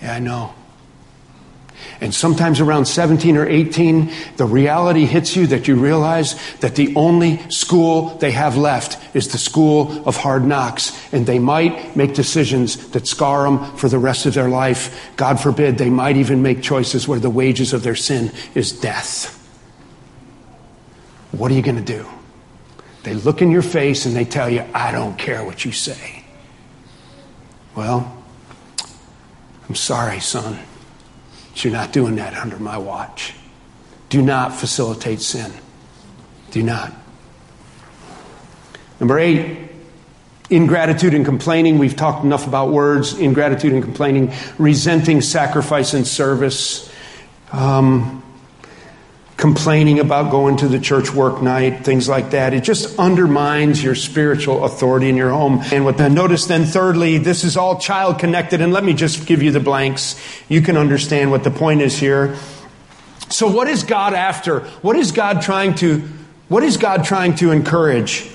Yeah, 0.00 0.14
I 0.14 0.18
know. 0.20 0.54
And 2.00 2.14
sometimes 2.14 2.60
around 2.60 2.86
17 2.86 3.36
or 3.36 3.46
18, 3.46 4.12
the 4.36 4.44
reality 4.44 5.06
hits 5.06 5.34
you 5.34 5.46
that 5.46 5.66
you 5.66 5.76
realize 5.76 6.34
that 6.58 6.74
the 6.76 6.94
only 6.94 7.38
school 7.50 8.18
they 8.18 8.32
have 8.32 8.56
left 8.56 8.98
is 9.16 9.28
the 9.28 9.38
school 9.38 10.06
of 10.06 10.16
hard 10.16 10.44
knocks. 10.44 10.92
And 11.12 11.24
they 11.24 11.38
might 11.38 11.96
make 11.96 12.14
decisions 12.14 12.88
that 12.90 13.06
scar 13.06 13.44
them 13.44 13.76
for 13.76 13.88
the 13.88 13.98
rest 13.98 14.26
of 14.26 14.34
their 14.34 14.48
life. 14.48 15.12
God 15.16 15.40
forbid, 15.40 15.78
they 15.78 15.90
might 15.90 16.16
even 16.16 16.42
make 16.42 16.62
choices 16.62 17.08
where 17.08 17.20
the 17.20 17.30
wages 17.30 17.72
of 17.72 17.82
their 17.82 17.96
sin 17.96 18.30
is 18.54 18.72
death. 18.72 19.32
What 21.32 21.50
are 21.50 21.54
you 21.54 21.62
going 21.62 21.82
to 21.82 21.82
do? 21.82 22.06
They 23.04 23.14
look 23.14 23.40
in 23.40 23.50
your 23.50 23.62
face 23.62 24.04
and 24.04 24.16
they 24.16 24.24
tell 24.24 24.50
you, 24.50 24.64
I 24.74 24.90
don't 24.90 25.16
care 25.16 25.44
what 25.44 25.64
you 25.64 25.72
say. 25.72 26.24
Well, 27.74 28.24
I'm 29.68 29.74
sorry, 29.74 30.20
son. 30.20 30.58
You're 31.64 31.72
not 31.72 31.92
doing 31.92 32.16
that 32.16 32.34
under 32.34 32.58
my 32.58 32.78
watch. 32.78 33.34
Do 34.08 34.22
not 34.22 34.54
facilitate 34.54 35.20
sin. 35.20 35.52
Do 36.50 36.62
not. 36.62 36.92
Number 39.00 39.18
eight, 39.18 39.70
ingratitude 40.48 41.14
and 41.14 41.24
complaining. 41.24 41.78
We've 41.78 41.96
talked 41.96 42.24
enough 42.24 42.46
about 42.46 42.70
words. 42.70 43.18
Ingratitude 43.18 43.72
and 43.72 43.82
complaining. 43.82 44.32
Resenting 44.58 45.20
sacrifice 45.20 45.92
and 45.94 46.06
service. 46.06 46.90
Um, 47.52 48.22
complaining 49.36 50.00
about 50.00 50.30
going 50.30 50.56
to 50.56 50.68
the 50.68 50.78
church 50.78 51.12
work 51.12 51.42
night, 51.42 51.84
things 51.84 52.08
like 52.08 52.30
that. 52.30 52.54
It 52.54 52.64
just 52.64 52.98
undermines 52.98 53.82
your 53.82 53.94
spiritual 53.94 54.64
authority 54.64 55.10
in 55.10 55.16
your 55.16 55.30
home. 55.30 55.62
And 55.72 55.84
what 55.84 55.98
then 55.98 56.14
notice 56.14 56.46
then 56.46 56.64
thirdly, 56.64 57.18
this 57.18 57.44
is 57.44 57.56
all 57.56 57.78
child 57.78 58.18
connected. 58.18 58.62
And 58.62 58.72
let 58.72 58.82
me 58.82 58.94
just 58.94 59.26
give 59.26 59.42
you 59.42 59.50
the 59.50 59.60
blanks. 59.60 60.18
You 60.48 60.62
can 60.62 60.78
understand 60.78 61.30
what 61.30 61.44
the 61.44 61.50
point 61.50 61.82
is 61.82 61.98
here. 61.98 62.36
So 63.28 63.50
what 63.50 63.68
is 63.68 63.82
God 63.82 64.14
after? 64.14 64.60
What 64.80 64.96
is 64.96 65.12
God 65.12 65.42
trying 65.42 65.74
to, 65.76 66.00
what 66.48 66.62
is 66.62 66.78
God 66.78 67.04
trying 67.04 67.34
to 67.36 67.50
encourage? 67.50 68.30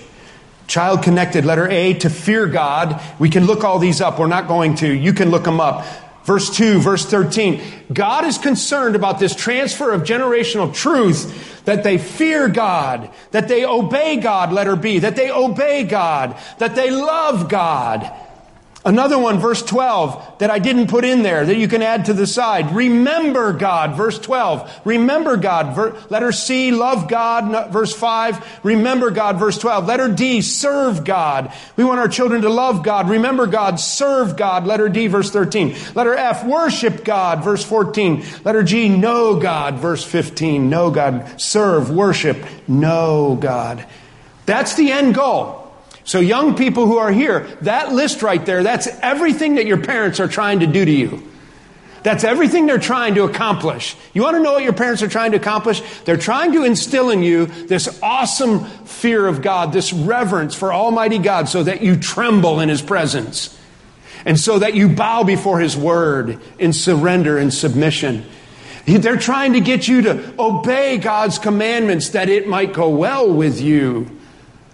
Child 0.67 1.01
connected, 1.03 1.45
letter 1.45 1.67
A, 1.67 1.95
to 1.95 2.09
fear 2.09 2.45
God. 2.45 3.01
We 3.19 3.29
can 3.29 3.45
look 3.45 3.63
all 3.63 3.79
these 3.79 4.01
up. 4.01 4.19
We're 4.19 4.27
not 4.27 4.47
going 4.47 4.75
to. 4.75 4.87
You 4.87 5.13
can 5.13 5.31
look 5.31 5.43
them 5.45 5.59
up. 5.59 5.85
Verse 6.23 6.55
2, 6.55 6.79
verse 6.79 7.05
13. 7.05 7.61
God 7.91 8.25
is 8.25 8.37
concerned 8.37 8.95
about 8.95 9.19
this 9.19 9.35
transfer 9.35 9.91
of 9.91 10.03
generational 10.03 10.73
truth 10.73 11.63
that 11.65 11.83
they 11.83 11.97
fear 11.97 12.47
God, 12.47 13.09
that 13.31 13.47
they 13.47 13.65
obey 13.65 14.17
God, 14.17 14.53
letter 14.53 14.75
B, 14.75 14.99
that 14.99 15.15
they 15.15 15.31
obey 15.31 15.83
God, 15.83 16.37
that 16.59 16.75
they 16.75 16.91
love 16.91 17.49
God. 17.49 18.11
Another 18.83 19.19
one, 19.19 19.39
verse 19.39 19.61
12, 19.61 20.39
that 20.39 20.49
I 20.49 20.57
didn't 20.57 20.87
put 20.87 21.05
in 21.05 21.21
there, 21.21 21.45
that 21.45 21.57
you 21.57 21.67
can 21.67 21.83
add 21.83 22.05
to 22.05 22.13
the 22.13 22.25
side. 22.25 22.73
Remember 22.75 23.53
God, 23.53 23.95
verse 23.95 24.17
12. 24.17 24.81
Remember 24.85 25.37
God, 25.37 25.75
ver- 25.75 25.95
letter 26.09 26.31
C, 26.31 26.71
love 26.71 27.07
God, 27.07 27.71
verse 27.71 27.93
5. 27.93 28.61
Remember 28.63 29.11
God, 29.11 29.37
verse 29.37 29.59
12. 29.59 29.85
Letter 29.85 30.07
D, 30.07 30.41
serve 30.41 31.03
God. 31.03 31.53
We 31.75 31.83
want 31.83 31.99
our 31.99 32.07
children 32.07 32.41
to 32.41 32.49
love 32.49 32.83
God, 32.83 33.07
remember 33.07 33.45
God, 33.45 33.79
serve 33.79 34.35
God, 34.35 34.65
letter 34.65 34.89
D, 34.89 35.05
verse 35.05 35.29
13. 35.29 35.75
Letter 35.93 36.15
F, 36.15 36.43
worship 36.43 37.03
God, 37.03 37.43
verse 37.43 37.63
14. 37.63 38.25
Letter 38.43 38.63
G, 38.63 38.89
know 38.89 39.39
God, 39.39 39.75
verse 39.75 40.03
15. 40.03 40.71
Know 40.71 40.89
God, 40.89 41.39
serve, 41.39 41.91
worship, 41.91 42.43
know 42.67 43.37
God. 43.39 43.85
That's 44.47 44.73
the 44.73 44.91
end 44.91 45.13
goal. 45.13 45.70
So, 46.03 46.19
young 46.19 46.55
people 46.55 46.87
who 46.87 46.97
are 46.97 47.11
here, 47.11 47.41
that 47.61 47.93
list 47.93 48.23
right 48.23 48.43
there, 48.45 48.63
that's 48.63 48.87
everything 49.01 49.55
that 49.55 49.65
your 49.65 49.81
parents 49.83 50.19
are 50.19 50.27
trying 50.27 50.61
to 50.61 50.67
do 50.67 50.83
to 50.83 50.91
you. 50.91 51.23
That's 52.03 52.23
everything 52.23 52.65
they're 52.65 52.79
trying 52.79 53.13
to 53.15 53.23
accomplish. 53.23 53.95
You 54.13 54.23
want 54.23 54.35
to 54.35 54.41
know 54.41 54.53
what 54.53 54.63
your 54.63 54.73
parents 54.73 55.03
are 55.03 55.07
trying 55.07 55.31
to 55.31 55.37
accomplish? 55.37 55.81
They're 56.05 56.17
trying 56.17 56.53
to 56.53 56.63
instill 56.63 57.11
in 57.11 57.21
you 57.21 57.45
this 57.45 57.99
awesome 58.01 58.65
fear 58.85 59.27
of 59.27 59.43
God, 59.43 59.71
this 59.71 59.93
reverence 59.93 60.55
for 60.55 60.73
Almighty 60.73 61.19
God, 61.19 61.47
so 61.47 61.61
that 61.61 61.81
you 61.81 61.95
tremble 61.95 62.59
in 62.59 62.69
His 62.69 62.81
presence. 62.81 63.55
And 64.25 64.39
so 64.39 64.59
that 64.59 64.73
you 64.73 64.89
bow 64.89 65.23
before 65.23 65.59
His 65.59 65.77
word 65.77 66.39
in 66.57 66.73
surrender 66.73 67.37
and 67.37 67.53
submission. 67.53 68.25
They're 68.85 69.17
trying 69.17 69.53
to 69.53 69.61
get 69.61 69.87
you 69.87 70.01
to 70.01 70.33
obey 70.39 70.97
God's 70.97 71.37
commandments 71.37 72.09
that 72.09 72.29
it 72.29 72.47
might 72.47 72.73
go 72.73 72.89
well 72.89 73.31
with 73.31 73.61
you. 73.61 74.20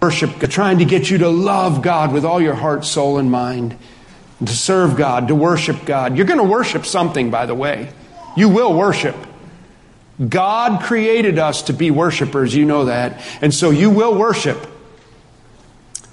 Worship, 0.00 0.38
trying 0.50 0.78
to 0.78 0.84
get 0.84 1.10
you 1.10 1.18
to 1.18 1.28
love 1.28 1.82
God 1.82 2.12
with 2.12 2.24
all 2.24 2.40
your 2.40 2.54
heart, 2.54 2.84
soul, 2.84 3.18
and 3.18 3.30
mind, 3.30 3.76
to 4.44 4.52
serve 4.52 4.96
God, 4.96 5.28
to 5.28 5.34
worship 5.34 5.84
God. 5.84 6.16
You're 6.16 6.26
going 6.26 6.38
to 6.38 6.44
worship 6.44 6.86
something, 6.86 7.30
by 7.30 7.46
the 7.46 7.54
way. 7.54 7.92
You 8.36 8.48
will 8.48 8.72
worship. 8.72 9.16
God 10.26 10.82
created 10.82 11.38
us 11.38 11.62
to 11.62 11.72
be 11.72 11.90
worshipers, 11.90 12.54
you 12.54 12.64
know 12.64 12.84
that. 12.86 13.20
And 13.40 13.52
so 13.52 13.70
you 13.70 13.90
will 13.90 14.16
worship. 14.16 14.66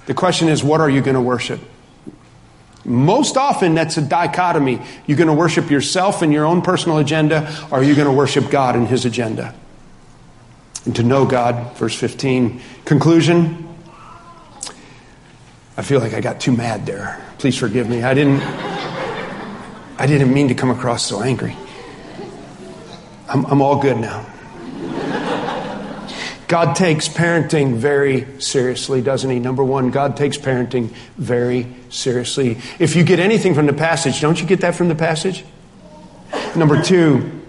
The 0.05 0.13
question 0.13 0.49
is, 0.49 0.63
what 0.63 0.81
are 0.81 0.89
you 0.89 1.01
going 1.01 1.15
to 1.15 1.21
worship? 1.21 1.59
Most 2.83 3.35
often, 3.35 3.73
that's 3.73 3.97
a 3.97 4.01
dichotomy. 4.01 4.79
You're 5.07 5.17
going 5.17 5.27
to 5.27 5.33
worship 5.33 5.71
yourself 5.71 6.21
and 6.21 6.31
your 6.31 6.45
own 6.45 6.61
personal 6.61 6.99
agenda, 6.99 7.51
or 7.71 7.79
are 7.79 7.83
you 7.83 7.95
going 7.95 8.07
to 8.07 8.13
worship 8.13 8.51
God 8.51 8.75
and 8.75 8.87
His 8.87 9.05
agenda? 9.05 9.55
And 10.85 10.95
to 10.95 11.03
know 11.03 11.25
God, 11.25 11.75
verse 11.77 11.95
15. 11.95 12.61
Conclusion 12.85 13.64
I 15.77 15.81
feel 15.81 15.99
like 15.99 16.13
I 16.13 16.21
got 16.21 16.39
too 16.39 16.55
mad 16.55 16.85
there. 16.85 17.21
Please 17.37 17.57
forgive 17.57 17.89
me. 17.89 18.03
I 18.03 18.13
didn't 18.13 18.41
I 19.97 20.07
didn't 20.07 20.33
mean 20.33 20.49
to 20.49 20.55
come 20.55 20.71
across 20.71 21.05
so 21.05 21.21
angry. 21.21 21.55
I'm, 23.27 23.45
I'm 23.45 23.61
all 23.61 23.81
good 23.81 23.97
now. 23.97 24.25
God 26.47 26.75
takes 26.75 27.09
parenting 27.09 27.75
very 27.75 28.39
seriously, 28.39 29.01
doesn't 29.01 29.29
he? 29.29 29.39
Number 29.39 29.63
one, 29.63 29.89
God 29.89 30.15
takes 30.15 30.37
parenting 30.37 30.89
very 31.17 31.65
seriously. 31.89 32.57
If 32.77 32.95
you 32.95 33.03
get 33.03 33.19
anything 33.19 33.55
from 33.55 33.65
the 33.65 33.73
passage, 33.73 34.21
don't 34.21 34.39
you 34.39 34.45
get 34.45 34.61
that 34.61 34.75
from 34.75 34.89
the 34.89 34.95
passage? 34.95 35.43
Number 36.55 36.81
two, 36.81 37.41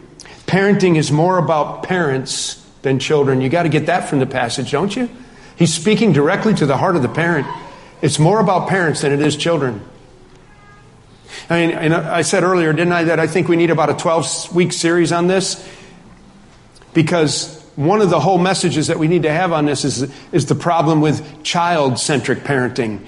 parenting 0.47 0.97
is 0.97 1.13
more 1.13 1.37
about 1.37 1.83
parents 1.83 2.65
than 2.83 2.99
children. 2.99 3.41
You 3.41 3.51
got 3.51 3.65
to 3.65 3.69
get 3.69 3.87
that 3.87 4.09
from 4.09 4.19
the 4.19 4.27
passage, 4.27 4.71
don't 4.71 4.95
you? 4.97 5.11
He's 5.57 5.75
speaking 5.75 6.13
directly 6.13 6.55
to 6.55 6.65
the 6.65 6.77
heart 6.77 6.97
of 6.97 7.03
the 7.03 7.09
parent. 7.09 7.47
It's 8.03 8.19
more 8.19 8.41
about 8.41 8.69
parents 8.69 9.03
than 9.03 9.13
it 9.13 9.21
is 9.21 9.37
children. 9.37 9.83
I 11.49 11.67
mean, 11.67 11.77
and 11.77 11.95
I 11.95 12.23
said 12.23 12.43
earlier, 12.43 12.73
didn't 12.73 12.93
I, 12.93 13.05
that 13.05 13.21
I 13.21 13.27
think 13.27 13.49
we 13.49 13.57
need 13.57 13.71
about 13.71 13.91
a 13.91 13.95
12 13.95 14.55
week 14.55 14.73
series 14.73 15.13
on 15.13 15.27
this? 15.27 15.67
Because 16.93 17.63
one 17.77 18.01
of 18.01 18.11
the 18.11 18.21
whole 18.21 18.39
messages 18.39 18.87
that 18.89 18.99
we 18.99 19.07
need 19.07 19.23
to 19.23 19.33
have 19.33 19.53
on 19.53 19.67
this 19.67 19.85
is, 19.85 20.11
is 20.33 20.47
the 20.47 20.55
problem 20.55 21.01
with 21.01 21.43
child 21.43 21.99
centric 21.99 22.41
parenting. 22.41 23.05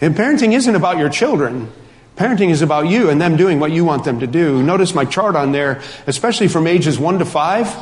And 0.00 0.14
parenting 0.14 0.52
isn't 0.54 0.74
about 0.74 0.98
your 0.98 1.08
children. 1.08 1.70
Parenting 2.16 2.50
is 2.50 2.62
about 2.62 2.88
you 2.88 3.10
and 3.10 3.20
them 3.20 3.36
doing 3.36 3.60
what 3.60 3.70
you 3.70 3.84
want 3.84 4.04
them 4.04 4.20
to 4.20 4.26
do. 4.26 4.62
Notice 4.62 4.94
my 4.94 5.04
chart 5.04 5.36
on 5.36 5.52
there, 5.52 5.82
especially 6.06 6.48
from 6.48 6.66
ages 6.66 6.98
one 6.98 7.18
to 7.18 7.24
five, 7.24 7.74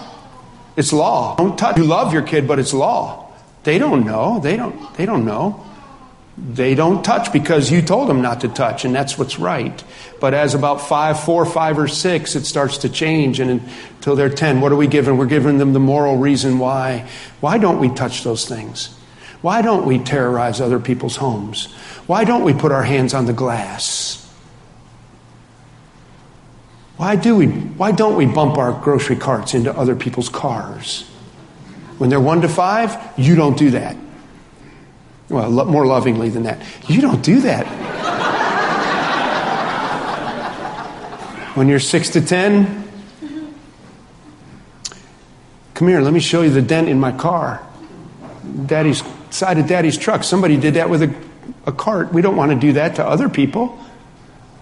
it's 0.76 0.92
law. 0.92 1.36
Don't 1.36 1.58
touch. 1.58 1.76
You 1.78 1.84
love 1.84 2.12
your 2.12 2.22
kid, 2.22 2.46
but 2.46 2.58
it's 2.58 2.74
law. 2.74 3.25
They 3.66 3.78
don't 3.80 4.06
know. 4.06 4.38
They 4.38 4.56
don't, 4.56 4.94
they 4.94 5.06
don't 5.06 5.24
know. 5.24 5.66
They 6.38 6.76
don't 6.76 7.04
touch 7.04 7.32
because 7.32 7.68
you 7.68 7.82
told 7.82 8.08
them 8.08 8.22
not 8.22 8.42
to 8.42 8.48
touch, 8.48 8.84
and 8.84 8.94
that's 8.94 9.18
what's 9.18 9.40
right. 9.40 9.82
But 10.20 10.34
as 10.34 10.54
about 10.54 10.82
five, 10.82 11.18
four, 11.18 11.44
five, 11.44 11.76
or 11.76 11.88
six, 11.88 12.36
it 12.36 12.44
starts 12.44 12.78
to 12.78 12.88
change, 12.88 13.40
and 13.40 13.50
until 13.96 14.14
they're 14.14 14.30
10, 14.30 14.60
what 14.60 14.70
are 14.70 14.76
we 14.76 14.86
giving? 14.86 15.16
We're 15.16 15.26
giving 15.26 15.58
them 15.58 15.72
the 15.72 15.80
moral 15.80 16.16
reason 16.16 16.60
why. 16.60 17.08
Why 17.40 17.58
don't 17.58 17.80
we 17.80 17.88
touch 17.88 18.22
those 18.22 18.46
things? 18.46 18.96
Why 19.42 19.62
don't 19.62 19.84
we 19.84 19.98
terrorize 19.98 20.60
other 20.60 20.78
people's 20.78 21.16
homes? 21.16 21.66
Why 22.06 22.22
don't 22.22 22.44
we 22.44 22.54
put 22.54 22.70
our 22.70 22.84
hands 22.84 23.14
on 23.14 23.26
the 23.26 23.32
glass? 23.32 24.22
Why 26.98 27.16
do 27.16 27.34
we 27.34 27.46
why 27.48 27.90
don't 27.90 28.14
we 28.14 28.26
bump 28.26 28.58
our 28.58 28.80
grocery 28.80 29.16
carts 29.16 29.54
into 29.54 29.76
other 29.76 29.96
people's 29.96 30.28
cars? 30.28 31.04
When 31.98 32.10
they're 32.10 32.20
one 32.20 32.42
to 32.42 32.48
five, 32.48 32.96
you 33.16 33.34
don't 33.34 33.56
do 33.56 33.70
that. 33.70 33.96
Well, 35.28 35.48
lo- 35.50 35.64
more 35.64 35.86
lovingly 35.86 36.28
than 36.28 36.44
that. 36.44 36.60
You 36.88 37.00
don't 37.00 37.22
do 37.22 37.40
that. 37.40 37.66
when 41.56 41.68
you're 41.68 41.80
six 41.80 42.10
to 42.10 42.20
ten, 42.20 42.84
come 45.74 45.88
here, 45.88 46.00
let 46.00 46.12
me 46.12 46.20
show 46.20 46.42
you 46.42 46.50
the 46.50 46.62
dent 46.62 46.88
in 46.88 47.00
my 47.00 47.12
car. 47.12 47.66
Daddy's 48.66 49.02
side 49.30 49.58
of 49.58 49.66
daddy's 49.66 49.98
truck. 49.98 50.22
Somebody 50.22 50.56
did 50.56 50.74
that 50.74 50.88
with 50.90 51.02
a, 51.02 51.14
a 51.66 51.72
cart. 51.72 52.12
We 52.12 52.22
don't 52.22 52.36
want 52.36 52.52
to 52.52 52.58
do 52.58 52.74
that 52.74 52.96
to 52.96 53.06
other 53.06 53.28
people. 53.28 53.78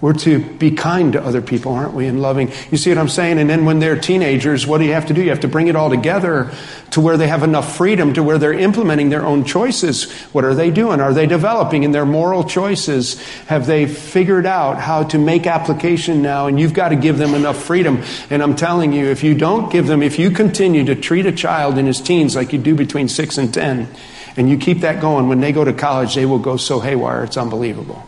We're 0.01 0.13
to 0.13 0.39
be 0.39 0.73
kind 0.73 1.15
to 1.15 1.23
other 1.23 1.41
people, 1.41 1.73
aren't 1.73 1.95
we, 1.95 2.07
and 2.07 2.21
loving. 2.21 2.53
You 2.71 2.77
see 2.77 2.91
what 2.91 2.99
I'm 2.99 3.09
saying? 3.09 3.39
And 3.39 3.49
then 3.49 3.65
when 3.65 3.79
they're 3.79 3.99
teenagers, 3.99 4.67
what 4.67 4.79
do 4.79 4.85
you 4.85 4.93
have 4.93 5.07
to 5.07 5.15
do? 5.15 5.23
You 5.23 5.31
have 5.31 5.41
to 5.41 5.49
bring 5.49 5.69
it 5.69 5.77
all 5.77 5.89
together 5.89 6.51
to 6.91 7.01
where 7.01 7.17
they 7.17 7.27
have 7.27 7.43
enough 7.43 7.77
freedom 7.77 8.13
to 8.15 8.23
where 8.23 8.37
they're 8.37 8.53
implementing 8.53 9.09
their 9.09 9.25
own 9.25 9.45
choices. 9.45 10.13
What 10.33 10.45
are 10.45 10.55
they 10.55 10.71
doing? 10.71 11.01
Are 11.01 11.15
they 11.15 11.27
developing 11.27 11.85
in 11.85 11.93
their 11.93 12.05
moral 12.05 12.45
choices? 12.45 13.21
Have 13.47 13.67
they 13.67 13.87
figured 13.87 14.47
out 14.47 14.79
how 14.79 15.05
to 15.05 15.19
make 15.19 15.47
application 15.47 16.23
now? 16.23 16.49
And 16.49 16.61
you've 16.61 16.75
got 16.75 16.91
to 16.91 16.97
give 16.97 17.17
them 17.17 17.35
enough 17.35 17.63
freedom. 17.63 18.03
And 18.29 18.43
I'm 18.43 18.57
telling 18.57 18.93
you, 18.93 19.07
if 19.07 19.25
you 19.25 19.35
don't 19.35 19.73
give 19.73 19.87
them, 19.87 20.03
if 20.03 20.19
you 20.19 20.31
continue 20.31 20.85
to 20.85 20.95
treat 20.95 21.25
a 21.25 21.33
child 21.33 21.79
in 21.79 21.87
his 21.87 22.01
teens 22.01 22.37
like 22.37 22.53
you 22.53 22.59
do 22.59 22.75
between 22.75 23.09
six 23.09 23.39
and 23.39 23.55
ten, 23.55 23.89
and 24.37 24.51
you 24.51 24.59
keep 24.59 24.81
that 24.81 25.01
going, 25.01 25.29
when 25.29 25.41
they 25.41 25.53
go 25.53 25.65
to 25.65 25.73
college, 25.73 26.15
they 26.15 26.27
will 26.27 26.41
go 26.41 26.57
so 26.57 26.81
haywire, 26.81 27.25
it's 27.25 27.37
unbelievable. 27.37 28.07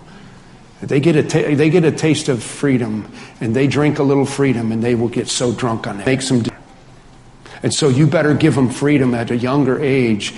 They 0.82 1.00
get, 1.00 1.16
a 1.16 1.54
they 1.54 1.70
get 1.70 1.84
a 1.84 1.92
taste 1.92 2.28
of 2.28 2.42
freedom 2.42 3.10
and 3.40 3.56
they 3.56 3.66
drink 3.66 3.98
a 3.98 4.02
little 4.02 4.26
freedom 4.26 4.72
and 4.72 4.82
they 4.82 4.94
will 4.94 5.08
get 5.08 5.28
so 5.28 5.52
drunk 5.52 5.86
on 5.86 6.00
it. 6.00 6.06
Makes 6.06 6.28
them. 6.28 6.44
And 7.62 7.72
so 7.72 7.88
you 7.88 8.06
better 8.06 8.34
give 8.34 8.54
them 8.54 8.68
freedom 8.68 9.14
at 9.14 9.30
a 9.30 9.36
younger 9.36 9.82
age 9.82 10.34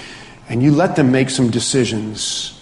and 0.48 0.62
you 0.62 0.70
let 0.70 0.94
them 0.94 1.10
make 1.10 1.30
some 1.30 1.50
decisions. 1.50 2.54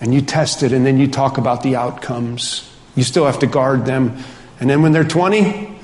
And 0.00 0.14
you 0.14 0.22
test 0.22 0.62
it 0.62 0.72
and 0.72 0.86
then 0.86 0.98
you 0.98 1.06
talk 1.06 1.36
about 1.36 1.62
the 1.62 1.76
outcomes. 1.76 2.66
You 2.96 3.02
still 3.02 3.26
have 3.26 3.40
to 3.40 3.46
guard 3.46 3.84
them. 3.84 4.16
And 4.58 4.68
then 4.68 4.80
when 4.80 4.92
they're 4.92 5.04
20, 5.04 5.78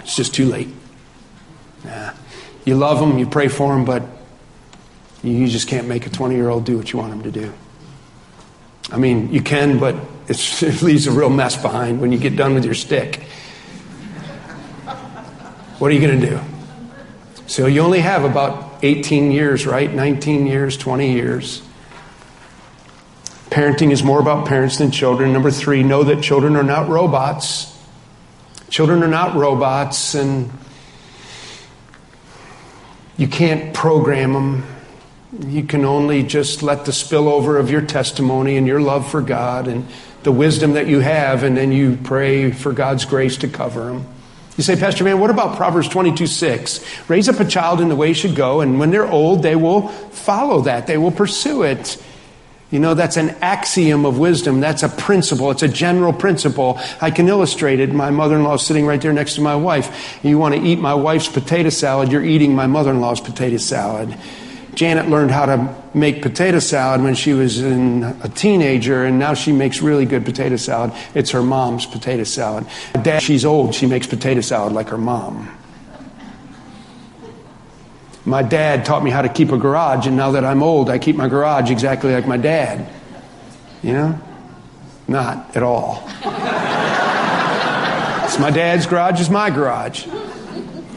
it's 0.00 0.16
just 0.16 0.34
too 0.34 0.46
late. 0.46 0.68
Nah. 1.84 2.10
You 2.64 2.74
love 2.74 2.98
them, 2.98 3.18
you 3.18 3.26
pray 3.26 3.46
for 3.46 3.72
them, 3.72 3.84
but 3.84 4.02
you 5.22 5.46
just 5.46 5.68
can't 5.68 5.86
make 5.86 6.04
a 6.06 6.10
20 6.10 6.34
year 6.34 6.48
old 6.48 6.64
do 6.64 6.76
what 6.76 6.92
you 6.92 6.98
want 6.98 7.12
them 7.12 7.22
to 7.22 7.30
do. 7.30 7.52
I 8.90 8.98
mean, 8.98 9.32
you 9.32 9.40
can, 9.40 9.78
but 9.78 9.96
it 10.28 10.82
leaves 10.82 11.06
a 11.06 11.12
real 11.12 11.30
mess 11.30 11.60
behind 11.60 12.00
when 12.00 12.12
you 12.12 12.18
get 12.18 12.36
done 12.36 12.54
with 12.54 12.64
your 12.64 12.74
stick. 12.74 13.22
What 15.78 15.90
are 15.90 15.94
you 15.94 16.00
going 16.00 16.20
to 16.20 16.26
do? 16.30 16.40
So 17.46 17.66
you 17.66 17.80
only 17.80 18.00
have 18.00 18.24
about 18.24 18.82
18 18.82 19.30
years, 19.30 19.66
right? 19.66 19.92
19 19.92 20.46
years, 20.46 20.76
20 20.76 21.12
years. 21.12 21.62
Parenting 23.50 23.92
is 23.92 24.02
more 24.02 24.20
about 24.20 24.46
parents 24.46 24.78
than 24.78 24.90
children. 24.90 25.32
Number 25.32 25.50
three, 25.50 25.82
know 25.82 26.02
that 26.04 26.22
children 26.22 26.56
are 26.56 26.62
not 26.62 26.88
robots. 26.88 27.72
Children 28.68 29.02
are 29.02 29.08
not 29.08 29.36
robots, 29.36 30.14
and 30.14 30.50
you 33.16 33.28
can't 33.28 33.72
program 33.72 34.32
them. 34.32 34.66
You 35.46 35.62
can 35.62 35.84
only 35.84 36.22
just 36.22 36.62
let 36.62 36.84
the 36.84 36.92
spillover 36.92 37.58
of 37.60 37.70
your 37.70 37.82
testimony 37.82 38.56
and 38.56 38.66
your 38.66 38.80
love 38.80 39.08
for 39.08 39.20
God 39.20 39.68
and 39.68 39.86
the 40.26 40.32
wisdom 40.32 40.72
that 40.72 40.88
you 40.88 40.98
have, 40.98 41.44
and 41.44 41.56
then 41.56 41.70
you 41.70 41.96
pray 42.02 42.50
for 42.50 42.72
God's 42.72 43.04
grace 43.04 43.36
to 43.36 43.48
cover 43.48 43.84
them. 43.84 44.04
You 44.56 44.64
say, 44.64 44.74
Pastor 44.74 45.04
Man, 45.04 45.20
what 45.20 45.30
about 45.30 45.56
Proverbs 45.56 45.88
22 45.88 46.26
6? 46.26 47.08
Raise 47.08 47.28
up 47.28 47.38
a 47.38 47.44
child 47.44 47.80
in 47.80 47.88
the 47.88 47.94
way 47.94 48.08
he 48.08 48.14
should 48.14 48.34
go, 48.34 48.60
and 48.60 48.80
when 48.80 48.90
they're 48.90 49.06
old, 49.06 49.44
they 49.44 49.54
will 49.54 49.86
follow 49.86 50.62
that, 50.62 50.88
they 50.88 50.98
will 50.98 51.12
pursue 51.12 51.62
it. 51.62 52.02
You 52.72 52.80
know, 52.80 52.94
that's 52.94 53.16
an 53.16 53.36
axiom 53.40 54.04
of 54.04 54.18
wisdom. 54.18 54.58
That's 54.58 54.82
a 54.82 54.88
principle. 54.88 55.52
It's 55.52 55.62
a 55.62 55.68
general 55.68 56.12
principle. 56.12 56.80
I 57.00 57.12
can 57.12 57.28
illustrate 57.28 57.78
it. 57.78 57.92
My 57.92 58.10
mother 58.10 58.34
in 58.34 58.42
law 58.42 58.54
is 58.54 58.62
sitting 58.62 58.84
right 58.84 59.00
there 59.00 59.12
next 59.12 59.36
to 59.36 59.40
my 59.40 59.54
wife. 59.54 60.18
You 60.24 60.36
want 60.36 60.56
to 60.56 60.60
eat 60.60 60.80
my 60.80 60.94
wife's 60.94 61.28
potato 61.28 61.68
salad, 61.68 62.10
you're 62.10 62.24
eating 62.24 62.56
my 62.56 62.66
mother 62.66 62.90
in 62.90 63.00
law's 63.00 63.20
potato 63.20 63.58
salad. 63.58 64.18
Janet 64.76 65.08
learned 65.08 65.30
how 65.30 65.46
to 65.46 65.74
make 65.94 66.20
potato 66.20 66.58
salad 66.58 67.02
when 67.02 67.14
she 67.14 67.32
was 67.32 67.58
in 67.60 68.04
a 68.04 68.28
teenager, 68.28 69.06
and 69.06 69.18
now 69.18 69.32
she 69.32 69.50
makes 69.50 69.80
really 69.80 70.04
good 70.04 70.26
potato 70.26 70.56
salad. 70.56 70.92
It's 71.14 71.30
her 71.30 71.42
mom's 71.42 71.86
potato 71.86 72.24
salad. 72.24 72.66
Dad, 73.00 73.22
she's 73.22 73.46
old. 73.46 73.74
She 73.74 73.86
makes 73.86 74.06
potato 74.06 74.42
salad 74.42 74.74
like 74.74 74.90
her 74.90 74.98
mom. 74.98 75.50
My 78.26 78.42
dad 78.42 78.84
taught 78.84 79.02
me 79.02 79.10
how 79.10 79.22
to 79.22 79.30
keep 79.30 79.50
a 79.50 79.56
garage, 79.56 80.06
and 80.06 80.14
now 80.14 80.32
that 80.32 80.44
I'm 80.44 80.62
old, 80.62 80.90
I 80.90 80.98
keep 80.98 81.16
my 81.16 81.28
garage 81.28 81.70
exactly 81.70 82.12
like 82.12 82.26
my 82.26 82.36
dad. 82.36 82.86
You 83.82 83.94
know? 83.94 84.20
Not 85.08 85.56
at 85.56 85.62
all. 85.62 86.02
it's 88.26 88.38
my 88.38 88.50
dad's 88.50 88.84
garage, 88.84 89.20
it's 89.20 89.30
my 89.30 89.48
garage. 89.48 90.06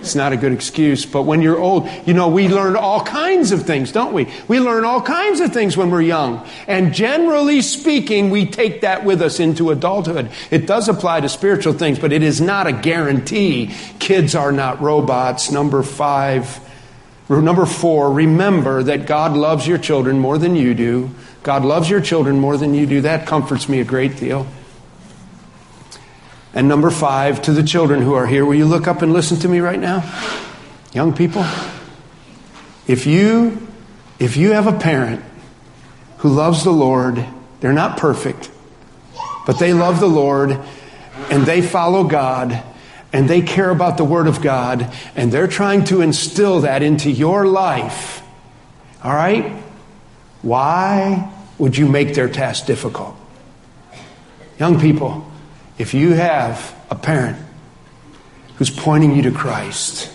It's 0.10 0.16
not 0.16 0.34
a 0.34 0.38
good 0.38 0.54
excuse, 0.54 1.06
but 1.06 1.22
when 1.22 1.44
you're 1.44 1.60
old, 1.60 1.88
you 2.08 2.16
know, 2.16 2.30
we 2.30 2.48
learn 2.48 2.76
all 2.76 3.04
kinds 3.04 3.52
of 3.52 3.68
things, 3.68 3.92
don't 3.92 4.12
we? 4.12 4.28
We 4.48 4.60
learn 4.60 4.84
all 4.84 5.04
kinds 5.04 5.40
of 5.40 5.54
things 5.54 5.78
when 5.78 5.92
we're 5.92 6.02
young. 6.02 6.44
And 6.66 6.96
generally 6.96 7.62
speaking, 7.62 8.32
we 8.32 8.48
take 8.48 8.82
that 8.82 9.06
with 9.06 9.22
us 9.22 9.40
into 9.40 9.70
adulthood. 9.70 10.32
It 10.50 10.66
does 10.66 10.90
apply 10.90 11.22
to 11.22 11.30
spiritual 11.30 11.74
things, 11.74 12.00
but 12.00 12.12
it 12.12 12.24
is 12.24 12.42
not 12.42 12.66
a 12.66 12.72
guarantee. 12.72 13.72
Kids 14.00 14.34
are 14.34 14.52
not 14.52 14.82
robots. 14.82 15.52
Number 15.52 15.84
five, 15.84 16.60
number 17.30 17.68
four, 17.68 18.12
remember 18.12 18.82
that 18.82 19.06
God 19.06 19.38
loves 19.38 19.68
your 19.68 19.78
children 19.78 20.18
more 20.18 20.40
than 20.40 20.56
you 20.56 20.74
do. 20.74 21.12
God 21.44 21.64
loves 21.64 21.88
your 21.88 22.02
children 22.02 22.40
more 22.40 22.58
than 22.58 22.74
you 22.74 22.88
do. 22.88 23.02
That 23.02 23.28
comforts 23.28 23.70
me 23.70 23.80
a 23.80 23.86
great 23.86 24.18
deal. 24.18 24.48
And 26.54 26.68
number 26.68 26.90
five, 26.90 27.42
to 27.44 27.52
the 27.52 27.64
children 27.64 28.02
who 28.02 28.14
are 28.14 28.26
here, 28.26 28.46
will 28.46 28.56
you 28.56 28.66
look 28.66 28.88
up 28.88 29.02
and 29.02 29.14
listen 29.14 29.38
to 29.40 29.48
me 29.48 29.60
right 29.60 29.80
now? 29.80 30.04
Young 30.94 31.14
people, 31.14 31.46
if 32.88 33.06
you, 33.06 33.68
if 34.18 34.36
you 34.36 34.52
have 34.54 34.66
a 34.66 34.78
parent 34.78 35.24
who 36.20 36.30
loves 36.30 36.64
the 36.64 36.72
Lord, 36.72 37.24
they're 37.60 37.74
not 37.74 37.98
perfect, 37.98 38.50
but 39.46 39.60
they 39.60 39.74
love 39.74 40.00
the 40.00 40.08
Lord 40.08 40.60
and 41.30 41.46
they 41.46 41.62
follow 41.62 42.04
God 42.04 42.64
and 43.14 43.30
they 43.30 43.42
care 43.42 43.70
about 43.70 43.98
the 43.98 44.04
Word 44.04 44.28
of 44.28 44.42
God 44.42 44.92
and 45.16 45.32
they're 45.32 45.48
trying 45.48 45.84
to 45.86 46.02
instill 46.02 46.62
that 46.62 46.82
into 46.82 47.12
your 47.12 47.46
life, 47.46 48.24
all 49.04 49.14
right? 49.14 49.62
Why 50.42 51.32
would 51.60 51.78
you 51.78 51.88
make 51.88 52.16
their 52.16 52.30
task 52.30 52.66
difficult? 52.66 53.16
Young 54.60 54.80
people, 54.80 55.29
if 55.80 55.96
you 55.96 56.12
have 56.12 56.76
a 56.92 56.96
parent 56.96 57.38
who's 58.58 58.70
pointing 58.70 59.16
you 59.16 59.24
to 59.24 59.32
Christ, 59.32 60.12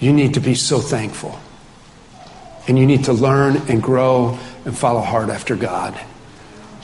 you 0.00 0.12
need 0.12 0.34
to 0.34 0.40
be 0.40 0.54
so 0.54 0.80
thankful. 0.80 1.38
And 2.66 2.76
you 2.76 2.86
need 2.86 3.04
to 3.04 3.12
learn 3.12 3.58
and 3.68 3.80
grow 3.80 4.38
and 4.64 4.76
follow 4.76 5.02
hard 5.02 5.30
after 5.30 5.54
God. 5.54 5.96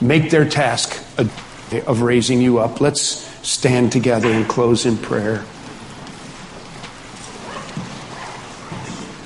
Make 0.01 0.31
their 0.31 0.49
task 0.49 1.03
of 1.17 2.03
raising 2.03 2.41
you 2.41 2.59
up. 2.59 2.81
Let's 2.81 3.01
stand 3.47 3.91
together 3.91 4.31
and 4.31 4.47
close 4.47 4.87
in 4.87 4.97
prayer. 4.99 5.45